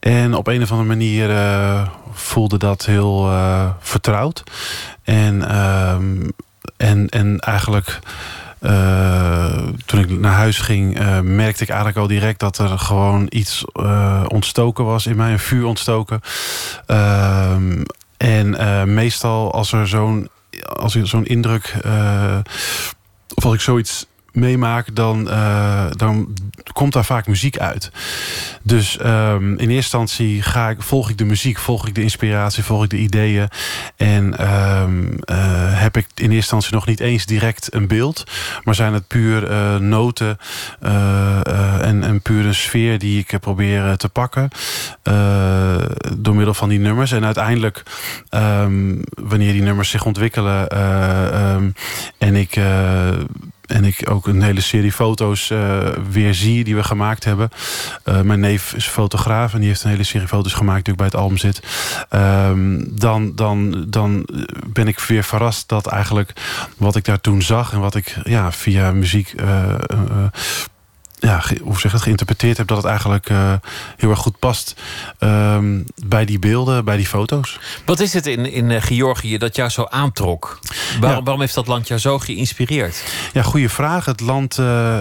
[0.00, 1.30] En op een of andere manier
[2.12, 3.30] voelde dat heel
[3.80, 4.42] vertrouwd.
[5.02, 5.48] En,
[6.76, 7.98] en, en eigenlijk...
[9.86, 13.64] Toen ik naar huis ging, merkte ik eigenlijk al direct dat er gewoon iets
[14.26, 16.20] ontstoken was in mij, een vuur ontstoken.
[16.86, 17.82] Ehm,
[18.16, 20.28] en meestal als er zo'n
[20.68, 21.74] als zo'n indruk,
[23.34, 26.34] of als ik zoiets meemaak, dan, uh, dan
[26.72, 27.90] komt daar vaak muziek uit.
[28.62, 32.64] Dus um, in eerste instantie ga ik, volg ik de muziek, volg ik de inspiratie,
[32.64, 33.48] volg ik de ideeën.
[33.96, 35.36] En um, uh,
[35.80, 38.24] heb ik in eerste instantie nog niet eens direct een beeld.
[38.64, 40.38] Maar zijn het puur uh, noten
[40.80, 44.48] en, en puur een sfeer die ik probeer te pakken.
[46.18, 47.12] door middel van die nummers.
[47.12, 47.82] En uiteindelijk,
[48.30, 50.68] um, wanneer die nummers zich ontwikkelen
[52.18, 52.56] en ik
[53.72, 55.78] en ik ook een hele serie foto's uh,
[56.10, 57.48] weer zie die we gemaakt hebben.
[58.04, 60.98] Uh, mijn neef is fotograaf en die heeft een hele serie foto's gemaakt die ook
[60.98, 61.62] bij het album zit.
[62.10, 64.28] Um, dan, dan, dan
[64.66, 66.32] ben ik weer verrast dat eigenlijk
[66.76, 69.74] wat ik daar toen zag en wat ik ja, via muziek uh,
[71.22, 72.66] ja, hoe zeg het, geïnterpreteerd heb...
[72.66, 73.52] dat het eigenlijk uh,
[73.96, 74.74] heel erg goed past
[75.18, 77.58] um, bij die beelden, bij die foto's.
[77.84, 80.58] Wat is het in, in Georgië dat jou zo aantrok?
[81.00, 81.22] Waarom, ja.
[81.24, 83.04] waarom heeft dat land jou zo geïnspireerd?
[83.32, 84.04] Ja, goede vraag.
[84.04, 84.98] Het land uh,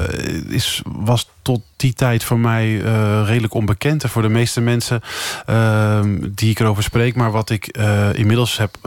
[0.47, 4.03] is, was tot die tijd voor mij uh, redelijk onbekend.
[4.03, 5.01] En voor de meeste mensen
[5.49, 5.99] uh,
[6.29, 7.15] die ik erover spreek.
[7.15, 8.77] Maar wat ik uh, inmiddels heb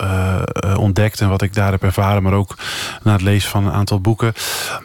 [0.77, 2.23] ontdekt en wat ik daar heb ervaren...
[2.23, 2.57] maar ook
[3.03, 4.33] na het lezen van een aantal boeken...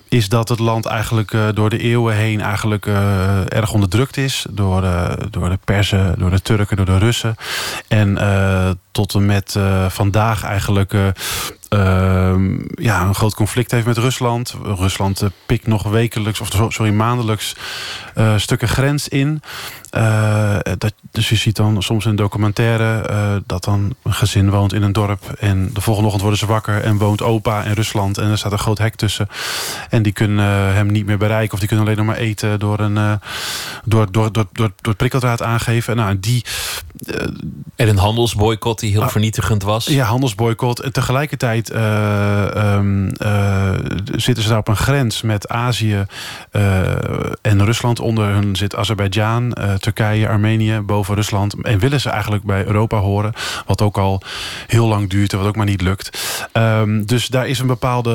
[0.07, 2.85] is dat het land eigenlijk door de eeuwen heen eigenlijk
[3.47, 4.45] erg onderdrukt is.
[4.49, 4.81] Door,
[5.29, 7.35] door de Persen, door de Turken, door de Russen.
[7.87, 8.17] En
[8.99, 9.55] tot en met
[9.87, 11.11] vandaag eigenlijk uh,
[12.75, 14.55] ja, een groot conflict heeft met Rusland.
[14.63, 17.55] Rusland uh, pikt nog wekelijks, of sorry, maandelijks
[18.35, 19.41] stukken grens in.
[20.77, 24.91] Dat, dus je ziet dan soms in documentaire dat dan een gezin woont in een
[24.91, 25.31] dorp.
[25.39, 28.17] En de volgende ochtend worden ze wakker en woont opa in Rusland.
[28.17, 29.27] En er staat een groot hek tussen.
[29.89, 31.53] En die kunnen hem niet meer bereiken.
[31.53, 33.19] Of die kunnen alleen nog maar eten door, een,
[33.83, 35.95] door, door, door, door, door het prikkeldraad aangeven.
[35.95, 36.45] Nou, die,
[37.75, 39.85] en een handelsboycott die heel ah, vernietigend was.
[39.85, 40.79] Ja, handelsboycott.
[40.79, 43.11] En tegelijkertijd um,
[44.15, 46.05] zitten ze daar op een grens met Azië
[47.41, 47.99] en Rusland.
[47.99, 51.55] Onder hun zit Azerbeidzjan Turkije, Armenië, boven Rusland.
[51.61, 53.33] En willen ze eigenlijk bij Europa horen.
[53.65, 54.21] Wat ook al
[54.67, 56.19] heel lang duurt en wat ook maar niet lukt.
[56.53, 58.11] Um, dus daar is een bepaalde,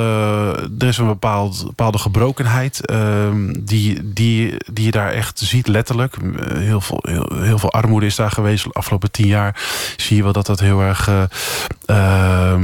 [0.79, 2.91] er is een bepaald, bepaalde gebrokenheid.
[2.91, 6.17] Um, die, die, die je daar echt ziet, letterlijk.
[6.55, 8.67] Heel veel, heel, heel, veel armoede is daar geweest.
[8.75, 9.63] Afgelopen tien jaar
[9.97, 11.23] zie je wel dat dat heel erg uh,
[11.87, 12.55] uh,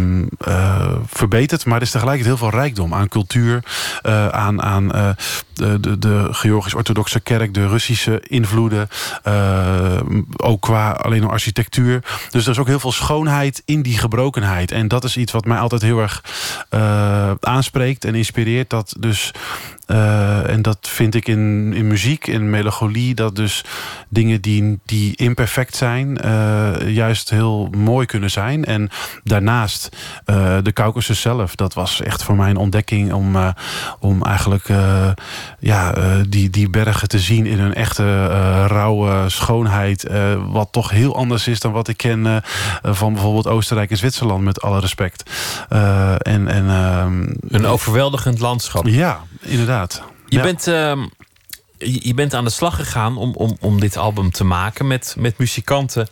[0.49, 1.65] uh, verbetert.
[1.65, 3.65] Maar er is tegelijkertijd heel veel rijkdom aan cultuur.
[4.03, 5.17] Uh, aan aan
[5.61, 8.89] de, de, Georgisch-Orthodoxe kerk, de Russische invloeden.
[9.29, 10.01] Uh,
[10.37, 12.03] ook qua alleen al architectuur.
[12.31, 14.73] Dus er is ook heel veel schoonheid in die gebrokenheid.
[14.73, 16.25] En dat is iets wat mij altijd heel erg
[16.71, 18.71] uh, aanspreekt en inspireert.
[18.71, 19.31] Dat dus
[19.87, 23.15] uh, en dat vind ik in, in muziek, in melancholie...
[23.15, 23.65] dat dus
[24.09, 26.19] dingen die, die imperfect zijn...
[26.87, 28.65] Juist heel mooi kunnen zijn.
[28.65, 28.89] En
[29.25, 29.97] daarnaast
[30.63, 31.55] de Caucasus zelf.
[31.55, 33.13] Dat was echt voor mij een ontdekking...
[33.13, 33.37] om,
[33.99, 34.69] om eigenlijk
[35.59, 35.95] ja,
[36.29, 38.27] die, die bergen te zien in hun echte
[38.67, 40.07] rauwe schoonheid.
[40.49, 42.43] wat toch heel anders is dan wat ik ken...
[42.83, 45.31] van bijvoorbeeld Oostenrijk en Zwitserland, met alle respect.
[45.69, 46.69] en, en,
[47.49, 48.87] een overweldigend landschap.
[48.87, 50.03] Ja, inderdaad.
[50.27, 50.43] Je, Ja.
[50.43, 51.01] bent, ehm,
[51.79, 55.39] je bent aan de slag gegaan om, om, om dit album te maken met, met
[55.39, 56.09] muzikanten.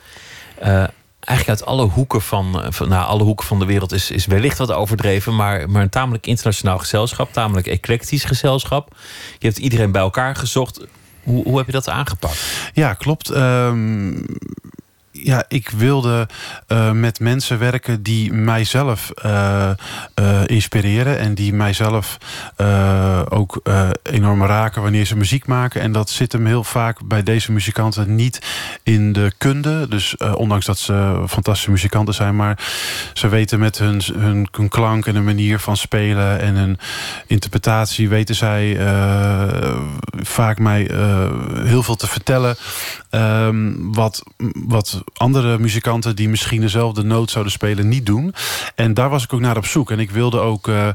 [0.59, 0.85] eh,
[1.29, 4.27] eigenlijk uit alle hoeken van, eh, van nou, alle hoeken van de wereld is, is
[4.27, 8.95] wellicht wat overdreven, maar, maar een tamelijk internationaal gezelschap, tamelijk eclectisch gezelschap.
[9.39, 10.87] Je hebt iedereen bij elkaar gezocht.
[11.23, 12.71] Hoe, hoe heb je dat aangepakt?
[12.73, 13.31] Ja, klopt.
[13.31, 14.13] Ehm,
[15.23, 16.28] ja, ik wilde
[16.66, 19.70] eh, met mensen werken die mijzelf eh,
[20.15, 22.19] eh, inspireren en die mijzelf
[23.28, 23.61] ook
[24.03, 25.81] enorm raken wanneer ze muziek maken.
[25.81, 28.43] En dat zit hem heel vaak bij deze muzikanten niet
[28.82, 29.89] in de kunde.
[29.89, 32.59] Dus ondanks dat ze fantastische muzikanten zijn, maar
[33.12, 36.78] ze weten met hun, hun, klank en hun manier van spelen en hun
[37.27, 38.77] interpretatie weten zij
[40.23, 40.90] vaak mij
[41.65, 42.57] heel veel te vertellen.
[43.11, 44.23] Ehm, wat,
[44.55, 48.35] wat andere muzikanten die misschien dezelfde noot zouden spelen niet doen.
[48.74, 49.90] En daar was ik ook naar op zoek.
[49.90, 50.89] En ik wilde ook eh,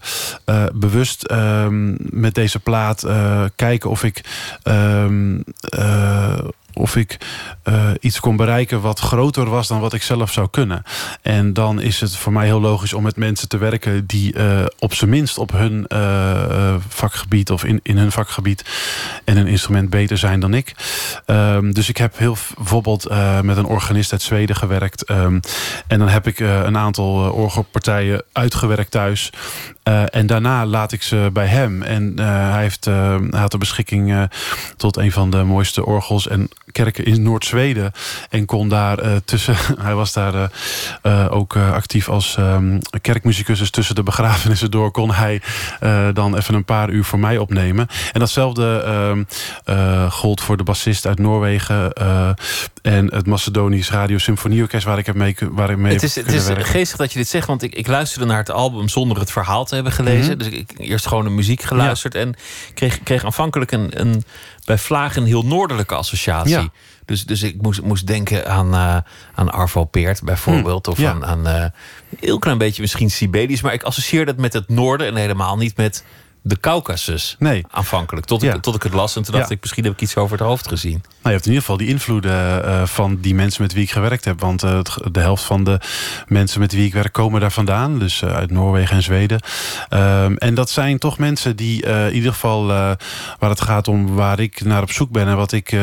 [0.45, 4.21] eh, bewust ehm, met deze plaat eh, kijken of ik.
[4.63, 6.39] ehm, eh,
[6.73, 7.17] of ik
[7.63, 10.83] eh, iets kon bereiken wat groter was dan wat ik zelf zou kunnen.
[11.21, 14.65] En dan is het voor mij heel logisch om met mensen te werken die eh,
[14.79, 18.65] op zijn minst op hun eh, vakgebied of in, in hun vakgebied
[19.23, 20.75] en een instrument beter zijn dan ik.
[21.25, 23.09] Ehm, dus ik heb heel bijvoorbeeld
[23.41, 25.03] met een organist uit Zweden gewerkt.
[25.03, 25.39] Ehm,
[25.87, 29.31] en dan heb ik een aantal orgelpartijen uitgewerkt thuis.
[29.83, 31.81] Uh, en daarna laat ik ze bij hem.
[31.81, 34.29] En uh, hij, heeft, hij had de beschikking
[34.77, 37.91] tot een van de mooiste orgels en kerken in Noord-Zweden.
[38.29, 39.55] En kon daar tussen.
[39.81, 40.51] Hij was daar
[41.29, 43.59] ook actief als um, kerkmuzikus.
[43.59, 45.41] Dus tussen de begrafenissen door kon hij
[46.13, 47.87] dan even een paar uur voor mij opnemen.
[48.11, 48.83] En datzelfde
[49.65, 51.93] uh, gold voor de bassist uit Noorwegen.
[52.81, 56.25] en het Macedonisch Radio Symfonieorkest, waar ik heb mee, waar ik mee het is, heb
[56.25, 59.19] Het is geestig dat je dit zegt, want ik, ik luisterde naar het album zonder
[59.19, 60.37] het verhaal te hebben gelezen.
[60.37, 60.49] Mhm.
[60.49, 62.35] Dus ik eerst gewoon de muziek geluisterd en
[62.73, 64.23] kreeg, kreeg aanvankelijk een, een
[64.65, 66.51] bij Vlaag een heel noordelijke associatie.
[66.51, 66.69] Ja.
[67.05, 68.97] Dus, dus ik moest, moest denken aan, uh,
[69.35, 70.85] aan Arvo Peert bijvoorbeeld.
[70.85, 71.09] Hm, Of ja.
[71.11, 71.71] aan, aan uh, een
[72.19, 73.61] heel klein beetje misschien Sibelius.
[73.61, 76.03] Maar ik associeer dat met het noorden en helemaal niet met
[76.45, 77.35] de Caucasus.
[77.39, 77.65] Nee.
[77.71, 78.25] Aanvankelijk.
[78.25, 78.53] Tot, Ja.
[78.53, 79.55] ik, tot ik het las en toen dacht Ja.
[79.55, 80.91] ik, misschien heb ik iets over het hoofd gezien.
[80.91, 83.91] Nou, je hebt in ieder geval die invloeden eh, van die mensen met wie ik
[83.91, 84.39] gewerkt heb.
[84.39, 84.79] Want eh,
[85.11, 85.79] de helft van de
[86.27, 87.99] mensen met wie ik werk komen daar vandaan.
[87.99, 89.39] Dus eh, uit Noorwegen en Zweden.
[89.89, 94.39] Ehm, en dat zijn toch mensen die in ieder geval waar het gaat om waar
[94.39, 95.77] ik naar op zoek ben en wat ik,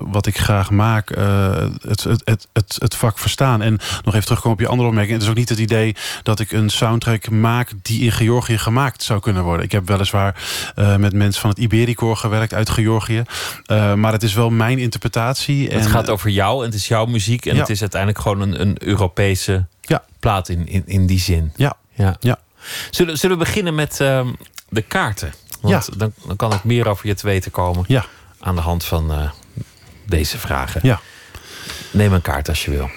[0.00, 3.62] wat ik graag maak, het, het, het, het, het vak verstaan.
[3.62, 5.14] En nog even terugkomen op je andere opmerking.
[5.14, 9.02] Het is ook niet het idee dat ik een soundtrack maak die in Georgië gemaakt
[9.02, 9.64] zou kunnen worden.
[9.64, 10.42] Ik heb weliswaar
[10.74, 13.22] eh, met mensen van het Ibericor gewerkt uit Georgië.
[13.66, 15.64] Eh, maar het is wel mijn interpretatie.
[15.68, 17.46] het en, gaat over jou en het is jouw muziek.
[17.46, 17.60] En Ja.
[17.60, 20.04] het is uiteindelijk gewoon een, een Europese Ja.
[20.20, 21.52] plaat in, in, in die zin.
[21.56, 21.76] Ja.
[21.94, 22.16] Ja.
[22.20, 22.38] Ja.
[22.90, 24.28] Zullen, zullen we beginnen met ehm,
[24.68, 25.32] de kaarten?
[25.60, 27.84] Want dan, dan kan ik meer over je te weten komen.
[27.86, 28.04] Ja.
[28.40, 29.30] Aan de hand van eh,
[30.06, 30.80] deze vragen.
[30.84, 31.00] Ja.
[31.90, 32.90] Neem een kaart als je wil.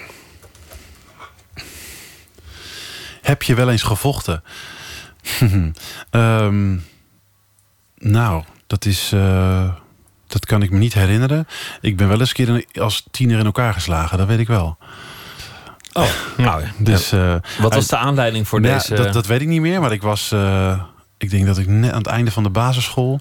[3.22, 4.42] Heb je wel eens gevochten?
[6.10, 6.76] Ehm,
[7.98, 9.10] nou, dat is.
[9.12, 9.68] eh,
[10.26, 11.46] dat kan ik me niet herinneren.
[11.80, 14.76] Ik ben wel eens een keer als tiener in elkaar geslagen, dat weet ik wel.
[15.92, 18.94] Oh, nou, Dus, eh, Wat was de aanleiding voor deze?
[18.94, 20.32] Dat, dat weet ik niet meer, maar ik was.
[20.32, 20.82] eh,
[21.18, 23.20] ik denk dat ik net aan het einde van de basisschool.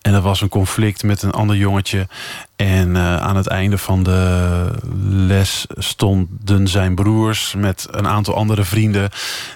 [0.00, 2.08] En er was een conflict met een ander jongetje.
[2.56, 4.70] En eh, aan het einde van de
[5.08, 9.10] les stonden zijn broers met een aantal andere vrienden.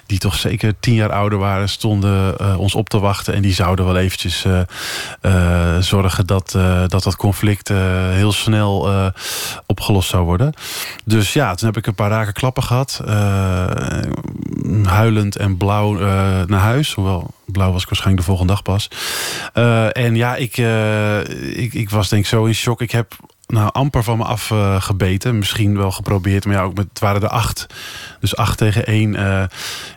[0.05, 3.33] die toch zeker tien jaar ouder waren, stonden eh, ons op te wachten.
[3.33, 4.45] En die zouden wel eventjes
[5.21, 6.51] eh, zorgen dat,
[6.87, 7.67] dat dat conflict
[8.11, 8.89] heel snel
[9.65, 10.53] opgelost zou worden.
[11.05, 13.01] Dus ja, toen heb ik een paar rake klappen gehad.
[13.05, 13.65] eh,
[14.83, 15.93] huilend en blauw
[16.45, 16.93] naar huis.
[16.93, 18.89] Hoewel blauw was ik waarschijnlijk de volgende dag pas.
[19.93, 20.57] En ja, ik,
[21.55, 22.81] ik, ik was denk ik zo in shock.
[22.89, 23.15] Ik heb
[23.47, 25.37] nou, amper van me afgebeten.
[25.37, 27.65] Misschien wel geprobeerd, maar ja, ook met, het waren er acht.
[28.19, 29.43] Dus acht tegen één eh,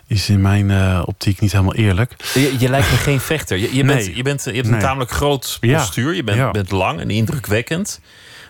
[0.07, 2.15] is in mijn eh, optiek niet helemaal eerlijk.
[2.33, 3.57] Je, je lijkt me geen vechter.
[3.57, 4.15] Je, je, bent, Nee.
[4.15, 4.81] je, bent, je hebt een Nee.
[4.81, 5.77] tamelijk groot Ja.
[5.77, 6.13] postuur.
[6.15, 6.51] Je bent, Ja.
[6.51, 7.99] bent lang en indrukwekkend.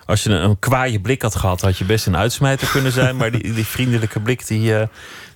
[0.06, 3.16] Als je een, een kwaaie blik had gehad, had je best een uitsmijter kunnen zijn.
[3.18, 4.88] Maar die, die vriendelijke blik, die, eh,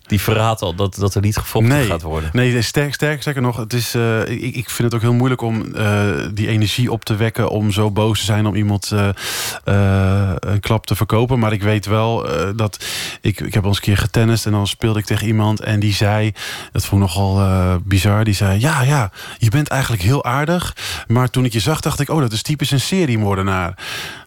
[0.07, 2.29] die verraadt al dat, dat er niet gevochten nee, gaat worden.
[2.33, 5.41] Nee, sterk, sterk, sterker nog, het is, eh, ik, ik vind het ook heel moeilijk
[5.41, 7.49] om eh, die energie op te wekken.
[7.49, 11.39] om zo boos te zijn om iemand eh, een klap te verkopen.
[11.39, 12.25] Maar ik weet wel
[12.55, 12.85] dat.
[13.21, 15.59] Ik, ik heb al eens een keer getennist en dan speelde ik tegen iemand.
[15.59, 16.31] en die zei.
[16.71, 17.47] Dat vond ik nogal
[17.83, 18.23] bizar.
[18.23, 20.75] Die zei: Ja, ja, je bent eigenlijk heel aardig.
[21.07, 23.77] Maar toen ik je zag, dacht ik: Oh, dat is typisch een seriemoordenaar.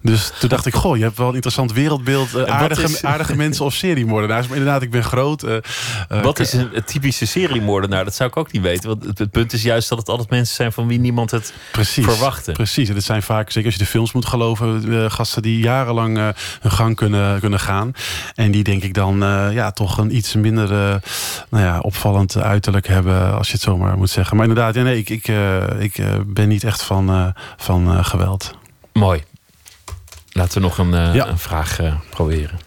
[0.03, 2.47] Dus toen dacht ik: Goh, je hebt wel een interessant wereldbeeld.
[2.47, 4.47] aardige, is- aardige mensen of seriemoordenaars.
[4.47, 5.45] Maar inderdaad, ik ben groot.
[6.09, 8.05] Eh, eh, Wat is een, een typische seriemoordenaar?
[8.05, 8.89] Dat zou ik ook niet weten.
[8.89, 11.53] Want het, het punt is juist dat het altijd mensen zijn van wie niemand het
[11.73, 12.05] Precies.
[12.05, 12.53] verwachtte.
[12.53, 12.89] Precies.
[12.89, 16.19] En het zijn vaak, zeker als je de films moet geloven, eh, gasten die jarenlang
[16.19, 16.29] eh,
[16.61, 17.93] hun gang kunnen, kunnen gaan.
[18.35, 20.95] En die denk ik dan eh, ja, toch een iets minder eh,
[21.49, 24.37] nou ja, opvallend uiterlijk hebben, als je het zomaar moet zeggen.
[24.37, 27.27] Maar inderdaad, ja, nee, ik, ik, eh, ik eh, ben niet echt van, eh,
[27.57, 28.55] van eh, geweld.
[28.93, 29.23] Mooi.
[30.33, 31.27] Laten we nog een, eh, Ja.
[31.29, 32.59] een vraag eh, proberen.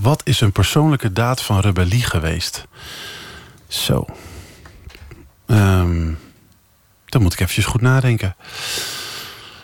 [0.00, 2.66] Wat is een persoonlijke daad van rebellie geweest?
[3.68, 4.06] Zo.
[5.46, 6.12] Ehm
[7.10, 8.36] dan moet ik eventjes goed nadenken.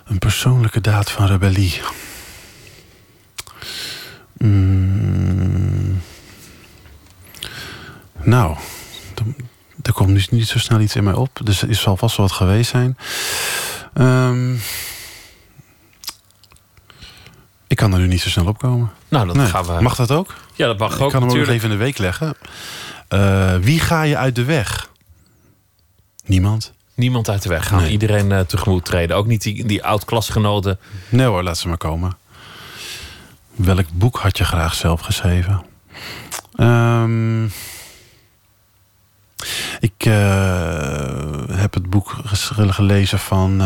[0.04, 1.80] Een persoonlijke daad van rebellie.
[4.32, 6.00] Mm.
[8.22, 8.56] Nou,
[9.82, 11.40] er komt nu niet zo snel iets in mij op.
[11.44, 12.98] Dus er zal vast wel wat geweest zijn.
[13.94, 14.54] Ehm,
[17.66, 18.90] ik kan er nu niet zo snel op komen.
[19.08, 19.46] Nou, dat Nee.
[19.46, 20.34] gaan we- Mag dat ook?
[20.54, 22.34] Ja, dat mag ik ook, kan hem ook nog even in de week leggen.
[23.08, 24.90] Eh, wie ga je uit de weg?
[26.24, 26.72] Niemand.
[26.94, 27.84] Niemand uit de weg gaan.
[27.84, 29.16] Iedereen eh, tegemoet treden.
[29.16, 30.78] Ook niet die, die oud-klasgenoten.
[31.08, 32.16] Nee hoor, laat ze maar komen.
[33.54, 35.62] Welk boek had je graag zelf geschreven?
[36.56, 37.44] Ehm,
[39.80, 42.16] ik eh, heb het boek
[42.68, 43.60] gelezen van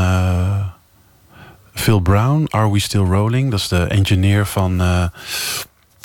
[1.81, 3.51] Phil Brown, Are We Still Rolling?
[3.51, 5.05] Dat is de engineer van eh,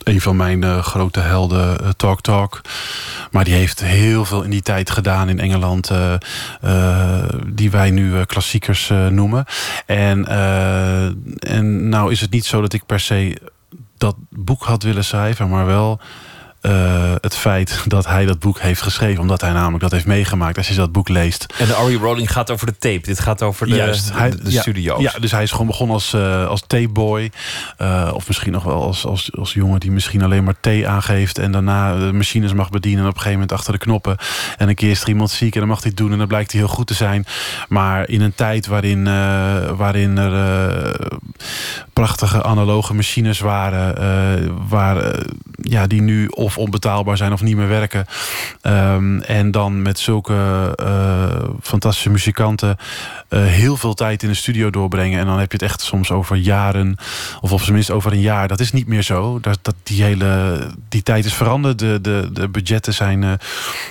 [0.04, 2.62] een van mijn eh, grote helden, eh, Talk Talk.
[3.32, 5.92] Maar die heeft heel veel in die tijd gedaan in Engeland,
[7.48, 9.46] die wij nu klassiekers noemen.
[9.86, 10.28] En,
[11.40, 13.38] en nou is het niet zo dat ik per se
[13.98, 16.00] dat boek had willen schrijven, maar wel
[16.66, 20.58] eh, het feit dat hij dat boek heeft geschreven, omdat hij namelijk dat heeft meegemaakt.
[20.58, 23.02] Als je dat boek leest, En de Are Rolling gaat over de tape.
[23.02, 25.02] Dit gaat over de, Juist, de, hij, de ja, studio's.
[25.02, 27.32] Ja, dus hij is gewoon begonnen als, eh als tapeboy.
[27.78, 31.38] Eh, of misschien nog wel als, als, als jongen die misschien alleen maar thee aangeeft.
[31.38, 33.02] En daarna de machines mag bedienen.
[33.02, 34.18] En op een gegeven moment achter de knoppen.
[34.58, 36.12] En een keer is er iemand ziek en dan mag hij het doen.
[36.12, 37.26] En dan blijkt hij heel goed te zijn.
[37.68, 39.04] Maar in een tijd waarin,
[39.76, 40.96] waarin er
[41.94, 44.68] prachtige analoge machines waren.
[44.68, 45.16] waar,
[45.62, 48.06] ja, die nu of onbetaalbaar zijn of niet meer werken.
[48.62, 52.78] Ehm, en dan met zulke eh, fantastische muzikanten
[53.28, 55.20] eh, heel veel tijd in de studio doorbrengen.
[55.20, 56.98] En dan heb je het echt soms over jaren,
[57.42, 58.48] of op zijn minst over een jaar.
[58.48, 59.40] Dat is niet meer zo.
[59.40, 60.60] Dat, dat die hele
[60.90, 61.80] die tijd is veranderd.
[61.80, 63.32] De, de, de budgetten zijn, eh,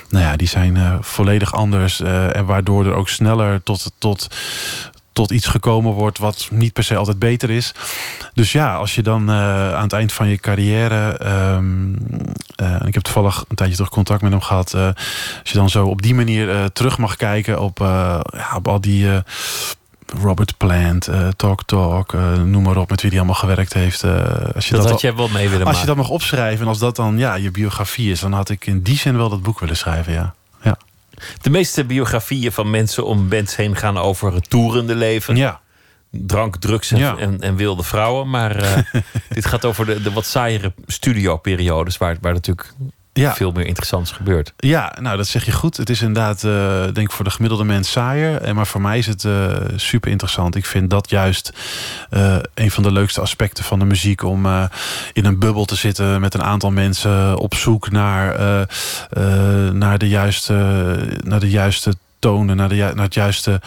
[0.09, 1.99] nou ja, die zijn volledig anders.
[2.01, 4.27] en waardoor er ook sneller tot, tot,
[5.15, 7.71] tot iets gekomen wordt wat niet per se altijd beter is.
[8.33, 11.17] Dus ja, als je dan eh, aan het eind van je carrière.
[11.17, 11.93] ehm,
[12.55, 14.73] eh, ik heb toevallig een tijdje terug contact met hem gehad.
[14.73, 14.87] eh,
[15.41, 19.07] als je dan zo op die manier terug mag kijken op, ja, op al die.
[20.21, 22.13] Robert Plant, eh, Talk Talk,
[22.45, 24.03] noem maar op, met wie hij allemaal gewerkt heeft.
[24.03, 26.79] als je Dat dat, had wel mee willen Als je dat mag opschrijven en als
[26.79, 29.59] dat dan ja, je biografie is, dan had ik in die zin wel dat boek
[29.59, 30.33] willen schrijven, ja.
[31.41, 35.35] De meeste biografieën van mensen om bands heen gaan over het toerende leven.
[35.35, 35.61] Ja.
[36.11, 37.17] Drank, drugs en, Ja.
[37.17, 38.29] en, en wilde vrouwen.
[38.29, 38.77] Maar eh,
[39.29, 41.97] dit gaat over de, de wat saaiere studioperiodes...
[41.97, 42.73] waar, waar natuurlijk
[43.21, 43.33] Ja.
[43.33, 44.53] veel meer interessants gebeurt.
[44.57, 45.77] Ja, nou dat zeg je goed.
[45.77, 48.41] Het is inderdaad, eh, denk ik, voor de gemiddelde mens saaier.
[48.41, 50.55] En Maar voor mij is het eh, super interessant.
[50.55, 51.53] Ik vind dat juist
[52.09, 54.23] eh, een van de leukste aspecten van de muziek.
[54.23, 54.63] Om eh,
[55.13, 59.97] in een bubbel te zitten met een aantal mensen op zoek naar, eh, eh, naar,
[59.97, 60.53] de, juiste,
[61.23, 61.93] naar de juiste
[62.25, 63.61] tonen, naar de, naar, het juiste,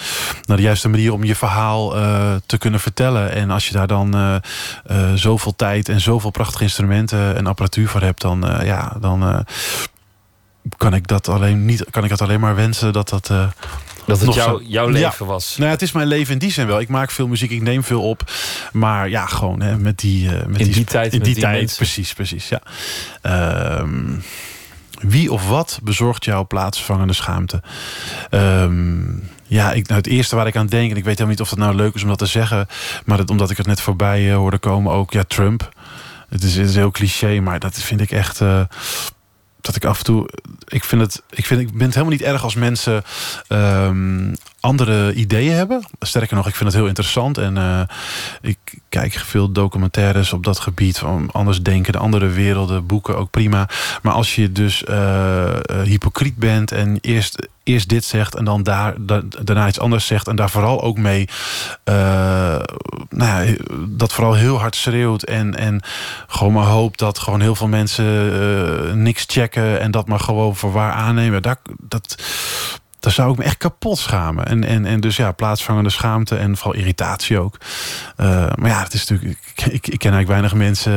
[0.44, 3.32] naar de juiste manier om je verhaal eh, te kunnen vertellen.
[3.32, 4.34] En als je daar dan eh,
[4.86, 9.44] eh, zoveel tijd en zoveel prachtige instrumenten en apparatuur voor hebt, dan, ja, dan
[10.76, 13.26] kan ik dat alleen niet, kan ik dat alleen maar wensen dat dat.
[14.06, 15.54] Dat het nog jouw- leven was.
[15.56, 16.80] Nou, ja, het is mijn leven in die zin wel.
[16.80, 18.30] Ik maak veel muziek, ik neem veel op.
[18.72, 20.30] Maar ja, gewoon hè, met die.
[20.46, 21.76] met In die tijd, In met die die tijd, mensen.
[21.76, 22.48] precies, precies.
[22.48, 22.60] Ja.
[23.22, 24.14] Ehm,
[25.00, 27.62] wie of wat bezorgt jouw plaatsvervangende schaamte?
[28.30, 29.00] Ehm,
[29.46, 31.50] ja, ik, nou, het eerste waar ik aan denk, en ik weet helemaal niet of
[31.50, 32.66] het nou leuk is om dat te zeggen,
[33.04, 35.68] maar dat, omdat ik het net voorbij eh, hoorde komen, ook ja, Trump.
[36.28, 38.40] Het is, is heel cliché, maar dat vind ik echt.
[38.40, 38.60] eh,
[39.60, 40.28] dat ik af en toe.
[40.64, 41.22] Ik vind het.
[41.30, 43.02] Ik, vind, ik ben het helemaal niet erg als mensen
[43.48, 45.82] ehm, andere ideeën hebben.
[46.00, 47.38] Sterker nog, ik vind het heel interessant.
[47.38, 47.80] En eh,
[48.40, 48.58] ik
[48.88, 50.98] kijk veel documentaires op dat gebied.
[50.98, 53.68] Van anders denken, de andere werelden, boeken ook prima.
[54.02, 58.62] Maar als je dus eh, eh, hypocriet bent en eerst, eerst dit zegt en dan
[58.62, 60.28] daar, da- daarna iets anders zegt.
[60.28, 61.28] En daar vooral ook mee.
[63.10, 63.54] nou ja,
[63.88, 65.22] dat vooral heel hard schreeuwt.
[65.22, 65.80] En, en
[66.26, 69.80] gewoon maar hoopt dat gewoon heel veel mensen niks checken.
[69.80, 71.42] En dat maar gewoon voor waar aannemen.
[71.42, 71.58] Dat,
[73.00, 74.46] daar zou ik me echt kapot schamen.
[74.46, 77.58] En, en, en dus ja, plaatsvangende schaamte en vooral irritatie ook.
[78.16, 79.38] Eh, maar ja, het is natuurlijk.
[79.54, 80.92] Ik, ik, ik ken eigenlijk weinig mensen.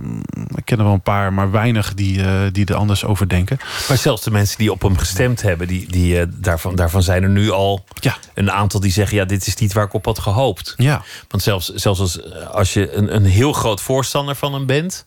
[0.00, 0.22] mm,
[0.54, 3.58] ik ken er wel een paar, maar weinig die, eh, die er anders over denken.
[3.88, 7.22] Maar zelfs de mensen die op hem gestemd hebben, die, die, eh, daarvan, daarvan zijn
[7.22, 8.16] er nu al ja.
[8.34, 10.74] een aantal die zeggen: ja, dit is niet waar ik op had gehoopt.
[10.76, 11.02] Ja.
[11.28, 15.06] Want zelfs, zelfs als, als je een, een heel groot voorstander van hem bent,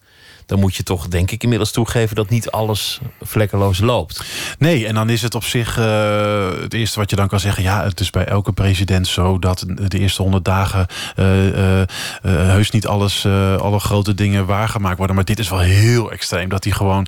[0.51, 4.23] dan moet je toch, denk ik, inmiddels toegeven dat niet alles vlekkeloos loopt.
[4.57, 7.63] Nee, en dan is het op zich uh, het eerste wat je dan kan zeggen.
[7.63, 11.85] Ja, het is bij elke president zo dat de eerste honderd dagen uh, uh,
[12.23, 13.25] heus niet alles,
[13.57, 15.15] alle grote dingen waargemaakt worden.
[15.15, 16.49] Maar dit is wel heel extreem.
[16.49, 17.07] Dat hij gewoon,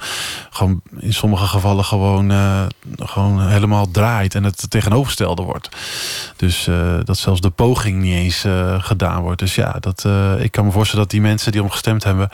[0.49, 2.31] gewoon in sommige gevallen gewoon,
[2.99, 5.69] gewoon helemaal draait en het tegenovergestelde wordt.
[6.35, 6.69] Dus
[7.03, 8.45] dat zelfs de poging niet eens
[8.77, 9.39] gedaan wordt.
[9.39, 10.05] Dus ja, dat,
[10.39, 12.29] ik kan me voorstellen dat die mensen die om gestemd hebben.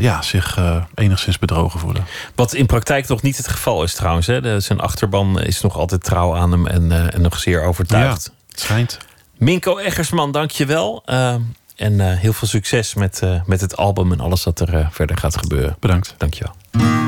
[0.00, 2.04] Ja, zich uh, enigszins bedrogen voelen.
[2.34, 4.26] Wat in praktijk nog niet het geval is trouwens.
[4.26, 4.40] Hè?
[4.40, 8.24] De, zijn achterban is nog altijd trouw aan hem en, uh, en nog zeer overtuigd.
[8.24, 8.98] Ja, het schijnt.
[9.36, 11.02] Minko Eggersman, dank je wel.
[11.76, 15.76] en heel veel succes met, met het album en alles wat er verder gaat gebeuren.
[15.80, 16.14] Bedankt.
[16.18, 17.05] Dank je wel.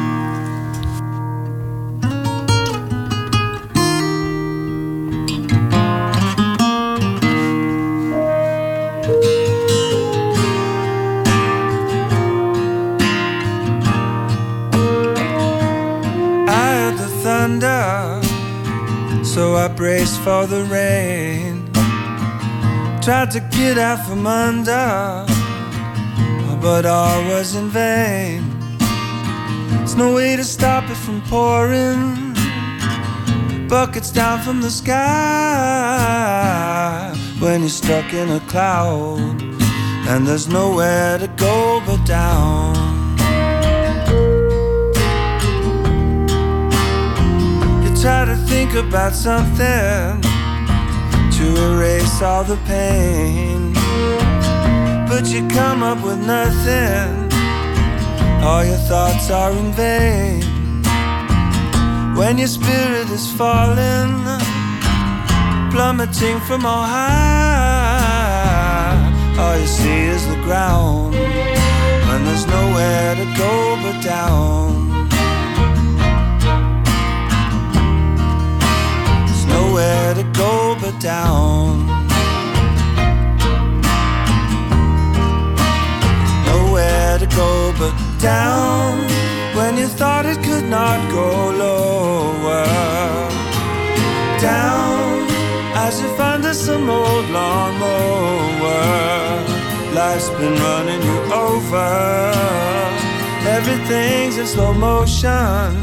[19.39, 21.71] So I braced for the rain.
[23.01, 25.25] Tried to get out from under,
[26.61, 28.43] but all was in vain.
[29.71, 32.35] There's no way to stop it from pouring.
[33.69, 34.97] Buckets down from the sky
[37.39, 39.41] when you're stuck in a cloud,
[40.11, 43.08] and there's nowhere to go but down.
[48.01, 50.21] Try to think about something
[51.33, 53.73] to erase all the pain.
[55.09, 57.33] But you come up with nothing,
[58.45, 60.45] all your thoughts are in vain.
[62.15, 64.25] When your spirit is falling,
[65.73, 68.15] plummeting from all high,
[69.41, 71.15] all you see is the ground.
[71.15, 74.68] When there's nowhere to go but down.
[81.01, 81.87] Down.
[86.47, 88.99] Nowhere to go but down
[89.57, 92.65] when you thought it could not go lower.
[94.41, 95.29] Down
[95.75, 98.69] as if under some old lawnmower.
[99.95, 102.33] Life's been running you over.
[103.57, 105.83] Everything's in slow motion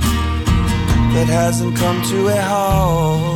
[1.14, 3.35] that hasn't come to a halt.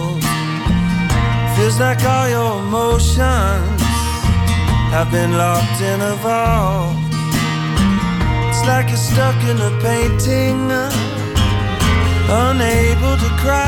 [1.59, 3.81] Feels like all your emotions
[4.95, 6.95] have been locked in a vault.
[8.47, 10.89] It's like you're stuck in a painting, uh,
[12.47, 13.67] unable to cry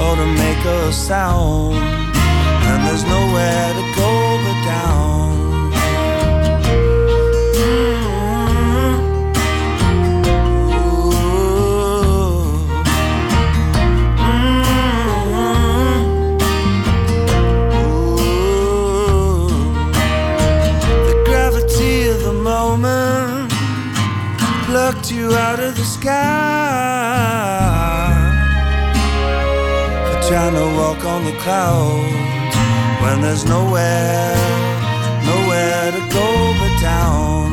[0.00, 1.76] or to make a sound.
[1.76, 4.10] And there's nowhere to go
[4.42, 5.39] but down.
[25.20, 26.12] You out of the sky
[30.06, 32.56] for trying to walk on the clouds
[33.02, 34.34] when there's nowhere,
[35.30, 36.28] nowhere to go
[36.60, 37.48] but down.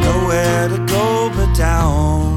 [0.00, 2.31] Nowhere to go but down.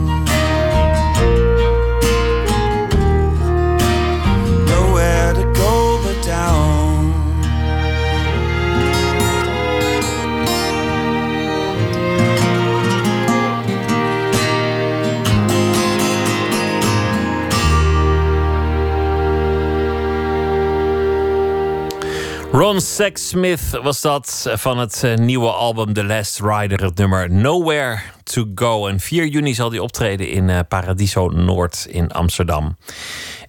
[22.56, 28.00] Ron Sexsmith was dat van het eh, nieuwe album The Last Rider, het nummer Nowhere
[28.24, 28.88] to Go.
[28.88, 32.78] En 4 juni zal hij optreden in eh, Paradiso Noord in Amsterdam.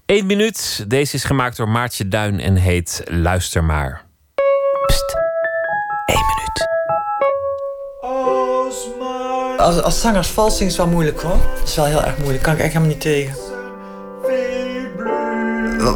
[0.07, 0.85] Eén minuut.
[0.89, 4.05] Deze is gemaakt door Maartje Duin en heet Luister maar.
[4.87, 5.16] Pst.
[6.07, 6.69] Eén minuut.
[9.61, 11.39] Als, als zangers vals is wel moeilijk hoor.
[11.59, 12.43] Dat is wel heel erg moeilijk.
[12.43, 13.35] Kan ik echt helemaal niet tegen.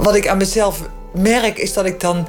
[0.02, 0.82] Wat ik aan mezelf
[1.12, 2.28] merk is dat ik dan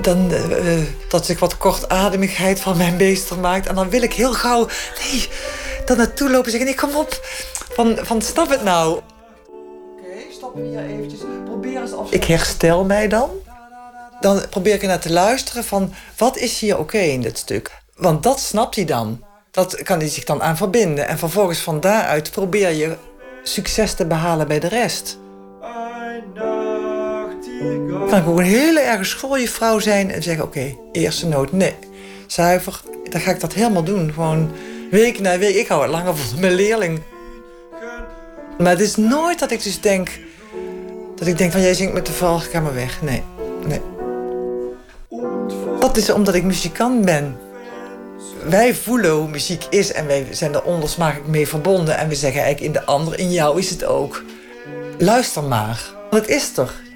[0.00, 3.66] dan, uh, dat zich wat kortademigheid van mijn beester maakt.
[3.66, 4.68] En dan wil ik heel gauw,
[5.02, 5.28] nee,
[5.84, 7.20] dan naartoe lopen en zeggen, nee, kom op.
[7.72, 9.00] Van, van snap het nou.
[10.40, 11.20] Oké, okay, hier eventjes.
[11.44, 12.10] Probeer eens af.
[12.10, 13.30] Ik herstel mij dan.
[14.20, 17.70] dan probeer ik naar te luisteren van wat is hier oké in dit stuk.
[17.96, 19.24] Want dat snapt hij dan.
[19.50, 21.08] Dat kan hij zich dan aan verbinden.
[21.08, 22.96] En vervolgens van daaruit probeer je
[23.42, 25.18] succes te behalen bij de rest.
[28.08, 31.74] Kan ik ook een hele erge schooljuffrouw zijn en zeggen: Oké, eerste noot, nee.
[32.26, 32.80] Zuiver,
[33.10, 34.12] dan ga ik dat helemaal doen.
[34.12, 34.50] Gewoon
[34.90, 35.54] week na week.
[35.54, 37.00] Ik hou het langer voor mijn leerling.
[38.58, 40.10] Maar het is nooit dat ik dus denk...
[41.16, 43.02] dat ik denk van jij zingt met de val, ga maar weg.
[43.02, 43.22] Nee,
[43.66, 43.80] nee.
[45.80, 47.38] Dat is omdat ik muzikant ben.
[48.48, 51.98] Wij voelen hoe muziek is en wij zijn er onlosmakelijk mee verbonden.
[51.98, 54.22] En we zeggen eigenlijk in de ander, in jou is het ook.
[54.98, 55.80] Luister maar,
[56.10, 56.86] want het is er.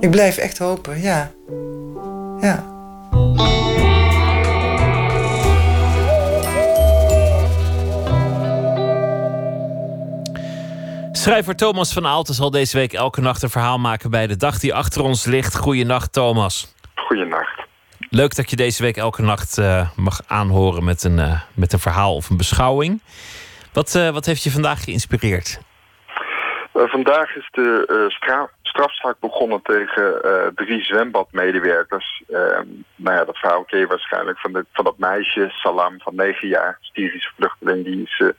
[0.00, 1.32] Ik blijf echt hopen, ja.
[2.40, 2.72] Ja.
[11.12, 14.58] Schrijver Thomas van Aalten zal deze week elke nacht een verhaal maken bij de dag
[14.58, 15.56] die achter ons ligt.
[15.56, 16.74] Goeienacht, Thomas.
[16.94, 17.62] Goeienacht.
[18.10, 21.78] Leuk dat je deze week elke nacht uh, mag aanhoren met een, uh, met een
[21.78, 23.00] verhaal of een beschouwing.
[23.72, 25.60] Wat, uh, wat heeft je vandaag geïnspireerd?
[26.74, 30.20] Vandaag is de stra strafzaak begonnen tegen
[30.54, 32.22] drie zwembadmedewerkers.
[32.28, 36.14] Ehm, nou ja, dat verhaal ken je waarschijnlijk van, de, van dat meisje, Salam, van
[36.14, 37.84] negen jaar, Syrische vluchteling.
[37.84, 38.32] Die is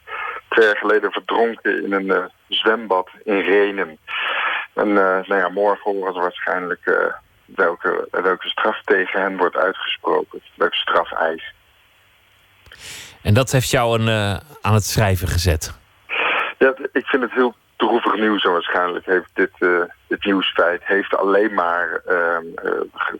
[0.50, 3.98] twee jaar geleden verdronken in een zwembad in Renen.
[4.74, 7.14] En nou ja, morgen horen we waarschijnlijk
[7.46, 10.42] welke, welke straf tegen hen wordt uitgesproken.
[10.56, 11.54] Welke straf eist.
[13.22, 15.80] En dat heeft jou een, uh, aan het schrijven gezet?
[16.58, 18.44] Ja, ik vind het heel droevig nieuws.
[18.44, 22.38] En waarschijnlijk heeft dit, uh, dit nieuwsfeit heeft alleen maar, uh,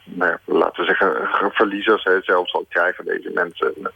[0.04, 2.04] nou, laten we zeggen, verliezers.
[2.04, 2.22] Hè.
[2.22, 3.92] Zelfs al krijgen deze mensen een,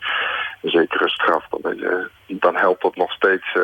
[0.61, 1.47] zekere straf.
[1.49, 3.57] Dan, dan helpt dat nog steeds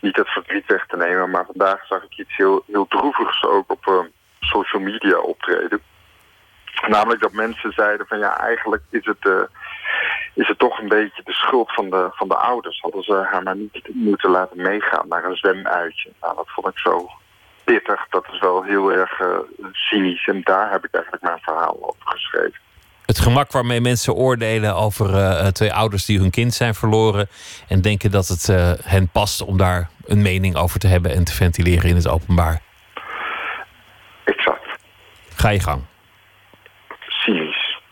[0.00, 1.30] niet het verdriet weg te nemen.
[1.30, 4.08] Maar vandaag zag ik iets heel, heel droevigs ook op
[4.40, 5.80] social media optreden.
[6.82, 9.42] Namelijk dat mensen zeiden van ja, eigenlijk is het, uh,
[10.34, 12.80] is het toch een beetje de schuld van de, van de ouders.
[12.80, 16.10] Hadden ze haar maar niet moeten laten meegaan naar een zwemuitje.
[16.20, 17.08] Nou, dat vond ik zo
[17.64, 18.06] pittig.
[18.08, 19.28] Dat is wel heel erg uh,
[19.72, 20.26] cynisch.
[20.26, 22.62] En daar heb ik eigenlijk mijn verhaal over geschreven.
[23.06, 27.28] Het gemak waarmee mensen oordelen over uh, twee ouders die hun kind zijn verloren.
[27.68, 28.46] En denken dat het
[28.84, 32.60] hen past om daar een mening over te hebben en te ventileren in het openbaar.
[34.24, 34.78] Exact.
[35.34, 35.82] Ga je gang.
[37.08, 37.82] Cynisch.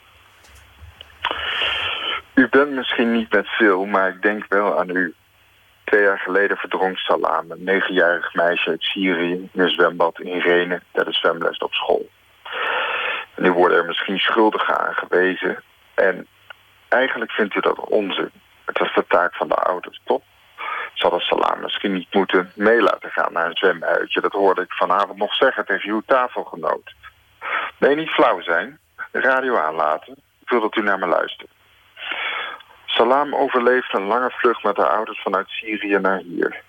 [2.35, 5.15] U bent misschien niet met veel, maar ik denk wel aan u.
[5.85, 9.33] Twee jaar geleden verdronk Salam, een negenjarig meisje uit Syrië...
[9.33, 12.09] in een zwembad in Renen tijdens zwemles op school.
[13.37, 15.63] Nu worden er misschien schuldigen aangewezen.
[15.95, 16.27] En
[16.89, 18.31] eigenlijk vindt u dat onzin.
[18.65, 20.23] Het was de taak van de ouders, toch?
[20.93, 24.21] Ze hadden Salam misschien niet moeten mee laten gaan naar een zwemuitje.
[24.21, 26.95] Dat hoorde ik vanavond nog zeggen tegen uw tafelgenoot.
[27.79, 28.79] Nee, niet flauw zijn
[29.21, 30.13] radio aanlaten.
[30.41, 31.51] Ik wil dat u naar me luistert.
[32.85, 36.63] Salam overleeft een lange vlucht met haar ouders vanuit Syrië naar hier.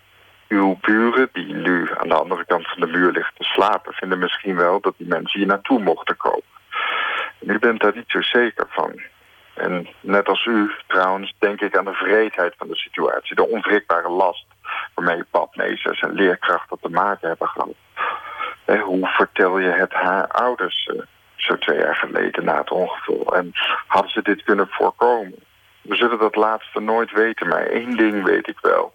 [0.48, 3.94] Uw buren, die nu aan de andere kant van de muur liggen te slapen...
[3.94, 6.44] vinden misschien wel dat die mensen hier naartoe mochten komen.
[7.40, 9.02] En u bent daar niet zo zeker van.
[9.54, 13.36] En net als u trouwens denk ik aan de vreedheid van de situatie.
[13.36, 14.46] De onwrikbare last
[14.94, 17.76] waarmee badmeesters en leerkrachten te maken hebben gehad.
[18.84, 20.92] Hoe vertel je het haar ouders
[21.44, 23.36] zo twee jaar geleden na het ongeval.
[23.36, 23.52] En
[23.88, 25.36] hadden ze dit kunnen voorkomen?
[25.82, 28.94] We zullen dat laatste nooit weten, maar één ding weet ik wel.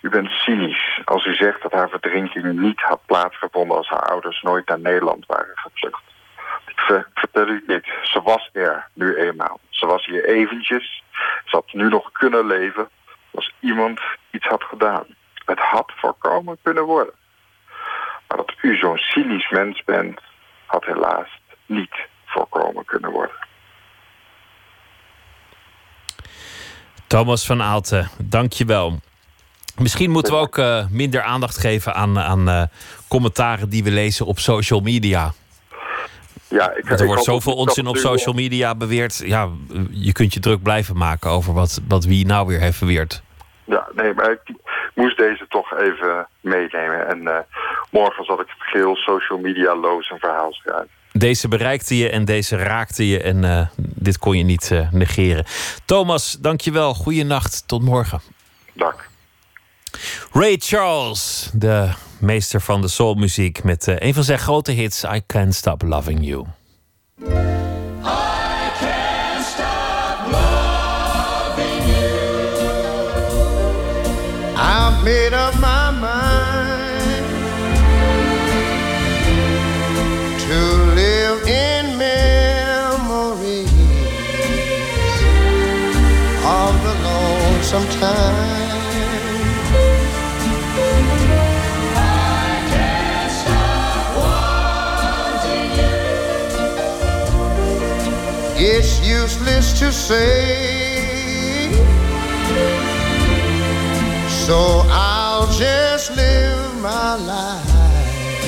[0.00, 4.42] U bent cynisch als u zegt dat haar verdrinking niet had plaatsgevonden als haar ouders
[4.42, 6.02] nooit naar Nederland waren gevlucht.
[6.66, 9.60] Ik vertel u dit, ze was er nu eenmaal.
[9.68, 11.02] Ze was hier eventjes,
[11.44, 12.88] ze had nu nog kunnen leven
[13.30, 14.00] als iemand
[14.30, 15.06] iets had gedaan.
[15.44, 17.14] Het had voorkomen kunnen worden.
[18.28, 20.20] Maar dat u zo'n cynisch mens bent,
[20.70, 21.28] had helaas
[21.66, 21.94] niet
[22.26, 23.34] voorkomen kunnen worden.
[27.06, 28.98] Thomas van Aalten, dank je wel.
[29.76, 32.62] Misschien moeten we ook uh, minder aandacht geven aan, aan uh,
[33.08, 35.32] commentaren die we lezen op social media.
[36.48, 39.22] Ja, ik, er wordt zoveel onzin op social media beweerd.
[39.24, 39.48] Ja,
[39.90, 43.22] je kunt je druk blijven maken over wat, wat wie nou weer heeft beweerd.
[43.64, 44.54] Ja, nee, maar ik
[44.94, 47.08] moest deze toch even meenemen.
[47.08, 47.36] En uh,
[47.90, 50.88] morgen zal ik het geheel social media-loos een verhaal schrijven.
[51.12, 55.44] Deze bereikte je en deze raakte je en uh, dit kon je niet uh, negeren.
[55.84, 56.94] Thomas, dankjewel.
[56.94, 57.68] Goeienacht.
[57.68, 58.20] Tot morgen.
[58.72, 59.08] Dank.
[60.32, 61.90] Ray Charles, de
[62.20, 63.64] meester van de soulmuziek...
[63.64, 66.46] met uh, een van zijn grote hits, I Can't Stop Loving You.
[75.00, 77.24] I've made up my mind
[80.40, 80.60] to
[80.94, 83.72] live in memories
[86.44, 88.68] of the lonesome time.
[98.58, 100.80] It's useless to say.
[104.46, 104.79] So
[106.82, 108.46] my life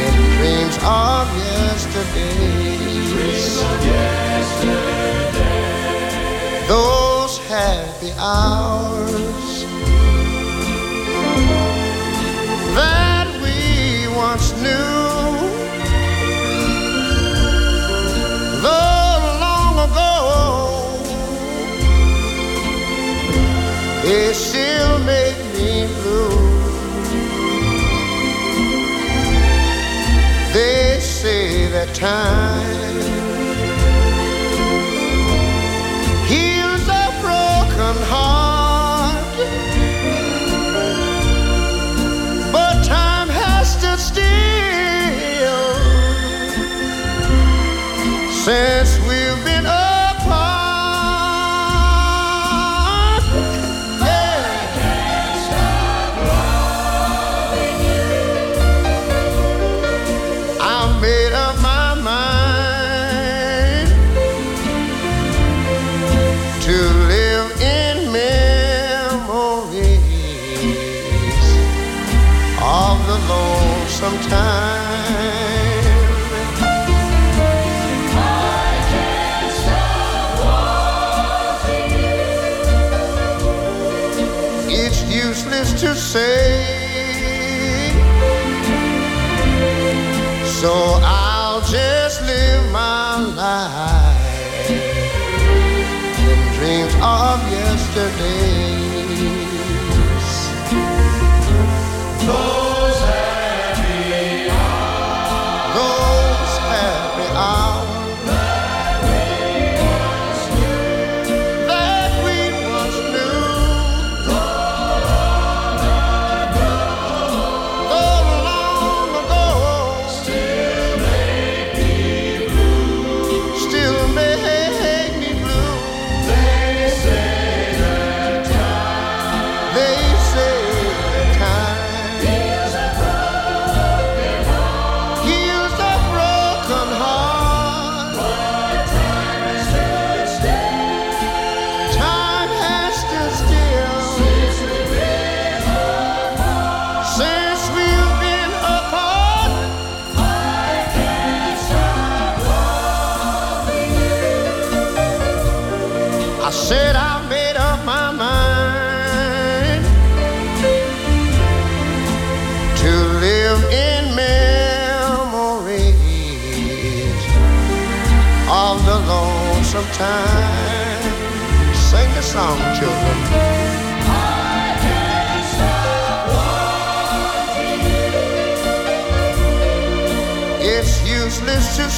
[0.00, 2.76] in dreams of yesterday.
[3.12, 5.06] Dreams of yesterday.
[6.66, 9.45] Those happy hours
[31.76, 32.95] that time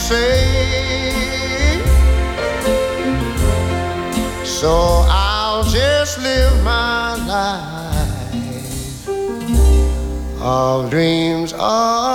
[0.09, 1.83] say.
[4.43, 9.09] So I'll just live my life
[10.41, 12.08] of dreams of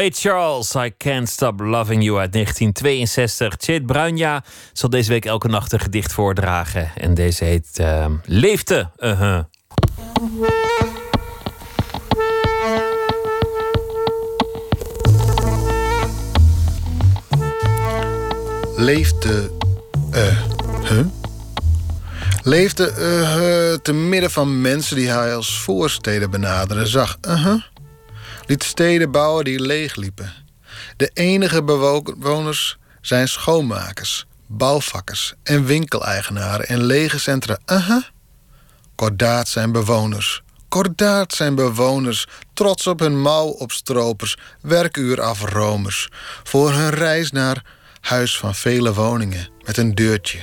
[0.00, 3.54] Ray Charles, I Can't Stop Loving You uit 1962.
[3.58, 6.90] Chet Bruinja zal deze week elke nacht een gedicht voordragen.
[6.96, 8.90] En deze heet uh, Leefte.
[8.98, 9.44] Uh-huh.
[18.76, 19.50] Leefde.
[20.10, 20.42] eh.
[20.88, 21.06] huh?
[22.42, 27.18] Leefde eh, te midden van mensen die hij als voorsteden benaderen zag.
[27.28, 27.62] Uh-huh.
[28.50, 30.32] Liet steden bouwen die leegliepen.
[30.96, 37.58] De enige bewoners zijn schoonmakers, bouwvakkers en winkeleigenaren in lege centra.
[38.94, 40.42] Kordaat zijn bewoners.
[40.68, 46.08] Kordaat zijn bewoners, trots op hun mouwopstropers, werkuur afromers,
[46.42, 47.64] voor hun reis naar
[48.00, 50.40] huis van vele woningen met een deurtje.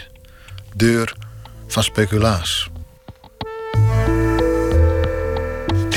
[0.75, 1.15] Deur
[1.67, 2.69] van speculaas.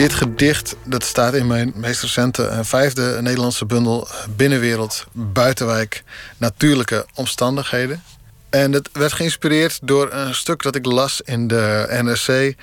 [0.01, 6.03] Dit gedicht dat staat in mijn meest recente vijfde Nederlandse bundel eh, Binnenwereld, Buitenwijk,
[6.37, 8.03] Natuurlijke Omstandigheden.
[8.51, 12.55] En het werd geïnspireerd door een stuk dat ik las in de NRC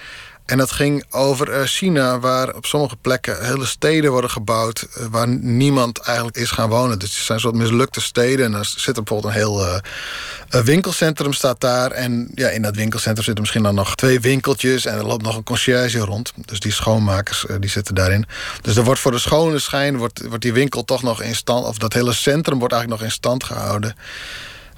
[0.48, 4.88] En dat ging over eh, China, waar op sommige plekken hele steden worden gebouwd...
[4.94, 7.00] eh, waar niemand eigenlijk is gaan wonen.
[7.00, 8.46] Dus het zijn soort mislukte steden.
[8.46, 11.92] En dan zit er bijvoorbeeld een heel eh, winkelcentrum staat daar.
[11.92, 14.86] En ja, in dat winkelcentrum zitten misschien dan nog twee winkeltjes...
[14.86, 16.34] en er loopt nog een conciërge rond.
[16.36, 18.26] Dus die schoonmakers die zitten daarin.
[18.62, 19.98] Dus er wordt voor de schone schijn...
[19.98, 21.66] wordt, wordt die winkel toch nog in stand...
[21.66, 23.96] of dat hele centrum wordt eigenlijk nog in stand gehouden...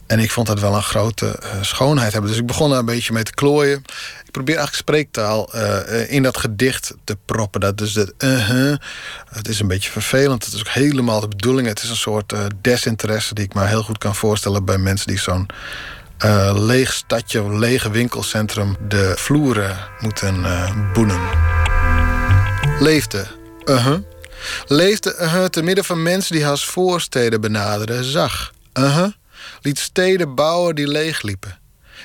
[0.07, 2.29] En ik vond dat wel een grote schoonheid hebben.
[2.29, 3.83] Dus ik begon daar een beetje mee te klooien.
[4.29, 7.61] Ik probeer eigenlijk spreektaal eh, eh, in dat gedicht te proppen.
[7.61, 8.77] Dat is het uh-huh.
[9.29, 10.45] Het is een beetje vervelend.
[10.45, 11.67] Het is ook helemaal de bedoeling.
[11.67, 14.65] Het is een soort eh, desinteresse die ik me heel goed kan voorstellen...
[14.65, 15.45] bij mensen die zo'n
[16.17, 18.77] eh, leeg stadje of lege winkelcentrum...
[18.87, 20.45] de vloeren moeten
[20.93, 21.19] boenen.
[22.79, 23.27] Leefde.
[23.65, 23.99] Uh-huh.
[24.67, 28.03] Leefde uh-huh, te midden van mensen die als voorsteden benaderen.
[28.03, 28.51] Zag.
[28.73, 29.11] Uh-huh
[29.61, 31.58] liet steden bouwen die leegliepen.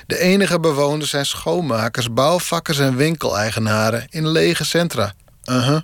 [0.07, 5.13] De enige bewoners zijn schoonmakers, bouwvakkers en winkeleigenaren in lege centra.
[5.45, 5.81] Uh-huh.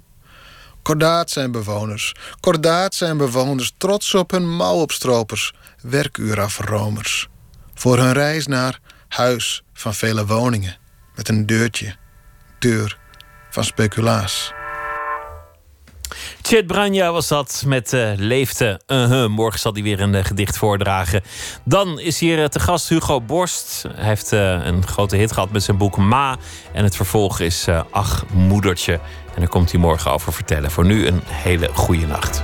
[0.82, 2.16] Kordaat zijn bewoners.
[2.40, 7.28] Kordaat zijn bewoners trots op hun mouwopstropers, werkuurafromers.
[7.74, 10.78] Voor hun reis naar huis van vele woningen.
[11.16, 11.96] Met een deurtje,
[12.60, 12.98] deur
[13.50, 14.54] van speculaas.
[16.44, 18.82] Chet Branja was dat met uh, Leefte.
[18.88, 19.30] Uh-huh.
[19.30, 21.22] Morgen zal hij weer een uh, gedicht voordragen.
[21.64, 23.86] Dan is hier uh, te gast Hugo Borst.
[23.96, 26.38] Hij heeft een grote hit gehad met zijn boek Ma.
[26.74, 28.94] En het vervolg is Ach, moedertje.
[29.34, 30.72] En daar komt hij morgen over vertellen.
[30.72, 32.44] Voor nu een hele goede nacht.